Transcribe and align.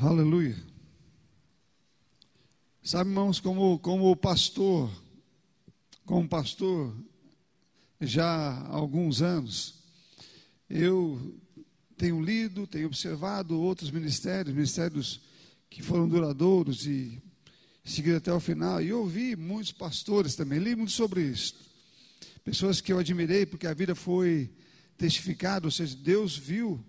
Aleluia. 0.00 0.56
Sabe, 2.84 3.10
irmãos, 3.10 3.40
como, 3.40 3.80
como 3.80 4.14
pastor, 4.14 4.88
como 6.06 6.28
pastor, 6.28 6.94
já 8.00 8.24
há 8.24 8.68
alguns 8.68 9.22
anos, 9.22 9.74
eu 10.70 11.36
tenho 11.96 12.22
lido, 12.22 12.64
tenho 12.64 12.86
observado 12.86 13.60
outros 13.60 13.90
ministérios, 13.90 14.54
ministérios 14.54 15.20
que 15.68 15.82
foram 15.82 16.08
duradouros 16.08 16.86
e 16.86 17.20
seguiram 17.84 18.18
até 18.18 18.32
o 18.32 18.38
final, 18.38 18.80
e 18.80 18.92
ouvi 18.92 19.34
muitos 19.34 19.72
pastores 19.72 20.36
também, 20.36 20.60
li 20.60 20.76
muito 20.76 20.92
sobre 20.92 21.24
isso. 21.24 21.56
Pessoas 22.44 22.80
que 22.80 22.92
eu 22.92 23.00
admirei 23.00 23.44
porque 23.44 23.66
a 23.66 23.74
vida 23.74 23.96
foi 23.96 24.48
testificada, 24.96 25.66
ou 25.66 25.72
seja, 25.72 25.96
Deus 25.96 26.36
viu 26.36 26.80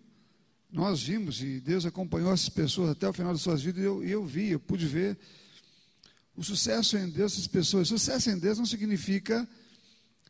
nós 0.72 1.02
vimos 1.02 1.42
e 1.42 1.60
Deus 1.60 1.86
acompanhou 1.86 2.32
essas 2.32 2.50
pessoas 2.50 2.92
até 2.92 3.08
o 3.08 3.14
final 3.14 3.34
de 3.34 3.40
suas 3.40 3.62
vidas 3.62 3.82
e 3.82 3.86
eu, 3.86 4.04
eu 4.04 4.26
vi, 4.26 4.50
eu 4.50 4.60
pude 4.60 4.86
ver 4.86 5.18
o 6.36 6.44
sucesso 6.44 6.98
em 6.98 7.10
Deus 7.10 7.34
dessas 7.34 7.48
pessoas. 7.48 7.88
Sucesso 7.88 8.30
em 8.30 8.38
Deus 8.38 8.58
não 8.58 8.66
significa 8.66 9.48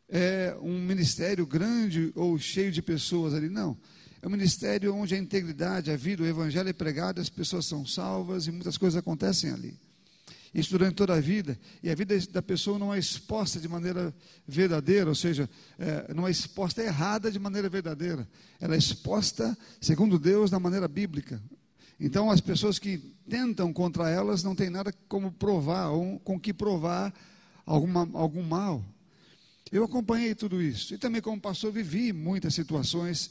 é, 0.08 0.56
um 0.60 0.80
ministério 0.80 1.46
grande 1.46 2.10
ou 2.14 2.38
cheio 2.38 2.72
de 2.72 2.82
pessoas 2.82 3.34
ali, 3.34 3.48
não. 3.48 3.78
É 4.22 4.26
um 4.26 4.30
ministério 4.30 4.94
onde 4.94 5.14
a 5.14 5.18
integridade, 5.18 5.90
a 5.90 5.96
vida, 5.96 6.22
o 6.22 6.26
evangelho 6.26 6.68
é 6.68 6.72
pregado, 6.72 7.20
as 7.20 7.30
pessoas 7.30 7.66
são 7.66 7.86
salvas 7.86 8.46
e 8.46 8.50
muitas 8.50 8.76
coisas 8.76 8.98
acontecem 8.98 9.50
ali. 9.50 9.78
Isso 10.52 10.70
durante 10.70 10.96
toda 10.96 11.14
a 11.14 11.20
vida. 11.20 11.58
E 11.82 11.88
a 11.90 11.94
vida 11.94 12.18
da 12.30 12.42
pessoa 12.42 12.78
não 12.78 12.92
é 12.92 12.98
exposta 12.98 13.60
de 13.60 13.68
maneira 13.68 14.12
verdadeira, 14.46 15.08
ou 15.08 15.14
seja, 15.14 15.48
é, 15.78 16.12
não 16.12 16.26
é 16.26 16.30
exposta 16.30 16.82
errada 16.82 17.30
de 17.30 17.38
maneira 17.38 17.68
verdadeira. 17.68 18.28
Ela 18.60 18.74
é 18.74 18.78
exposta, 18.78 19.56
segundo 19.80 20.18
Deus, 20.18 20.50
da 20.50 20.58
maneira 20.58 20.88
bíblica. 20.88 21.40
Então, 22.00 22.30
as 22.30 22.40
pessoas 22.40 22.78
que 22.78 22.98
tentam 23.28 23.72
contra 23.72 24.10
elas 24.10 24.42
não 24.42 24.56
têm 24.56 24.70
nada 24.70 24.92
como 25.06 25.30
provar, 25.30 25.90
ou 25.90 26.18
com 26.20 26.40
que 26.40 26.52
provar 26.52 27.14
alguma, 27.64 28.08
algum 28.14 28.42
mal. 28.42 28.84
Eu 29.70 29.84
acompanhei 29.84 30.34
tudo 30.34 30.60
isso. 30.60 30.94
E 30.94 30.98
também, 30.98 31.22
como 31.22 31.40
pastor, 31.40 31.70
vivi 31.70 32.12
muitas 32.12 32.54
situações 32.54 33.30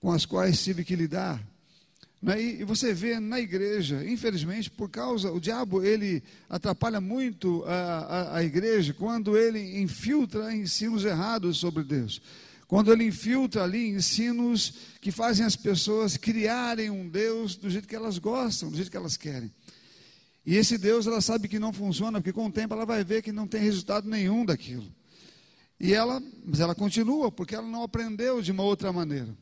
com 0.00 0.10
as 0.10 0.24
quais 0.24 0.62
tive 0.62 0.84
que 0.84 0.96
lidar. 0.96 1.44
Né? 2.24 2.42
E 2.42 2.64
você 2.64 2.94
vê 2.94 3.20
na 3.20 3.38
igreja, 3.38 4.02
infelizmente, 4.02 4.70
por 4.70 4.88
causa, 4.88 5.30
o 5.30 5.38
diabo 5.38 5.84
ele 5.84 6.22
atrapalha 6.48 6.98
muito 6.98 7.62
a, 7.66 7.74
a, 7.74 8.36
a 8.38 8.42
igreja 8.42 8.94
quando 8.94 9.36
ele 9.36 9.82
infiltra 9.82 10.56
ensinos 10.56 11.04
errados 11.04 11.58
sobre 11.58 11.84
Deus. 11.84 12.22
Quando 12.66 12.90
ele 12.90 13.04
infiltra 13.04 13.64
ali 13.64 13.90
ensinos 13.90 14.72
que 15.02 15.12
fazem 15.12 15.44
as 15.44 15.54
pessoas 15.54 16.16
criarem 16.16 16.88
um 16.88 17.06
Deus 17.06 17.56
do 17.56 17.68
jeito 17.68 17.86
que 17.86 17.94
elas 17.94 18.16
gostam, 18.16 18.70
do 18.70 18.76
jeito 18.76 18.90
que 18.90 18.96
elas 18.96 19.18
querem. 19.18 19.52
E 20.46 20.56
esse 20.56 20.78
Deus 20.78 21.06
ela 21.06 21.20
sabe 21.20 21.46
que 21.46 21.58
não 21.58 21.74
funciona, 21.74 22.22
porque 22.22 22.32
com 22.32 22.46
o 22.46 22.50
tempo 22.50 22.72
ela 22.72 22.86
vai 22.86 23.04
ver 23.04 23.20
que 23.20 23.32
não 23.32 23.46
tem 23.46 23.60
resultado 23.60 24.08
nenhum 24.08 24.46
daquilo. 24.46 24.90
E 25.78 25.92
ela, 25.92 26.22
mas 26.42 26.58
ela 26.60 26.74
continua, 26.74 27.30
porque 27.30 27.54
ela 27.54 27.68
não 27.68 27.82
aprendeu 27.82 28.40
de 28.40 28.50
uma 28.50 28.62
outra 28.62 28.90
maneira. 28.94 29.36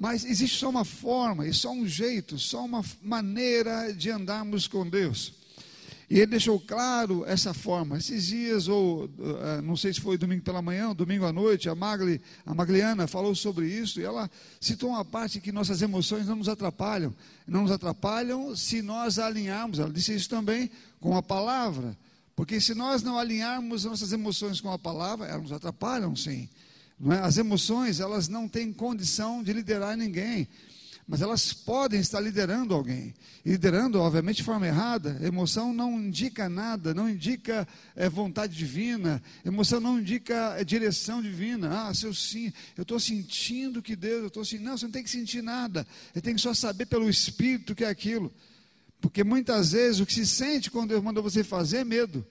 Mas 0.00 0.24
existe 0.24 0.56
só 0.56 0.70
uma 0.70 0.82
forma, 0.82 1.46
e 1.46 1.52
só 1.52 1.70
um 1.70 1.86
jeito, 1.86 2.38
só 2.38 2.64
uma 2.64 2.82
maneira 3.02 3.92
de 3.92 4.08
andarmos 4.10 4.66
com 4.66 4.88
Deus. 4.88 5.34
E 6.08 6.16
ele 6.16 6.28
deixou 6.28 6.58
claro 6.58 7.22
essa 7.26 7.52
forma. 7.52 7.98
Esses 7.98 8.28
dias, 8.28 8.66
ou 8.66 9.04
uh, 9.04 9.60
não 9.62 9.76
sei 9.76 9.92
se 9.92 10.00
foi 10.00 10.16
domingo 10.16 10.42
pela 10.42 10.62
manhã, 10.62 10.88
ou 10.88 10.94
domingo 10.94 11.26
à 11.26 11.32
noite, 11.34 11.68
a, 11.68 11.74
Magli, 11.74 12.18
a 12.46 12.54
Magliana 12.54 13.06
falou 13.06 13.34
sobre 13.34 13.66
isso, 13.68 14.00
e 14.00 14.02
ela 14.02 14.30
citou 14.58 14.88
uma 14.88 15.04
parte 15.04 15.38
que 15.38 15.52
nossas 15.52 15.82
emoções 15.82 16.26
não 16.26 16.36
nos 16.36 16.48
atrapalham. 16.48 17.14
Não 17.46 17.64
nos 17.64 17.70
atrapalham 17.70 18.56
se 18.56 18.80
nós 18.80 19.18
alinharmos, 19.18 19.80
ela 19.80 19.92
disse 19.92 20.14
isso 20.14 20.30
também, 20.30 20.70
com 20.98 21.14
a 21.14 21.22
palavra. 21.22 21.94
Porque 22.34 22.58
se 22.58 22.74
nós 22.74 23.02
não 23.02 23.18
alinharmos 23.18 23.84
nossas 23.84 24.14
emoções 24.14 24.62
com 24.62 24.72
a 24.72 24.78
palavra, 24.78 25.26
elas 25.26 25.42
nos 25.42 25.52
atrapalham, 25.52 26.16
sim. 26.16 26.48
É? 27.08 27.18
As 27.18 27.38
emoções, 27.38 28.00
elas 28.00 28.28
não 28.28 28.48
têm 28.48 28.72
condição 28.72 29.42
de 29.42 29.52
liderar 29.52 29.96
ninguém, 29.96 30.48
mas 31.08 31.22
elas 31.22 31.52
podem 31.52 31.98
estar 31.98 32.20
liderando 32.20 32.74
alguém. 32.74 33.14
E 33.44 33.50
liderando, 33.50 33.98
obviamente, 33.98 34.36
de 34.36 34.42
forma 34.44 34.66
errada. 34.66 35.18
Emoção 35.22 35.72
não 35.72 35.98
indica 35.98 36.48
nada, 36.48 36.92
não 36.92 37.08
indica 37.08 37.66
é, 37.96 38.08
vontade 38.08 38.54
divina, 38.54 39.22
emoção 39.44 39.80
não 39.80 39.98
indica 39.98 40.54
é, 40.58 40.62
direção 40.62 41.22
divina. 41.22 41.88
Ah, 41.88 41.94
se 41.94 42.06
eu 42.06 42.14
sim, 42.14 42.52
eu 42.76 42.82
estou 42.82 43.00
sentindo 43.00 43.82
que 43.82 43.96
Deus, 43.96 44.20
eu 44.20 44.28
estou 44.28 44.42
assim, 44.42 44.58
não, 44.58 44.76
você 44.76 44.84
não 44.84 44.92
tem 44.92 45.02
que 45.02 45.10
sentir 45.10 45.42
nada, 45.42 45.86
você 46.12 46.20
tem 46.20 46.34
que 46.34 46.40
só 46.40 46.54
saber 46.54 46.86
pelo 46.86 47.08
Espírito 47.08 47.74
que 47.74 47.84
é 47.84 47.88
aquilo. 47.88 48.32
Porque 49.00 49.24
muitas 49.24 49.72
vezes 49.72 50.00
o 50.00 50.06
que 50.06 50.12
se 50.12 50.26
sente 50.26 50.70
quando 50.70 50.90
Deus 50.90 51.02
manda 51.02 51.22
você 51.22 51.42
fazer 51.42 51.78
é 51.78 51.84
medo. 51.84 52.24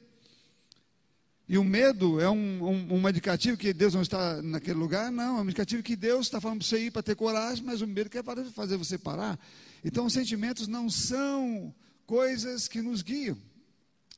E 1.50 1.58
o 1.58 1.64
medo 1.64 2.22
é 2.22 2.30
um, 2.30 2.64
um, 2.64 2.94
um, 2.94 3.10
indicativo 3.10 3.58
que 3.58 3.74
Deus 3.74 3.96
não 3.96 4.04
está 4.04 4.40
naquele 4.40 4.78
lugar? 4.78 5.12
Não, 5.12 5.40
é 5.40 5.42
um 5.42 5.46
indicativo 5.46 5.82
que 5.82 5.96
Deus 5.96 6.28
está 6.28 6.40
falando 6.40 6.60
para 6.60 6.68
você 6.68 6.86
ir 6.86 6.92
para 6.92 7.02
ter 7.02 7.16
coragem, 7.16 7.66
mas 7.66 7.82
o 7.82 7.88
medo 7.88 8.08
quer 8.08 8.24
fazer 8.54 8.78
você 8.78 9.00
parar. 9.00 9.40
Então, 9.84 10.06
os 10.06 10.14
sentimentos 10.14 10.68
não 10.68 10.92
são 10.92 11.74
coisas 12.06 12.68
que 12.68 12.84
nos 12.84 13.02
guiam. 13.02 13.36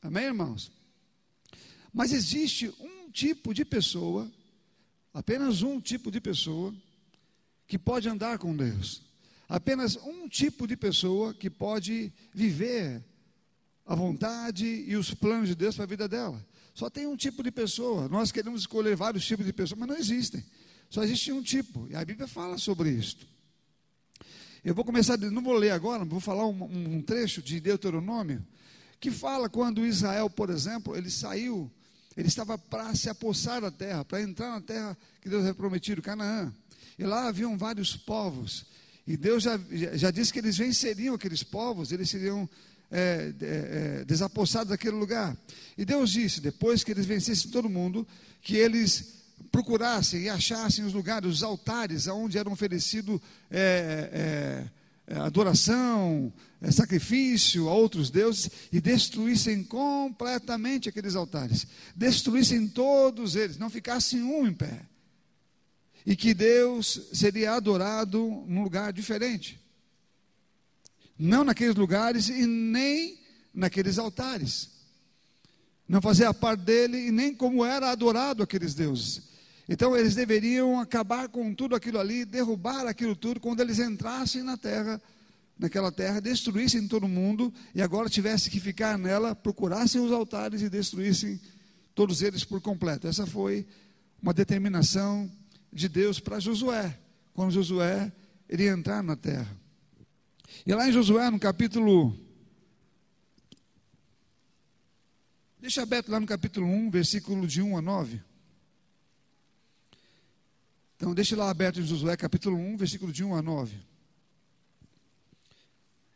Amém, 0.01 0.25
irmãos? 0.25 0.73
Mas 1.93 2.11
existe 2.11 2.67
um 2.81 3.09
tipo 3.09 3.53
de 3.53 3.63
pessoa, 3.63 4.29
apenas 5.13 5.61
um 5.61 5.79
tipo 5.79 6.11
de 6.11 6.19
pessoa, 6.19 6.75
que 7.65 7.77
pode 7.77 8.09
andar 8.09 8.39
com 8.39 8.53
Deus. 8.53 9.03
Apenas 9.47 9.95
um 9.95 10.27
tipo 10.27 10.67
de 10.67 10.75
pessoa 10.75 11.33
que 11.33 11.49
pode 11.49 12.11
viver 12.33 13.01
a 13.85 13.95
vontade 13.95 14.65
e 14.65 14.97
os 14.97 15.13
planos 15.13 15.47
de 15.47 15.55
Deus 15.55 15.75
para 15.75 15.85
a 15.85 15.87
vida 15.87 16.09
dela. 16.09 16.45
Só 16.73 16.89
tem 16.89 17.05
um 17.07 17.15
tipo 17.15 17.43
de 17.43 17.51
pessoa. 17.51 18.07
Nós 18.07 18.31
queremos 18.31 18.61
escolher 18.61 18.95
vários 18.95 19.25
tipos 19.25 19.45
de 19.45 19.53
pessoas, 19.53 19.79
mas 19.79 19.89
não 19.89 19.97
existem. 19.97 20.43
Só 20.89 21.03
existe 21.03 21.31
um 21.31 21.41
tipo. 21.41 21.87
E 21.89 21.95
a 21.95 22.03
Bíblia 22.03 22.27
fala 22.27 22.57
sobre 22.57 22.89
isso. 22.89 23.17
Eu 24.63 24.75
vou 24.75 24.85
começar, 24.85 25.17
não 25.17 25.41
vou 25.41 25.53
ler 25.53 25.71
agora, 25.71 26.05
vou 26.05 26.19
falar 26.19 26.45
um, 26.45 26.63
um 26.63 27.01
trecho 27.01 27.41
de 27.41 27.59
Deuteronômio, 27.59 28.45
que 28.99 29.09
fala 29.09 29.49
quando 29.49 29.83
Israel, 29.83 30.29
por 30.29 30.51
exemplo, 30.51 30.95
ele 30.95 31.09
saiu, 31.09 31.71
ele 32.15 32.27
estava 32.27 32.59
para 32.59 32.93
se 32.93 33.09
apossar 33.09 33.59
da 33.59 33.71
terra, 33.71 34.05
para 34.05 34.21
entrar 34.21 34.51
na 34.51 34.61
terra 34.61 34.95
que 35.19 35.27
Deus 35.27 35.41
havia 35.41 35.55
prometido, 35.55 36.01
Canaã. 36.01 36.53
E 36.99 37.03
lá 37.03 37.27
haviam 37.27 37.57
vários 37.57 37.95
povos. 37.95 38.67
E 39.07 39.17
Deus 39.17 39.43
já, 39.43 39.59
já 39.93 40.11
disse 40.11 40.31
que 40.31 40.37
eles 40.37 40.57
venceriam 40.57 41.15
aqueles 41.15 41.41
povos, 41.41 41.91
eles 41.91 42.09
seriam 42.09 42.47
é, 42.91 43.33
é, 43.41 44.01
é, 44.01 44.05
desapossados 44.05 44.69
daquele 44.69 44.97
lugar. 44.97 45.35
E 45.77 45.85
Deus 45.85 46.11
disse, 46.11 46.41
depois 46.41 46.83
que 46.83 46.91
eles 46.91 47.05
vencessem 47.05 47.49
todo 47.49 47.69
mundo, 47.69 48.05
que 48.41 48.57
eles 48.57 49.21
procurassem 49.49 50.23
e 50.23 50.29
achassem 50.29 50.83
os 50.83 50.93
lugares, 50.93 51.29
os 51.29 51.41
altares, 51.41 52.07
onde 52.07 52.37
eram 52.37 52.51
oferecido 52.51 53.21
é, 53.49 54.67
é, 55.07 55.13
é, 55.13 55.19
adoração, 55.19 56.33
sacrifício 56.69 57.69
a 57.69 57.73
outros 57.73 58.09
deuses, 58.09 58.49
e 58.73 58.81
destruíssem 58.81 59.63
completamente 59.63 60.89
aqueles 60.89 61.15
altares, 61.15 61.65
destruíssem 61.95 62.67
todos 62.67 63.37
eles, 63.37 63.57
não 63.57 63.69
ficasse 63.69 64.17
um 64.17 64.45
em 64.45 64.53
pé. 64.53 64.81
E 66.05 66.15
que 66.15 66.33
Deus 66.33 67.09
seria 67.13 67.53
adorado 67.53 68.19
num 68.47 68.63
lugar 68.63 68.91
diferente 68.91 69.60
não 71.21 71.43
naqueles 71.43 71.75
lugares 71.75 72.29
e 72.29 72.47
nem 72.47 73.19
naqueles 73.53 73.99
altares. 73.99 74.69
Não 75.87 76.01
fazia 76.01 76.33
parte 76.33 76.61
dele 76.61 77.07
e 77.07 77.11
nem 77.11 77.35
como 77.35 77.63
era 77.63 77.91
adorado 77.91 78.41
aqueles 78.41 78.73
deuses. 78.73 79.21
Então 79.69 79.95
eles 79.95 80.15
deveriam 80.15 80.79
acabar 80.79 81.29
com 81.29 81.53
tudo 81.53 81.75
aquilo 81.75 81.99
ali, 81.99 82.25
derrubar 82.25 82.87
aquilo 82.87 83.15
tudo 83.15 83.39
quando 83.39 83.61
eles 83.61 83.77
entrassem 83.77 84.41
na 84.41 84.57
terra, 84.57 84.99
naquela 85.59 85.91
terra, 85.91 86.19
destruíssem 86.19 86.87
todo 86.87 87.07
mundo 87.07 87.53
e 87.75 87.83
agora 87.83 88.09
tivesse 88.09 88.49
que 88.49 88.59
ficar 88.59 88.97
nela, 88.97 89.35
procurassem 89.35 90.01
os 90.01 90.11
altares 90.11 90.63
e 90.63 90.69
destruíssem 90.69 91.39
todos 91.93 92.23
eles 92.23 92.43
por 92.43 92.59
completo. 92.61 93.07
Essa 93.07 93.27
foi 93.27 93.67
uma 94.19 94.33
determinação 94.33 95.31
de 95.71 95.87
Deus 95.87 96.19
para 96.19 96.39
Josué, 96.39 96.97
quando 97.33 97.51
Josué 97.51 98.11
iria 98.49 98.71
entrar 98.71 99.03
na 99.03 99.15
terra. 99.15 99.60
E 100.65 100.73
lá 100.73 100.87
em 100.87 100.91
Josué, 100.91 101.29
no 101.29 101.39
capítulo. 101.39 102.15
Deixa 105.59 105.81
aberto 105.81 106.09
lá 106.09 106.19
no 106.19 106.27
capítulo 106.27 106.67
1, 106.67 106.89
versículo 106.89 107.47
de 107.47 107.61
1 107.61 107.77
a 107.77 107.81
9. 107.81 108.21
Então, 110.95 111.13
deixa 111.15 111.35
lá 111.35 111.49
aberto 111.49 111.79
em 111.79 111.85
Josué, 111.85 112.15
capítulo 112.15 112.57
1, 112.57 112.77
versículo 112.77 113.11
de 113.11 113.23
1 113.23 113.35
a 113.35 113.41
9. 113.41 113.75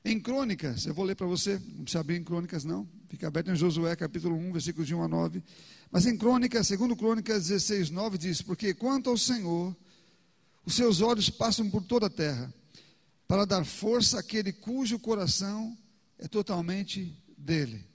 Em 0.03 0.19
Crônicas, 0.19 0.85
eu 0.85 0.93
vou 0.93 1.03
ler 1.03 1.15
para 1.15 1.25
você, 1.25 1.53
não 1.57 1.83
precisa 1.83 1.99
abrir 1.99 2.17
em 2.17 2.23
Crônicas 2.23 2.63
não, 2.63 2.87
fica 3.07 3.27
aberto 3.27 3.49
em 3.49 3.55
Josué, 3.55 3.95
capítulo 3.95 4.35
1, 4.35 4.51
versículo 4.51 4.85
de 4.85 4.93
1 4.93 5.01
a 5.01 5.07
9. 5.07 5.43
Mas 5.89 6.05
em 6.05 6.15
Crônicas, 6.15 6.67
segundo 6.67 6.95
Crônicas 6.95 7.47
16, 7.47 7.89
9, 7.89 8.17
diz: 8.17 8.41
Porque 8.41 8.75
quanto 8.75 9.09
ao 9.09 9.17
Senhor, 9.17 9.75
os 10.63 10.75
seus 10.75 11.01
olhos 11.01 11.29
passam 11.31 11.67
por 11.69 11.83
toda 11.83 12.05
a 12.05 12.09
terra 12.09 12.53
para 13.27 13.45
dar 13.45 13.65
força 13.65 14.19
àquele 14.19 14.53
cujo 14.53 14.99
coração 14.99 15.77
é 16.17 16.27
totalmente 16.27 17.15
dele. 17.37 17.85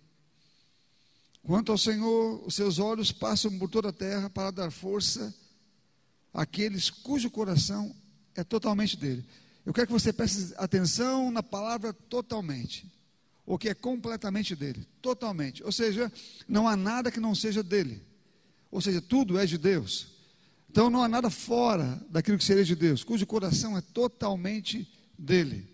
Quanto 1.43 1.73
ao 1.73 1.79
Senhor, 1.79 2.43
os 2.47 2.55
seus 2.55 2.79
olhos 2.79 3.12
passam 3.12 3.59
por 3.59 3.69
toda 3.69 3.88
a 3.88 3.93
terra 3.93 4.29
para 4.29 4.50
dar 4.50 4.71
força 4.71 5.35
àqueles 6.32 6.91
cujo 6.91 7.31
coração 7.31 7.94
é 8.35 8.44
totalmente 8.44 8.97
dele. 8.97 9.25
Eu 9.65 9.73
quero 9.73 9.87
que 9.87 9.93
você 9.93 10.12
preste 10.12 10.53
atenção 10.56 11.31
na 11.31 11.43
palavra 11.43 11.93
totalmente, 11.93 12.91
o 13.47 13.59
que 13.59 13.69
é 13.69 13.75
completamente 13.75 14.55
dele, 14.55 14.87
totalmente. 15.00 15.62
Ou 15.65 15.73
seja, 15.73 16.12
não 16.47 16.69
há 16.69 16.77
nada 16.77 17.11
que 17.11 17.21
não 17.21 17.35
seja 17.35 17.62
dele. 17.62 18.03
Ou 18.71 18.81
seja, 18.81 19.00
tudo 19.00 19.38
é 19.38 19.47
de 19.47 19.59
Deus. 19.59 20.09
Então 20.71 20.88
não 20.88 21.03
há 21.03 21.09
nada 21.09 21.31
fora 21.31 22.00
daquilo 22.09 22.38
que 22.38 22.44
seria 22.44 22.65
de 22.65 22.77
Deus, 22.77 23.03
cujo 23.03 23.27
coração 23.27 23.77
é 23.77 23.81
totalmente 23.81 24.88
dele. 25.20 25.69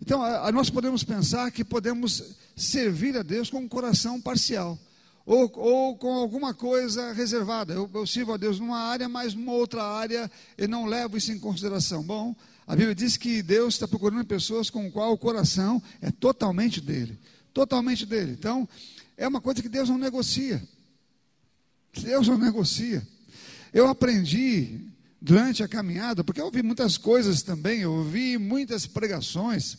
Então 0.00 0.20
nós 0.52 0.68
podemos 0.68 1.02
pensar 1.02 1.50
que 1.50 1.64
podemos 1.64 2.36
servir 2.54 3.16
a 3.16 3.22
Deus 3.22 3.50
com 3.50 3.58
um 3.58 3.68
coração 3.68 4.20
parcial. 4.20 4.78
Ou, 5.24 5.50
ou, 5.56 5.96
com 5.96 6.12
alguma 6.12 6.54
coisa 6.54 7.12
reservada. 7.12 7.74
Eu, 7.74 7.90
eu 7.92 8.06
sirvo 8.06 8.32
a 8.32 8.36
Deus 8.36 8.60
numa 8.60 8.78
área, 8.78 9.08
mas 9.08 9.34
numa 9.34 9.52
outra 9.52 9.82
área 9.82 10.30
eu 10.56 10.68
não 10.68 10.86
levo 10.86 11.16
isso 11.16 11.32
em 11.32 11.38
consideração. 11.38 12.00
Bom, 12.04 12.36
a 12.64 12.76
Bíblia 12.76 12.94
diz 12.94 13.16
que 13.16 13.42
Deus 13.42 13.74
está 13.74 13.88
procurando 13.88 14.24
pessoas 14.24 14.70
com 14.70 14.86
o 14.86 14.92
qual 14.92 15.12
o 15.12 15.18
coração 15.18 15.82
é 16.00 16.12
totalmente 16.12 16.80
dele. 16.80 17.18
Totalmente 17.52 18.06
dele. 18.06 18.32
Então, 18.38 18.68
é 19.16 19.26
uma 19.26 19.40
coisa 19.40 19.60
que 19.60 19.68
Deus 19.68 19.88
não 19.88 19.98
negocia. 19.98 20.62
Deus 22.02 22.28
não 22.28 22.38
negocia. 22.38 23.06
Eu 23.72 23.88
aprendi 23.88 24.80
durante 25.26 25.60
a 25.60 25.66
caminhada, 25.66 26.22
porque 26.22 26.40
eu 26.40 26.44
ouvi 26.44 26.62
muitas 26.62 26.96
coisas 26.96 27.42
também, 27.42 27.80
eu 27.80 27.92
ouvi 27.92 28.38
muitas 28.38 28.86
pregações, 28.86 29.76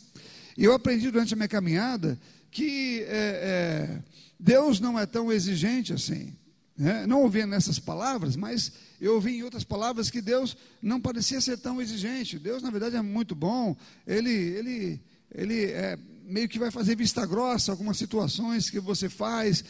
e 0.54 0.62
eu 0.62 0.74
aprendi 0.74 1.10
durante 1.10 1.32
a 1.32 1.36
minha 1.38 1.48
caminhada 1.48 2.20
que 2.50 3.02
é, 3.08 3.08
é, 3.08 4.02
Deus 4.38 4.78
não 4.78 4.98
é 4.98 5.06
tão 5.06 5.32
exigente 5.32 5.94
assim. 5.94 6.34
Né? 6.76 7.06
Não 7.06 7.22
ouvi 7.22 7.46
nessas 7.46 7.78
palavras, 7.78 8.36
mas 8.36 8.70
eu 9.00 9.14
ouvi 9.14 9.38
em 9.38 9.42
outras 9.42 9.64
palavras 9.64 10.10
que 10.10 10.20
Deus 10.20 10.54
não 10.82 11.00
parecia 11.00 11.40
ser 11.40 11.56
tão 11.56 11.80
exigente. 11.80 12.38
Deus, 12.38 12.62
na 12.62 12.70
verdade, 12.70 12.96
é 12.96 13.02
muito 13.02 13.34
bom. 13.34 13.74
Ele, 14.06 14.30
ele, 14.30 15.00
ele 15.34 15.64
é, 15.64 15.98
meio 16.26 16.48
que 16.48 16.58
vai 16.58 16.70
fazer 16.70 16.94
vista 16.94 17.24
grossa 17.24 17.72
algumas 17.72 17.96
situações 17.96 18.68
que 18.68 18.80
você 18.80 19.08
faz, 19.08 19.64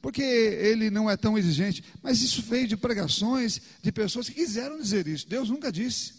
porque 0.00 0.22
ele 0.22 0.90
não 0.90 1.10
é 1.10 1.16
tão 1.16 1.36
exigente. 1.36 1.84
Mas 2.02 2.22
isso 2.22 2.42
veio 2.42 2.66
de 2.66 2.76
pregações 2.76 3.60
de 3.82 3.92
pessoas 3.92 4.28
que 4.28 4.34
quiseram 4.34 4.80
dizer 4.80 5.06
isso. 5.06 5.28
Deus 5.28 5.50
nunca 5.50 5.70
disse. 5.70 6.14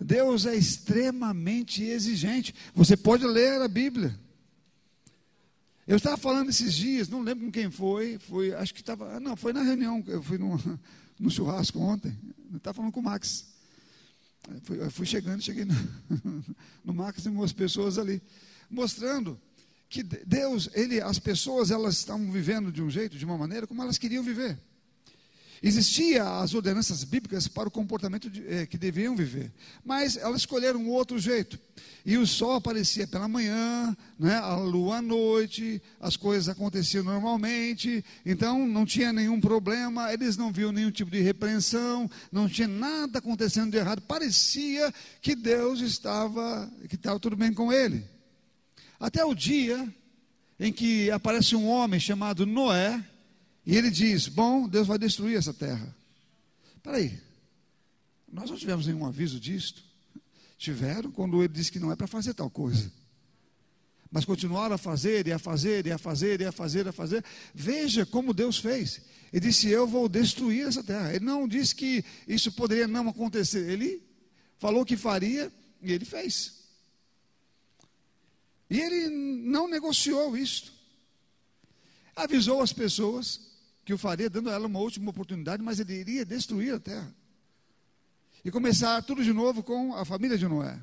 Deus 0.00 0.46
é 0.46 0.54
extremamente 0.54 1.82
exigente. 1.82 2.54
Você 2.74 2.96
pode 2.96 3.24
ler 3.24 3.60
a 3.60 3.68
Bíblia. 3.68 4.18
Eu 5.86 5.96
estava 5.96 6.16
falando 6.16 6.48
esses 6.48 6.72
dias, 6.74 7.08
não 7.08 7.20
lembro 7.20 7.44
com 7.44 7.52
quem 7.52 7.70
foi, 7.70 8.18
foi 8.18 8.54
acho 8.54 8.72
que 8.72 8.80
estava, 8.80 9.16
ah, 9.16 9.20
não, 9.20 9.36
foi 9.36 9.52
na 9.52 9.62
reunião, 9.62 10.02
eu 10.06 10.22
fui 10.22 10.38
no, 10.38 10.58
no 11.20 11.30
churrasco 11.30 11.78
ontem, 11.78 12.16
eu 12.50 12.56
estava 12.56 12.76
falando 12.76 12.90
com 12.90 13.00
o 13.00 13.02
Max. 13.02 13.52
Eu 14.70 14.90
fui 14.90 15.04
chegando, 15.04 15.42
cheguei 15.42 15.66
no, 15.66 15.74
no 16.82 16.94
Max 16.94 17.26
e 17.26 17.28
umas 17.28 17.52
pessoas 17.52 17.98
ali, 17.98 18.22
mostrando 18.70 19.38
que 19.94 20.02
Deus, 20.02 20.68
ele, 20.74 21.00
as 21.00 21.20
pessoas, 21.20 21.70
elas 21.70 21.98
estavam 21.98 22.28
vivendo 22.32 22.72
de 22.72 22.82
um 22.82 22.90
jeito, 22.90 23.16
de 23.16 23.24
uma 23.24 23.38
maneira, 23.38 23.64
como 23.64 23.80
elas 23.80 23.96
queriam 23.96 24.24
viver. 24.24 24.58
Existia 25.62 26.40
as 26.40 26.52
ordenanças 26.52 27.04
bíblicas 27.04 27.46
para 27.46 27.68
o 27.68 27.70
comportamento 27.70 28.28
de, 28.28 28.44
eh, 28.46 28.66
que 28.66 28.76
deviam 28.76 29.14
viver, 29.14 29.52
mas 29.84 30.16
elas 30.16 30.40
escolheram 30.40 30.80
um 30.80 30.90
outro 30.90 31.16
jeito. 31.16 31.58
E 32.04 32.18
o 32.18 32.26
sol 32.26 32.54
aparecia 32.54 33.06
pela 33.06 33.28
manhã, 33.28 33.96
né, 34.18 34.34
a 34.34 34.56
lua 34.56 34.96
à 34.96 35.02
noite, 35.02 35.80
as 36.00 36.16
coisas 36.16 36.48
aconteciam 36.48 37.04
normalmente, 37.04 38.04
então 38.26 38.66
não 38.66 38.84
tinha 38.84 39.12
nenhum 39.12 39.40
problema, 39.40 40.12
eles 40.12 40.36
não 40.36 40.52
viam 40.52 40.72
nenhum 40.72 40.90
tipo 40.90 41.10
de 41.10 41.20
repreensão, 41.20 42.10
não 42.32 42.48
tinha 42.48 42.68
nada 42.68 43.20
acontecendo 43.20 43.70
de 43.70 43.78
errado. 43.78 44.02
Parecia 44.02 44.92
que 45.22 45.36
Deus 45.36 45.80
estava, 45.80 46.70
que 46.88 46.96
estava 46.96 47.20
tudo 47.20 47.36
bem 47.36 47.54
com 47.54 47.72
ele. 47.72 48.13
Até 48.98 49.24
o 49.24 49.34
dia 49.34 49.92
em 50.58 50.72
que 50.72 51.10
aparece 51.10 51.56
um 51.56 51.66
homem 51.68 51.98
chamado 51.98 52.46
Noé, 52.46 53.02
e 53.66 53.76
ele 53.76 53.90
diz: 53.90 54.28
Bom, 54.28 54.68
Deus 54.68 54.86
vai 54.86 54.98
destruir 54.98 55.36
essa 55.36 55.52
terra. 55.52 55.94
Espera 56.76 56.98
aí, 56.98 57.18
nós 58.30 58.50
não 58.50 58.56
tivemos 58.56 58.86
nenhum 58.86 59.06
aviso 59.06 59.40
disto. 59.40 59.82
Tiveram 60.58 61.10
quando 61.10 61.42
ele 61.42 61.52
disse 61.52 61.70
que 61.70 61.80
não 61.80 61.92
é 61.92 61.96
para 61.96 62.06
fazer 62.06 62.34
tal 62.34 62.48
coisa. 62.48 62.90
Mas 64.10 64.24
continuaram 64.24 64.76
a 64.76 64.78
fazer, 64.78 65.26
e 65.26 65.32
a 65.32 65.38
fazer, 65.38 65.86
e 65.86 65.92
a 65.92 65.98
fazer, 65.98 66.40
e 66.40 66.44
a 66.44 66.52
fazer, 66.52 66.86
e 66.86 66.88
a 66.88 66.92
fazer. 66.92 67.24
Veja 67.52 68.06
como 68.06 68.32
Deus 68.32 68.58
fez. 68.58 69.00
Ele 69.32 69.48
disse: 69.48 69.68
Eu 69.68 69.86
vou 69.86 70.08
destruir 70.08 70.68
essa 70.68 70.84
terra. 70.84 71.12
Ele 71.12 71.24
não 71.24 71.48
disse 71.48 71.74
que 71.74 72.04
isso 72.28 72.52
poderia 72.52 72.86
não 72.86 73.08
acontecer. 73.08 73.68
Ele 73.68 74.02
falou 74.56 74.84
que 74.84 74.96
faria, 74.96 75.52
e 75.82 75.92
ele 75.92 76.04
fez. 76.04 76.63
E 78.68 78.80
ele 78.80 79.08
não 79.08 79.68
negociou 79.68 80.36
isto. 80.36 80.72
Avisou 82.16 82.62
as 82.62 82.72
pessoas 82.72 83.52
que 83.84 83.92
o 83.92 83.98
faria, 83.98 84.30
dando 84.30 84.50
a 84.50 84.54
ela 84.54 84.66
uma 84.66 84.78
última 84.78 85.10
oportunidade, 85.10 85.62
mas 85.62 85.78
ele 85.78 85.92
iria 85.92 86.24
destruir 86.24 86.74
a 86.74 86.80
terra. 86.80 87.14
E 88.44 88.50
começar 88.50 89.02
tudo 89.02 89.22
de 89.22 89.32
novo 89.32 89.62
com 89.62 89.94
a 89.94 90.04
família 90.04 90.38
de 90.38 90.46
Noé. 90.46 90.78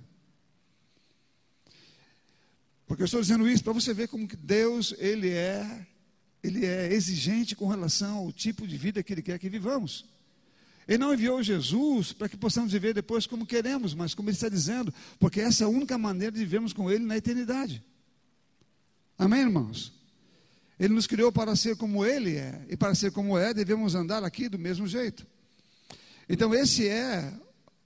Porque 2.85 3.03
eu 3.03 3.05
estou 3.05 3.21
dizendo 3.21 3.47
isso 3.47 3.63
para 3.63 3.73
você 3.73 3.93
ver 3.93 4.07
como 4.07 4.27
que 4.27 4.35
Deus, 4.35 4.93
ele 4.97 5.29
é, 5.29 5.87
ele 6.43 6.65
é 6.65 6.91
exigente 6.91 7.55
com 7.55 7.67
relação 7.67 8.17
ao 8.17 8.31
tipo 8.31 8.67
de 8.67 8.77
vida 8.77 9.01
que 9.01 9.13
ele 9.13 9.21
quer 9.21 9.39
que 9.39 9.49
vivamos. 9.49 10.05
Ele 10.91 10.97
não 10.97 11.13
enviou 11.13 11.41
Jesus 11.41 12.11
para 12.11 12.27
que 12.27 12.35
possamos 12.35 12.73
viver 12.73 12.93
depois 12.93 13.25
como 13.25 13.45
queremos, 13.45 13.93
mas 13.93 14.13
como 14.13 14.27
ele 14.27 14.35
está 14.35 14.49
dizendo, 14.49 14.93
porque 15.17 15.39
essa 15.39 15.63
é 15.63 15.65
a 15.65 15.69
única 15.69 15.97
maneira 15.97 16.33
de 16.33 16.39
vivermos 16.39 16.73
com 16.73 16.91
ele 16.91 17.05
na 17.05 17.15
eternidade. 17.15 17.81
Amém, 19.17 19.39
irmãos? 19.39 19.93
Ele 20.77 20.93
nos 20.93 21.07
criou 21.07 21.31
para 21.31 21.55
ser 21.55 21.77
como 21.77 22.05
Ele 22.05 22.35
é, 22.35 22.65
e 22.67 22.75
para 22.75 22.93
ser 22.93 23.09
como 23.13 23.37
é, 23.37 23.53
devemos 23.53 23.95
andar 23.95 24.21
aqui 24.25 24.49
do 24.49 24.59
mesmo 24.59 24.85
jeito. 24.85 25.25
Então 26.27 26.53
esse 26.53 26.85
é, 26.89 27.31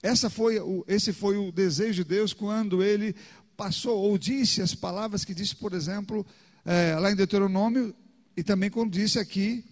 essa 0.01 0.27
foi 0.27 0.59
o, 0.59 0.83
esse 0.87 1.13
foi 1.13 1.37
o 1.37 1.51
desejo 1.51 2.03
de 2.03 2.09
Deus 2.09 2.33
quando 2.33 2.81
Ele 2.81 3.15
passou 3.55 4.01
ou 4.01 4.17
disse 4.17 4.63
as 4.63 4.73
palavras 4.73 5.23
que 5.23 5.35
disse, 5.35 5.55
por 5.55 5.73
exemplo, 5.73 6.25
é, 6.65 6.95
lá 6.95 7.12
em 7.12 7.15
Deuteronômio 7.15 7.93
e 8.35 8.41
também 8.41 8.71
quando 8.71 8.93
disse 8.93 9.19
aqui, 9.19 9.63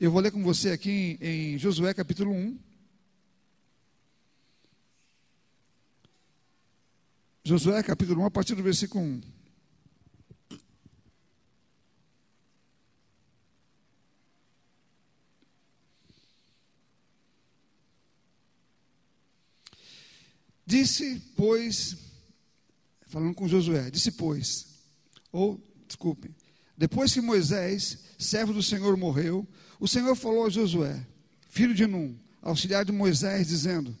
eu 0.00 0.10
vou 0.10 0.20
ler 0.20 0.32
com 0.32 0.42
você 0.42 0.70
aqui 0.70 1.16
em, 1.20 1.54
em 1.54 1.58
Josué 1.58 1.94
capítulo 1.94 2.32
1. 2.32 2.71
Josué 7.44 7.82
capítulo 7.82 8.22
1, 8.22 8.26
a 8.26 8.30
partir 8.30 8.54
do 8.54 8.62
versículo 8.62 9.02
1. 9.04 9.20
Disse, 20.64 21.20
pois, 21.36 21.96
falando 23.08 23.34
com 23.34 23.48
Josué, 23.48 23.90
disse, 23.90 24.12
pois, 24.12 24.68
ou, 25.32 25.60
desculpe, 25.88 26.32
depois 26.78 27.12
que 27.12 27.20
Moisés, 27.20 27.98
servo 28.18 28.52
do 28.52 28.62
Senhor, 28.62 28.96
morreu, 28.96 29.46
o 29.80 29.88
Senhor 29.88 30.14
falou 30.14 30.46
a 30.46 30.48
Josué, 30.48 31.04
filho 31.48 31.74
de 31.74 31.88
Num, 31.88 32.16
auxiliar 32.40 32.84
de 32.84 32.92
Moisés, 32.92 33.48
dizendo: 33.48 33.96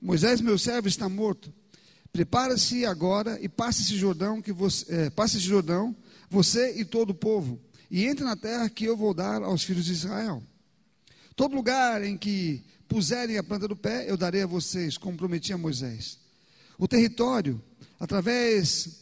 Moisés, 0.00 0.40
meu 0.40 0.56
servo, 0.56 0.86
está 0.86 1.08
morto. 1.08 1.52
Prepara-se 2.12 2.84
agora 2.84 3.38
e 3.40 3.48
passe 3.48 3.82
esse 3.82 3.96
Jordão 3.96 4.42
que 4.42 4.52
você, 4.52 4.94
é, 4.94 5.10
passe 5.10 5.36
esse 5.36 5.46
Jordão, 5.46 5.94
você 6.28 6.74
e 6.76 6.84
todo 6.84 7.10
o 7.10 7.14
povo, 7.14 7.60
e 7.90 8.04
entre 8.04 8.24
na 8.24 8.36
terra 8.36 8.68
que 8.68 8.84
eu 8.84 8.96
vou 8.96 9.14
dar 9.14 9.42
aos 9.42 9.62
filhos 9.62 9.84
de 9.84 9.92
Israel. 9.92 10.42
Todo 11.36 11.54
lugar 11.54 12.04
em 12.04 12.16
que 12.16 12.64
puserem 12.88 13.38
a 13.38 13.42
planta 13.42 13.68
do 13.68 13.76
pé, 13.76 14.10
eu 14.10 14.16
darei 14.16 14.42
a 14.42 14.46
vocês, 14.46 14.98
como 14.98 15.16
prometi 15.16 15.52
a 15.52 15.58
Moisés. 15.58 16.18
O 16.76 16.88
território, 16.88 17.62
através 17.98 19.00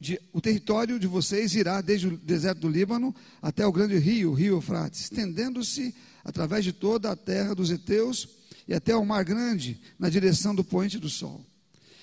de, 0.00 0.20
o 0.32 0.40
território 0.40 0.98
de 0.98 1.06
vocês 1.06 1.54
irá 1.54 1.80
desde 1.80 2.06
o 2.06 2.16
deserto 2.16 2.60
do 2.60 2.68
Líbano 2.68 3.14
até 3.42 3.66
o 3.66 3.72
grande 3.72 3.98
rio, 3.98 4.30
o 4.30 4.34
rio 4.34 4.54
Eufrates, 4.54 5.00
estendendo-se 5.00 5.94
através 6.24 6.64
de 6.64 6.72
toda 6.72 7.10
a 7.10 7.16
terra 7.16 7.54
dos 7.54 7.70
heteus 7.70 8.28
e 8.66 8.74
até 8.74 8.94
o 8.94 9.04
mar 9.04 9.24
grande, 9.24 9.80
na 9.98 10.08
direção 10.08 10.54
do 10.54 10.62
poente 10.62 10.98
do 10.98 11.08
sol. 11.08 11.44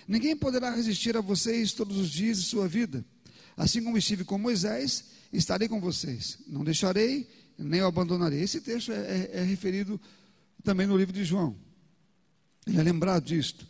Ninguém 0.08 0.36
poderá 0.36 0.70
resistir 0.70 1.18
a 1.18 1.22
vocês 1.22 1.74
todos 1.74 1.98
os 1.98 2.10
dias 2.10 2.38
de 2.38 2.44
sua 2.46 2.68
vida. 2.68 3.04
Assim 3.58 3.84
como 3.84 3.98
estive 3.98 4.24
com 4.24 4.38
Moisés, 4.38 5.06
estarei 5.32 5.68
com 5.68 5.80
vocês. 5.80 6.40
Não 6.48 6.64
deixarei, 6.64 7.28
nem 7.58 7.82
o 7.82 7.88
abandonarei. 7.88 8.42
Esse 8.42 8.62
texto 8.62 8.92
é, 8.92 8.96
é, 8.96 9.30
é 9.40 9.44
referido 9.44 10.00
também 10.64 10.86
no 10.86 10.98
livro 10.98 11.14
de 11.14 11.24
João. 11.24 11.56
Ele 12.68 12.80
é 12.80 12.84
lembrado 12.84 13.26
disto. 13.26 13.68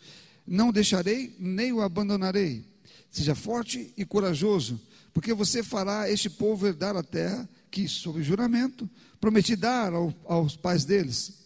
não 0.48 0.72
deixarei 0.72 1.36
nem 1.40 1.72
o 1.72 1.82
abandonarei. 1.82 2.66
Seja 3.10 3.36
forte 3.36 3.94
e 3.96 4.04
corajoso, 4.04 4.80
porque 5.14 5.34
você 5.34 5.64
fará 5.64 6.10
este 6.10 6.30
povo 6.30 6.68
herdar 6.68 6.96
a 6.98 7.04
terra 7.04 7.48
que, 7.72 7.88
sob 7.88 8.22
juramento, 8.22 8.90
prometi 9.22 9.56
dar 9.56 9.94
ao, 9.94 10.14
aos 10.26 10.58
pais 10.58 10.84
deles. 10.84 11.45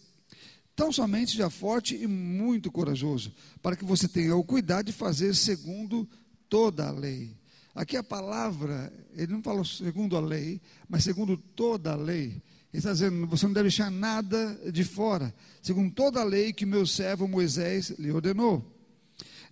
Tão 0.80 0.90
somente 0.90 1.32
seja 1.32 1.50
forte 1.50 1.94
e 1.94 2.06
muito 2.06 2.72
corajoso, 2.72 3.30
para 3.60 3.76
que 3.76 3.84
você 3.84 4.08
tenha 4.08 4.34
o 4.34 4.42
cuidado 4.42 4.86
de 4.86 4.92
fazer 4.92 5.34
segundo 5.34 6.08
toda 6.48 6.88
a 6.88 6.90
lei. 6.90 7.36
Aqui 7.74 7.98
a 7.98 8.02
palavra, 8.02 8.90
ele 9.14 9.30
não 9.30 9.42
falou 9.42 9.62
segundo 9.62 10.16
a 10.16 10.20
lei, 10.20 10.58
mas 10.88 11.04
segundo 11.04 11.36
toda 11.36 11.92
a 11.92 11.96
lei. 11.96 12.28
Ele 12.28 12.42
está 12.72 12.92
dizendo: 12.92 13.26
você 13.26 13.44
não 13.44 13.52
deve 13.52 13.68
deixar 13.68 13.90
nada 13.90 14.58
de 14.72 14.82
fora, 14.82 15.34
segundo 15.60 15.92
toda 15.92 16.22
a 16.22 16.24
lei 16.24 16.50
que 16.50 16.64
meu 16.64 16.86
servo 16.86 17.28
Moisés 17.28 17.90
lhe 17.98 18.10
ordenou. 18.10 18.64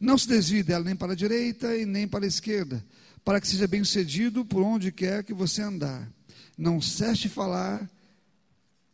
Não 0.00 0.16
se 0.16 0.28
desvie 0.28 0.62
dela 0.62 0.82
nem 0.82 0.96
para 0.96 1.12
a 1.12 1.14
direita 1.14 1.76
e 1.76 1.84
nem 1.84 2.08
para 2.08 2.24
a 2.24 2.28
esquerda, 2.28 2.82
para 3.22 3.38
que 3.38 3.46
seja 3.46 3.68
bem 3.68 3.84
sucedido 3.84 4.46
por 4.46 4.62
onde 4.62 4.90
quer 4.90 5.22
que 5.22 5.34
você 5.34 5.60
andar. 5.60 6.10
Não 6.56 6.80
cesse 6.80 7.20
de 7.20 7.28
falar 7.28 7.86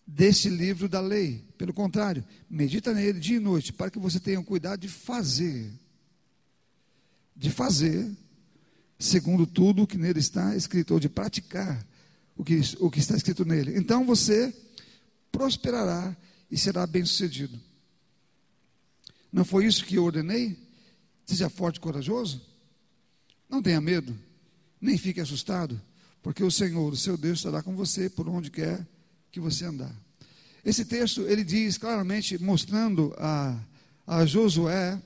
desse 0.07 0.49
livro 0.49 0.89
da 0.89 1.01
lei. 1.01 1.45
Pelo 1.57 1.73
contrário, 1.73 2.25
medita 2.49 2.93
nele 2.93 3.19
dia 3.19 3.37
e 3.37 3.41
noite, 3.41 3.73
para 3.73 3.91
que 3.91 3.99
você 3.99 4.21
tenha 4.21 4.43
cuidado 4.43 4.81
de 4.81 4.89
fazer. 4.89 5.73
De 7.35 7.51
fazer, 7.51 8.11
segundo 8.99 9.47
tudo 9.47 9.83
o 9.83 9.87
que 9.87 9.99
nele 9.99 10.21
está 10.21 10.55
escrito, 10.55 10.95
ou 10.95 11.01
de 11.01 11.09
praticar 11.09 11.85
o 12.37 12.45
que, 12.45 12.61
o 12.79 12.91
que 12.91 12.99
está 12.99 13.17
escrito 13.17 13.45
nele. 13.45 13.77
Então 13.77 14.05
você 14.05 14.55
prosperará 15.33 16.17
e 16.51 16.57
será 16.57 16.87
bem-sucedido. 16.87 17.59
Não 19.33 19.45
foi 19.45 19.67
isso 19.67 19.85
que 19.85 19.97
eu 19.97 20.05
ordenei? 20.05 20.57
Seja 21.27 21.49
forte 21.49 21.77
e 21.77 21.81
corajoso. 21.81 22.41
Não 23.49 23.63
tenha 23.63 23.81
medo, 23.81 24.17
nem 24.81 24.97
fique 24.97 25.21
assustado, 25.21 25.81
porque 26.23 26.45
o 26.45 26.51
Senhor, 26.51 26.93
o 26.93 26.97
seu 26.97 27.17
Deus, 27.17 27.39
estará 27.39 27.63
com 27.63 27.75
você 27.75 28.09
por 28.09 28.29
onde 28.29 28.51
quer 28.51 28.87
que 29.35 29.41
você 29.41 29.65
andar. 29.65 29.93
Esse 30.65 30.85
texto, 30.85 31.23
ele 31.23 31.43
diz 31.43 31.77
claramente, 31.77 32.41
mostrando 32.41 33.13
a, 33.19 33.59
a 34.07 34.25
Josué, 34.25 35.03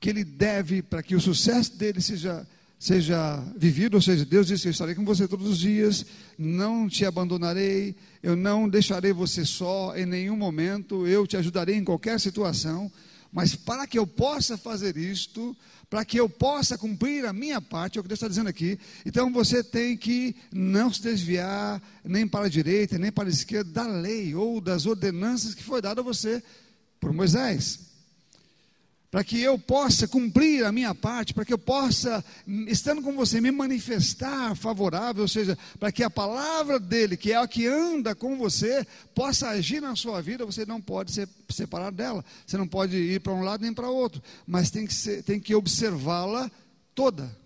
que 0.00 0.08
ele 0.08 0.24
deve, 0.24 0.80
para 0.80 1.02
que 1.02 1.14
o 1.14 1.20
sucesso 1.20 1.76
dele 1.76 2.00
seja 2.00 2.46
seja 2.78 3.42
vivido, 3.56 3.94
ou 3.94 4.02
seja, 4.02 4.24
Deus 4.24 4.46
disse: 4.46 4.66
Eu 4.66 4.72
estarei 4.72 4.94
com 4.94 5.04
você 5.04 5.28
todos 5.28 5.46
os 5.46 5.58
dias, 5.58 6.04
não 6.36 6.88
te 6.88 7.04
abandonarei, 7.04 7.94
eu 8.22 8.34
não 8.34 8.68
deixarei 8.68 9.12
você 9.12 9.44
só 9.44 9.94
em 9.96 10.04
nenhum 10.06 10.36
momento, 10.36 11.06
eu 11.06 11.26
te 11.26 11.36
ajudarei 11.36 11.76
em 11.76 11.84
qualquer 11.84 12.18
situação. 12.18 12.90
Mas 13.34 13.56
para 13.56 13.84
que 13.84 13.98
eu 13.98 14.06
possa 14.06 14.56
fazer 14.56 14.96
isto, 14.96 15.56
para 15.90 16.04
que 16.04 16.16
eu 16.16 16.28
possa 16.28 16.78
cumprir 16.78 17.26
a 17.26 17.32
minha 17.32 17.60
parte, 17.60 17.98
é 17.98 18.00
o 18.00 18.04
que 18.04 18.08
Deus 18.08 18.18
está 18.18 18.28
dizendo 18.28 18.48
aqui, 18.48 18.78
então 19.04 19.32
você 19.32 19.62
tem 19.62 19.96
que 19.96 20.36
não 20.52 20.92
se 20.92 21.02
desviar 21.02 21.82
nem 22.04 22.28
para 22.28 22.46
a 22.46 22.48
direita, 22.48 22.96
nem 22.96 23.10
para 23.10 23.28
a 23.28 23.32
esquerda 23.32 23.72
da 23.72 23.86
lei 23.88 24.36
ou 24.36 24.60
das 24.60 24.86
ordenanças 24.86 25.52
que 25.52 25.64
foi 25.64 25.82
dada 25.82 26.00
a 26.00 26.04
você 26.04 26.40
por 27.00 27.12
Moisés 27.12 27.93
para 29.14 29.22
que 29.22 29.40
eu 29.40 29.56
possa 29.56 30.08
cumprir 30.08 30.64
a 30.64 30.72
minha 30.72 30.92
parte, 30.92 31.32
para 31.32 31.44
que 31.44 31.52
eu 31.52 31.58
possa, 31.58 32.24
estando 32.66 33.00
com 33.00 33.12
você, 33.14 33.40
me 33.40 33.52
manifestar 33.52 34.56
favorável, 34.56 35.22
ou 35.22 35.28
seja, 35.28 35.56
para 35.78 35.92
que 35.92 36.02
a 36.02 36.10
palavra 36.10 36.80
dele, 36.80 37.16
que 37.16 37.30
é 37.30 37.36
a 37.36 37.46
que 37.46 37.64
anda 37.64 38.12
com 38.12 38.36
você, 38.36 38.84
possa 39.14 39.50
agir 39.50 39.80
na 39.80 39.94
sua 39.94 40.20
vida, 40.20 40.44
você 40.44 40.66
não 40.66 40.80
pode 40.80 41.12
ser 41.12 41.28
separado 41.48 41.96
dela, 41.96 42.24
você 42.44 42.58
não 42.58 42.66
pode 42.66 42.96
ir 42.96 43.20
para 43.20 43.32
um 43.32 43.44
lado 43.44 43.60
nem 43.60 43.72
para 43.72 43.88
outro, 43.88 44.20
mas 44.44 44.72
tem 44.72 44.84
que, 44.84 44.92
ser, 44.92 45.22
tem 45.22 45.38
que 45.38 45.54
observá-la 45.54 46.50
toda, 46.92 47.38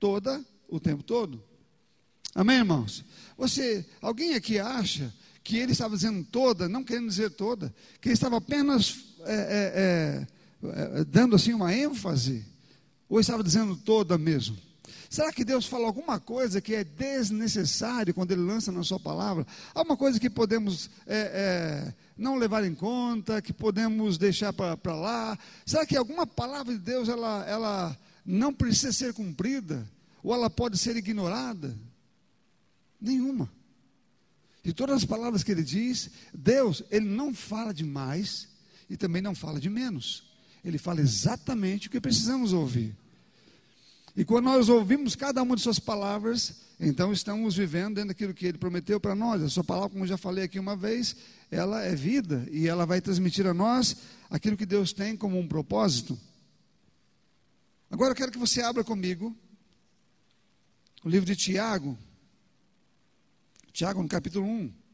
toda, 0.00 0.44
o 0.68 0.80
tempo 0.80 1.04
todo. 1.04 1.40
Amém, 2.34 2.56
irmãos? 2.56 3.04
Você, 3.38 3.86
alguém 4.02 4.34
aqui 4.34 4.58
acha 4.58 5.14
que 5.44 5.58
ele 5.58 5.70
estava 5.70 5.94
dizendo 5.94 6.24
toda, 6.24 6.68
não 6.68 6.82
querendo 6.82 7.06
dizer 7.06 7.30
toda, 7.30 7.72
que 8.00 8.08
ele 8.08 8.14
estava 8.14 8.38
apenas 8.38 9.14
é, 9.26 9.34
é, 9.34 9.72
é, 10.22 10.26
dando 11.08 11.36
assim 11.36 11.52
uma 11.52 11.74
ênfase? 11.74 12.44
Ou 13.08 13.20
estava 13.20 13.42
dizendo 13.42 13.76
toda 13.76 14.18
mesmo? 14.18 14.56
Será 15.08 15.32
que 15.32 15.44
Deus 15.44 15.66
fala 15.66 15.86
alguma 15.86 16.18
coisa 16.18 16.60
que 16.60 16.74
é 16.74 16.82
desnecessário 16.82 18.12
quando 18.12 18.32
Ele 18.32 18.42
lança 18.42 18.72
na 18.72 18.82
Sua 18.82 18.98
palavra? 18.98 19.46
Alguma 19.74 19.96
coisa 19.96 20.18
que 20.18 20.28
podemos 20.28 20.90
é, 21.06 21.16
é, 21.16 21.94
não 22.16 22.36
levar 22.36 22.64
em 22.64 22.74
conta, 22.74 23.40
que 23.40 23.52
podemos 23.52 24.18
deixar 24.18 24.52
para 24.52 24.94
lá? 24.94 25.38
Será 25.64 25.86
que 25.86 25.96
alguma 25.96 26.26
palavra 26.26 26.72
de 26.72 26.80
Deus 26.80 27.08
ela, 27.08 27.44
ela 27.46 27.98
não 28.24 28.52
precisa 28.52 28.92
ser 28.92 29.14
cumprida? 29.14 29.88
Ou 30.22 30.34
ela 30.34 30.50
pode 30.50 30.76
ser 30.76 30.96
ignorada? 30.96 31.76
Nenhuma. 33.00 33.48
De 34.64 34.72
todas 34.72 34.96
as 34.96 35.04
palavras 35.04 35.44
que 35.44 35.52
Ele 35.52 35.62
diz, 35.62 36.10
Deus, 36.34 36.82
Ele 36.90 37.06
não 37.06 37.32
fala 37.32 37.72
de 37.72 37.84
mais 37.84 38.48
e 38.90 38.96
também 38.96 39.22
não 39.22 39.34
fala 39.34 39.60
de 39.60 39.70
menos 39.70 40.25
ele 40.68 40.78
fala 40.78 41.00
exatamente 41.00 41.86
o 41.86 41.90
que 41.90 42.00
precisamos 42.00 42.52
ouvir. 42.52 42.96
E 44.16 44.24
quando 44.24 44.46
nós 44.46 44.68
ouvimos 44.68 45.14
cada 45.14 45.42
uma 45.42 45.54
de 45.54 45.62
suas 45.62 45.78
palavras, 45.78 46.54
então 46.80 47.12
estamos 47.12 47.54
vivendo 47.54 47.96
dentro 47.96 48.08
daquilo 48.08 48.34
que 48.34 48.46
ele 48.46 48.58
prometeu 48.58 48.98
para 48.98 49.14
nós. 49.14 49.42
A 49.42 49.48
sua 49.48 49.62
palavra, 49.62 49.90
como 49.90 50.04
eu 50.04 50.08
já 50.08 50.16
falei 50.16 50.44
aqui 50.44 50.58
uma 50.58 50.74
vez, 50.74 51.14
ela 51.50 51.82
é 51.82 51.94
vida 51.94 52.46
e 52.50 52.66
ela 52.66 52.84
vai 52.84 53.00
transmitir 53.00 53.46
a 53.46 53.54
nós 53.54 53.96
aquilo 54.30 54.56
que 54.56 54.66
Deus 54.66 54.92
tem 54.92 55.16
como 55.16 55.38
um 55.38 55.46
propósito. 55.46 56.18
Agora 57.90 58.10
eu 58.10 58.16
quero 58.16 58.32
que 58.32 58.38
você 58.38 58.62
abra 58.62 58.82
comigo 58.82 59.36
o 61.04 61.08
livro 61.08 61.26
de 61.26 61.36
Tiago. 61.36 61.96
Tiago, 63.72 64.02
no 64.02 64.08
capítulo 64.08 64.46
1. 64.46 64.85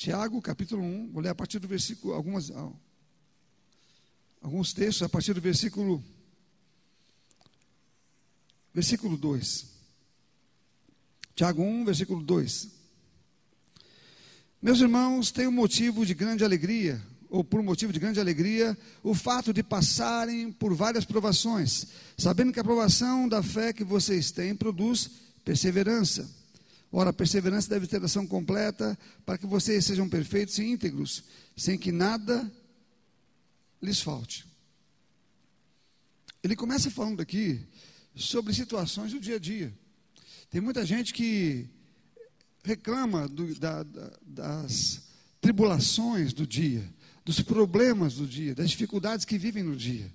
Tiago, 0.00 0.40
capítulo 0.40 0.82
1, 0.82 1.10
vou 1.12 1.22
ler 1.22 1.28
a 1.28 1.34
partir 1.34 1.58
do 1.58 1.68
versículo, 1.68 2.14
algumas, 2.14 2.50
alguns 4.40 4.72
textos, 4.72 5.02
a 5.02 5.10
partir 5.10 5.34
do 5.34 5.42
versículo, 5.42 6.02
versículo 8.72 9.18
2. 9.18 9.66
Tiago 11.34 11.62
1, 11.62 11.84
versículo 11.84 12.22
2. 12.22 12.68
Meus 14.62 14.80
irmãos, 14.80 15.30
tenho 15.30 15.52
motivo 15.52 16.06
de 16.06 16.14
grande 16.14 16.46
alegria, 16.46 16.98
ou 17.28 17.44
por 17.44 17.62
motivo 17.62 17.92
de 17.92 17.98
grande 17.98 18.18
alegria, 18.18 18.74
o 19.02 19.14
fato 19.14 19.52
de 19.52 19.62
passarem 19.62 20.50
por 20.50 20.72
várias 20.72 21.04
provações, 21.04 21.88
sabendo 22.16 22.54
que 22.54 22.60
a 22.60 22.64
provação 22.64 23.28
da 23.28 23.42
fé 23.42 23.70
que 23.70 23.84
vocês 23.84 24.30
têm 24.30 24.56
produz 24.56 25.10
perseverança. 25.44 26.39
Ora, 26.92 27.10
a 27.10 27.12
perseverança 27.12 27.68
deve 27.68 27.86
ter 27.86 28.02
ação 28.02 28.26
completa 28.26 28.98
para 29.24 29.38
que 29.38 29.46
vocês 29.46 29.84
sejam 29.84 30.08
perfeitos 30.08 30.58
e 30.58 30.64
íntegros, 30.64 31.22
sem 31.56 31.78
que 31.78 31.92
nada 31.92 32.50
lhes 33.80 34.00
falte. 34.00 34.44
Ele 36.42 36.56
começa 36.56 36.90
falando 36.90 37.20
aqui 37.20 37.64
sobre 38.14 38.52
situações 38.52 39.12
do 39.12 39.20
dia 39.20 39.36
a 39.36 39.38
dia. 39.38 39.72
Tem 40.50 40.60
muita 40.60 40.84
gente 40.84 41.14
que 41.14 41.68
reclama 42.64 43.28
do, 43.28 43.54
da, 43.54 43.84
da, 43.84 44.12
das 44.22 45.02
tribulações 45.40 46.32
do 46.32 46.44
dia, 46.44 46.82
dos 47.24 47.40
problemas 47.40 48.14
do 48.14 48.26
dia, 48.26 48.52
das 48.52 48.70
dificuldades 48.70 49.24
que 49.24 49.38
vivem 49.38 49.62
no 49.62 49.76
dia. 49.76 50.12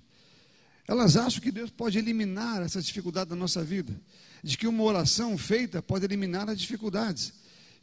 Elas 0.86 1.16
acham 1.16 1.40
que 1.40 1.50
Deus 1.50 1.70
pode 1.70 1.96
eliminar 1.96 2.60
essa 2.60 2.82
dificuldade 2.82 3.30
da 3.30 3.36
nossa 3.36 3.64
vida 3.64 3.98
de 4.42 4.56
que 4.56 4.66
uma 4.66 4.82
oração 4.82 5.36
feita 5.36 5.82
pode 5.82 6.04
eliminar 6.04 6.48
as 6.48 6.58
dificuldades, 6.58 7.32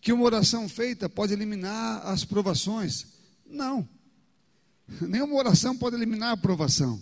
que 0.01 0.11
uma 0.11 0.23
oração 0.23 0.67
feita 0.67 1.07
pode 1.09 1.33
eliminar 1.33 2.05
as 2.07 2.25
provações. 2.25 3.07
Não. 3.45 3.87
Nenhuma 5.01 5.35
oração 5.35 5.75
pode 5.77 5.95
eliminar 5.95 6.31
a 6.31 6.37
provação. 6.37 7.01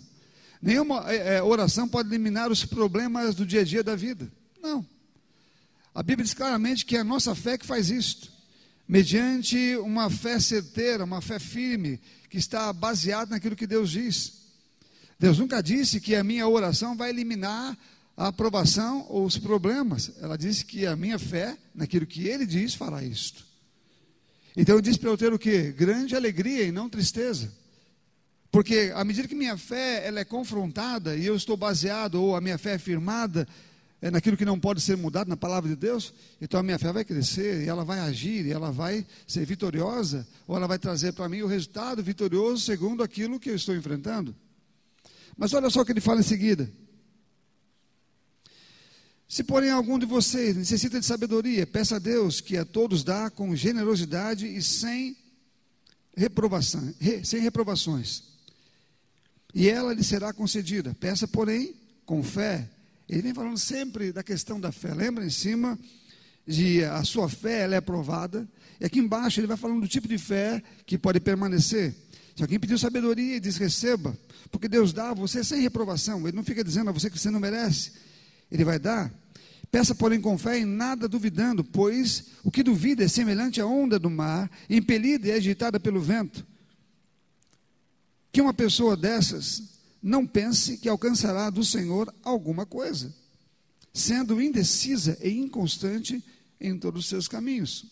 Nenhuma 0.60 1.10
é, 1.12 1.36
é, 1.36 1.42
oração 1.42 1.88
pode 1.88 2.08
eliminar 2.08 2.50
os 2.50 2.64
problemas 2.64 3.34
do 3.34 3.44
dia 3.44 3.62
a 3.62 3.64
dia 3.64 3.82
da 3.82 3.96
vida. 3.96 4.30
Não. 4.62 4.86
A 5.94 6.02
Bíblia 6.02 6.24
diz 6.24 6.34
claramente 6.34 6.86
que 6.86 6.96
é 6.96 7.00
a 7.00 7.04
nossa 7.04 7.34
fé 7.34 7.58
que 7.58 7.66
faz 7.66 7.90
isto. 7.90 8.30
Mediante 8.88 9.76
uma 9.78 10.08
fé 10.08 10.38
certeira, 10.38 11.04
uma 11.04 11.20
fé 11.20 11.38
firme, 11.38 12.00
que 12.30 12.38
está 12.38 12.72
baseada 12.72 13.32
naquilo 13.32 13.56
que 13.56 13.66
Deus 13.66 13.90
diz. 13.90 14.42
Deus 15.18 15.38
nunca 15.38 15.62
disse 15.62 16.00
que 16.00 16.14
a 16.14 16.24
minha 16.24 16.48
oração 16.48 16.96
vai 16.96 17.10
eliminar 17.10 17.76
a 18.16 18.28
aprovação 18.28 19.06
ou 19.08 19.24
os 19.24 19.38
problemas. 19.38 20.12
Ela 20.20 20.36
disse 20.36 20.64
que 20.64 20.86
a 20.86 20.96
minha 20.96 21.18
fé, 21.18 21.56
naquilo 21.74 22.06
que 22.06 22.28
ele 22.28 22.46
diz, 22.46 22.74
fará 22.74 23.02
isto. 23.02 23.44
Então 24.56 24.74
eu 24.74 24.80
disse 24.80 24.98
para 24.98 25.10
eu 25.10 25.16
ter 25.16 25.32
o 25.32 25.38
que? 25.38 25.72
Grande 25.72 26.14
alegria 26.14 26.64
e 26.64 26.72
não 26.72 26.88
tristeza. 26.88 27.52
Porque 28.50 28.92
à 28.94 29.02
medida 29.02 29.26
que 29.26 29.34
minha 29.34 29.56
fé 29.56 30.06
ela 30.06 30.20
é 30.20 30.24
confrontada 30.24 31.16
e 31.16 31.24
eu 31.24 31.34
estou 31.34 31.56
baseado, 31.56 32.16
ou 32.16 32.36
a 32.36 32.40
minha 32.40 32.58
fé 32.58 32.74
é 32.74 32.78
firmada 32.78 33.48
é 34.02 34.10
naquilo 34.10 34.36
que 34.36 34.44
não 34.44 34.58
pode 34.58 34.80
ser 34.80 34.96
mudado 34.96 35.28
na 35.28 35.36
palavra 35.36 35.70
de 35.70 35.76
Deus, 35.76 36.12
então 36.40 36.58
a 36.58 36.62
minha 36.62 36.76
fé 36.76 36.92
vai 36.92 37.04
crescer, 37.04 37.62
e 37.62 37.68
ela 37.68 37.84
vai 37.84 38.00
agir, 38.00 38.44
e 38.44 38.50
ela 38.50 38.72
vai 38.72 39.06
ser 39.28 39.46
vitoriosa, 39.46 40.26
ou 40.44 40.56
ela 40.56 40.66
vai 40.66 40.76
trazer 40.76 41.12
para 41.12 41.28
mim 41.28 41.42
o 41.42 41.46
resultado 41.46 42.02
vitorioso 42.02 42.64
segundo 42.64 43.04
aquilo 43.04 43.38
que 43.38 43.48
eu 43.48 43.54
estou 43.54 43.76
enfrentando. 43.76 44.34
Mas 45.36 45.54
olha 45.54 45.70
só 45.70 45.82
o 45.82 45.84
que 45.84 45.92
ele 45.92 46.00
fala 46.00 46.18
em 46.18 46.24
seguida. 46.24 46.68
Se 49.32 49.42
porém 49.42 49.70
algum 49.70 49.98
de 49.98 50.04
vocês 50.04 50.54
necessita 50.54 51.00
de 51.00 51.06
sabedoria, 51.06 51.66
peça 51.66 51.96
a 51.96 51.98
Deus 51.98 52.38
que 52.38 52.54
a 52.58 52.66
todos 52.66 53.02
dá 53.02 53.30
com 53.30 53.56
generosidade 53.56 54.46
e 54.46 54.62
sem 54.62 55.16
reprovação, 56.14 56.94
sem 57.24 57.40
reprovações. 57.40 58.24
E 59.54 59.70
ela 59.70 59.94
lhe 59.94 60.04
será 60.04 60.34
concedida. 60.34 60.94
Peça, 61.00 61.26
porém, 61.26 61.74
com 62.04 62.22
fé. 62.22 62.68
Ele 63.08 63.22
vem 63.22 63.32
falando 63.32 63.56
sempre 63.56 64.12
da 64.12 64.22
questão 64.22 64.60
da 64.60 64.70
fé. 64.70 64.92
Lembra 64.92 65.24
em 65.24 65.30
cima 65.30 65.78
de 66.46 66.84
a 66.84 67.02
sua 67.02 67.26
fé 67.26 67.60
ela 67.60 67.74
é 67.74 67.78
aprovada. 67.78 68.46
E 68.78 68.84
aqui 68.84 68.98
embaixo 68.98 69.40
ele 69.40 69.46
vai 69.46 69.56
falando 69.56 69.80
do 69.80 69.88
tipo 69.88 70.06
de 70.06 70.18
fé 70.18 70.62
que 70.84 70.98
pode 70.98 71.20
permanecer. 71.20 71.94
Se 72.36 72.42
alguém 72.42 72.60
pediu 72.60 72.76
sabedoria 72.76 73.36
e 73.36 73.40
diz 73.40 73.56
receba, 73.56 74.14
porque 74.50 74.68
Deus 74.68 74.92
dá 74.92 75.08
a 75.08 75.14
você 75.14 75.42
sem 75.42 75.62
reprovação. 75.62 76.28
Ele 76.28 76.36
não 76.36 76.44
fica 76.44 76.62
dizendo 76.62 76.90
a 76.90 76.92
você 76.92 77.08
que 77.08 77.18
você 77.18 77.30
não 77.30 77.40
merece. 77.40 77.92
Ele 78.50 78.62
vai 78.62 78.78
dar. 78.78 79.21
Peça, 79.72 79.94
porém, 79.94 80.20
com 80.20 80.36
fé 80.36 80.60
e 80.60 80.66
nada 80.66 81.08
duvidando, 81.08 81.64
pois 81.64 82.26
o 82.44 82.50
que 82.50 82.62
duvida 82.62 83.04
é 83.04 83.08
semelhante 83.08 83.58
à 83.58 83.64
onda 83.64 83.98
do 83.98 84.10
mar, 84.10 84.50
impelida 84.68 85.28
e 85.28 85.32
agitada 85.32 85.80
pelo 85.80 85.98
vento. 85.98 86.46
Que 88.30 88.42
uma 88.42 88.52
pessoa 88.52 88.94
dessas 88.94 89.80
não 90.02 90.26
pense 90.26 90.76
que 90.76 90.90
alcançará 90.90 91.48
do 91.48 91.64
Senhor 91.64 92.14
alguma 92.22 92.66
coisa, 92.66 93.14
sendo 93.94 94.42
indecisa 94.42 95.16
e 95.22 95.30
inconstante 95.30 96.22
em 96.60 96.78
todos 96.78 97.04
os 97.04 97.08
seus 97.08 97.26
caminhos. 97.26 97.86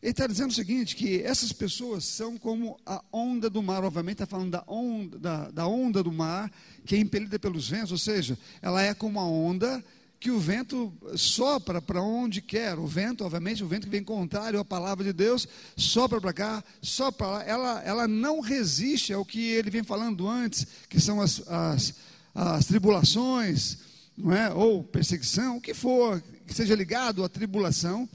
Ele 0.00 0.12
está 0.12 0.28
dizendo 0.28 0.50
o 0.50 0.54
seguinte: 0.54 0.94
que 0.94 1.22
essas 1.22 1.52
pessoas 1.52 2.04
são 2.04 2.38
como 2.38 2.78
a 2.86 3.02
onda 3.12 3.50
do 3.50 3.60
mar, 3.60 3.82
obviamente 3.82 4.22
está 4.22 4.26
falando 4.26 4.52
da 4.52 4.64
onda, 4.68 5.18
da, 5.18 5.50
da 5.50 5.66
onda 5.66 6.04
do 6.04 6.12
mar, 6.12 6.52
que 6.86 6.94
é 6.94 6.98
impelida 7.00 7.36
pelos 7.36 7.68
ventos, 7.68 7.90
ou 7.90 7.98
seja, 7.98 8.38
ela 8.60 8.80
é 8.80 8.94
como 8.94 9.18
a 9.18 9.24
onda 9.24 9.84
que 10.22 10.30
o 10.30 10.38
vento 10.38 10.92
sopra 11.16 11.82
para 11.82 12.00
onde 12.00 12.40
quer. 12.40 12.78
O 12.78 12.86
vento, 12.86 13.24
obviamente, 13.24 13.64
o 13.64 13.66
vento 13.66 13.86
que 13.86 13.90
vem 13.90 14.04
contrário 14.04 14.60
à 14.60 14.64
palavra 14.64 15.02
de 15.02 15.12
Deus, 15.12 15.48
sopra 15.76 16.20
para 16.20 16.32
cá, 16.32 16.64
sopra 16.80 17.26
lá. 17.26 17.42
Ela, 17.42 17.82
ela 17.82 18.06
não 18.06 18.38
resiste 18.38 19.12
ao 19.12 19.24
que 19.24 19.48
ele 19.48 19.68
vem 19.68 19.82
falando 19.82 20.28
antes, 20.28 20.64
que 20.88 21.00
são 21.00 21.20
as, 21.20 21.42
as, 21.48 21.94
as 22.32 22.66
tribulações, 22.66 23.78
não 24.16 24.32
é? 24.32 24.54
ou 24.54 24.84
perseguição, 24.84 25.56
o 25.56 25.60
que 25.60 25.74
for, 25.74 26.22
que 26.46 26.54
seja 26.54 26.76
ligado 26.76 27.24
à 27.24 27.28
tribulação, 27.28 28.08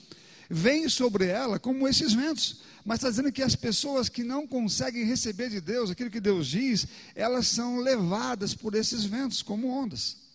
vem 0.50 0.88
sobre 0.88 1.26
ela 1.26 1.60
como 1.60 1.90
esses 1.90 2.14
ventos. 2.14 2.62
Mas 2.86 3.00
está 3.00 3.10
dizendo 3.10 3.34
que 3.34 3.44
as 3.44 3.54
pessoas 3.54 4.08
que 4.08 4.24
não 4.24 4.48
conseguem 4.48 5.04
receber 5.04 5.50
de 5.50 5.60
Deus 5.60 5.92
aquilo 5.92 6.10
que 6.10 6.22
Deus 6.22 6.48
diz, 6.48 6.88
elas 7.14 7.50
são 7.50 7.82
levadas 7.82 8.56
por 8.56 8.76
esses 8.76 9.04
ventos 9.04 9.42
como 9.42 9.68
ondas. 9.68 10.26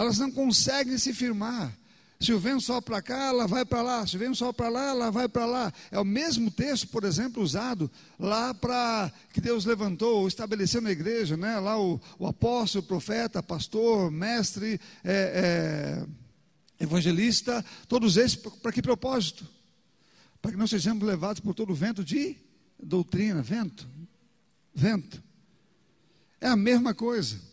Elas 0.00 0.16
não 0.16 0.30
conseguem 0.30 0.96
se 0.96 1.12
firmar. 1.12 1.76
Se 2.18 2.32
o 2.32 2.38
vento 2.38 2.62
sopra 2.62 2.96
para 2.96 3.02
cá, 3.02 3.26
ela 3.26 3.46
vai 3.46 3.66
para 3.66 3.82
lá. 3.82 4.06
Se 4.06 4.16
o 4.16 4.18
vento 4.18 4.34
sopra 4.34 4.64
para 4.64 4.68
lá, 4.70 4.88
ela 4.88 5.10
vai 5.10 5.28
para 5.28 5.44
lá. 5.44 5.70
É 5.90 6.00
o 6.00 6.04
mesmo 6.06 6.50
texto, 6.50 6.88
por 6.88 7.04
exemplo, 7.04 7.42
usado 7.42 7.90
lá 8.18 8.54
para 8.54 9.12
que 9.30 9.42
Deus 9.42 9.66
levantou, 9.66 10.26
estabeleceu 10.26 10.80
na 10.80 10.90
igreja, 10.90 11.36
né? 11.36 11.58
Lá 11.58 11.78
o, 11.78 12.00
o 12.18 12.26
apóstolo, 12.26 12.82
profeta, 12.82 13.42
pastor, 13.42 14.10
mestre, 14.10 14.80
é, 15.04 16.06
é, 16.80 16.82
evangelista, 16.82 17.62
todos 17.86 18.16
esses 18.16 18.36
para 18.36 18.72
que 18.72 18.80
propósito? 18.80 19.46
Para 20.40 20.52
que 20.52 20.56
não 20.56 20.66
sejamos 20.66 21.06
levados 21.06 21.40
por 21.40 21.54
todo 21.54 21.72
o 21.72 21.76
vento 21.76 22.02
de 22.02 22.38
doutrina, 22.82 23.42
vento, 23.42 23.86
vento. 24.74 25.22
É 26.40 26.48
a 26.48 26.56
mesma 26.56 26.94
coisa. 26.94 27.49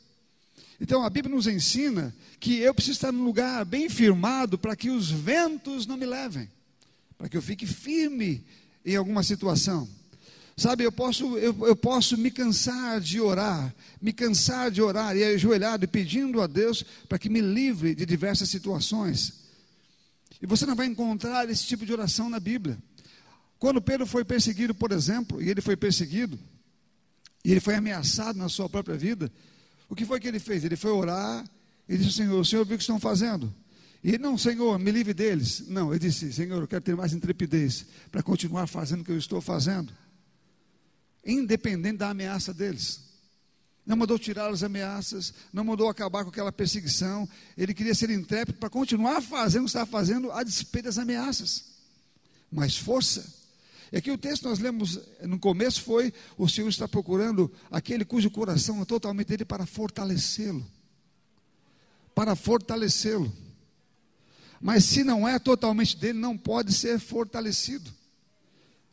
Então 0.79 1.03
a 1.03 1.09
Bíblia 1.09 1.35
nos 1.35 1.47
ensina 1.47 2.13
que 2.39 2.59
eu 2.59 2.73
preciso 2.73 2.97
estar 2.97 3.11
num 3.11 3.23
lugar 3.23 3.65
bem 3.65 3.89
firmado 3.89 4.57
para 4.57 4.75
que 4.75 4.89
os 4.89 5.09
ventos 5.09 5.87
não 5.87 5.97
me 5.97 6.05
levem, 6.05 6.49
para 7.17 7.27
que 7.27 7.35
eu 7.35 7.41
fique 7.41 7.65
firme 7.65 8.43
em 8.85 8.95
alguma 8.95 9.23
situação. 9.23 9.87
Sabe, 10.55 10.83
eu 10.83 10.91
posso, 10.91 11.37
eu, 11.37 11.55
eu 11.67 11.75
posso 11.75 12.17
me 12.17 12.31
cansar 12.31 12.99
de 12.99 13.21
orar, 13.21 13.73
me 14.01 14.11
cansar 14.11 14.71
de 14.71 14.81
orar 14.81 15.15
e 15.15 15.23
ajoelhado 15.23 15.85
e 15.85 15.87
pedindo 15.87 16.41
a 16.41 16.47
Deus 16.47 16.83
para 17.07 17.19
que 17.19 17.29
me 17.29 17.41
livre 17.41 17.93
de 17.93 18.07
diversas 18.07 18.49
situações. 18.49 19.33
E 20.41 20.47
você 20.47 20.65
não 20.65 20.75
vai 20.75 20.87
encontrar 20.87 21.47
esse 21.49 21.65
tipo 21.65 21.85
de 21.85 21.93
oração 21.93 22.27
na 22.27 22.39
Bíblia. 22.39 22.77
Quando 23.59 23.81
Pedro 23.81 24.07
foi 24.07 24.25
perseguido, 24.25 24.73
por 24.73 24.91
exemplo, 24.91 25.41
e 25.41 25.49
ele 25.49 25.61
foi 25.61 25.75
perseguido, 25.75 26.39
e 27.45 27.51
ele 27.51 27.59
foi 27.59 27.75
ameaçado 27.75 28.37
na 28.37 28.49
sua 28.49 28.67
própria 28.67 28.97
vida, 28.97 29.31
o 29.89 29.95
que 29.95 30.05
foi 30.05 30.19
que 30.19 30.27
ele 30.27 30.39
fez? 30.39 30.63
Ele 30.63 30.75
foi 30.75 30.91
orar 30.91 31.45
e 31.87 31.97
disse: 31.97 32.13
Senhor, 32.13 32.39
o 32.39 32.45
Senhor 32.45 32.65
viu 32.65 32.75
o 32.75 32.77
que 32.77 32.83
estão 32.83 32.99
fazendo? 32.99 33.53
E 34.03 34.17
não, 34.17 34.37
Senhor, 34.37 34.77
me 34.77 34.91
livre 34.91 35.13
deles. 35.13 35.63
Não, 35.67 35.91
ele 35.91 35.99
disse: 35.99 36.31
Senhor, 36.31 36.61
eu 36.61 36.67
quero 36.67 36.81
ter 36.81 36.95
mais 36.95 37.13
intrepidez 37.13 37.85
para 38.11 38.21
continuar 38.21 38.67
fazendo 38.67 39.01
o 39.01 39.03
que 39.03 39.11
eu 39.11 39.17
estou 39.17 39.41
fazendo, 39.41 39.93
independente 41.25 41.97
da 41.97 42.09
ameaça 42.09 42.53
deles. 42.53 43.07
Não 43.85 43.95
mandou 43.95 44.19
tirar 44.19 44.49
as 44.49 44.63
ameaças, 44.63 45.33
não 45.53 45.63
mandou 45.63 45.87
acabar 45.87 46.23
com 46.23 46.29
aquela 46.29 46.51
perseguição. 46.51 47.27
Ele 47.57 47.73
queria 47.73 47.95
ser 47.95 48.09
intrépido 48.09 48.57
para 48.57 48.69
continuar 48.69 49.21
fazendo 49.21 49.61
o 49.61 49.63
que 49.63 49.69
estava 49.69 49.85
fazendo 49.85 50.29
a 50.29 50.43
despeito 50.43 50.85
das 50.85 50.97
ameaças. 50.97 51.77
Mais 52.51 52.75
força, 52.75 53.25
e 53.91 53.97
aqui 53.97 54.11
o 54.11 54.17
texto 54.17 54.47
nós 54.47 54.59
lemos 54.59 54.99
no 55.21 55.39
começo 55.39 55.81
foi: 55.81 56.13
o 56.37 56.47
Senhor 56.47 56.67
está 56.69 56.87
procurando 56.87 57.51
aquele 57.71 58.03
cujo 58.03 58.29
coração 58.29 58.81
é 58.81 58.85
totalmente 58.85 59.27
dele 59.27 59.45
para 59.45 59.65
fortalecê-lo. 59.65 60.65
Para 62.13 62.35
fortalecê-lo. 62.35 63.31
Mas 64.59 64.85
se 64.85 65.03
não 65.03 65.27
é 65.27 65.37
totalmente 65.37 65.95
dele, 65.95 66.17
não 66.17 66.37
pode 66.37 66.73
ser 66.73 66.99
fortalecido. 66.99 67.91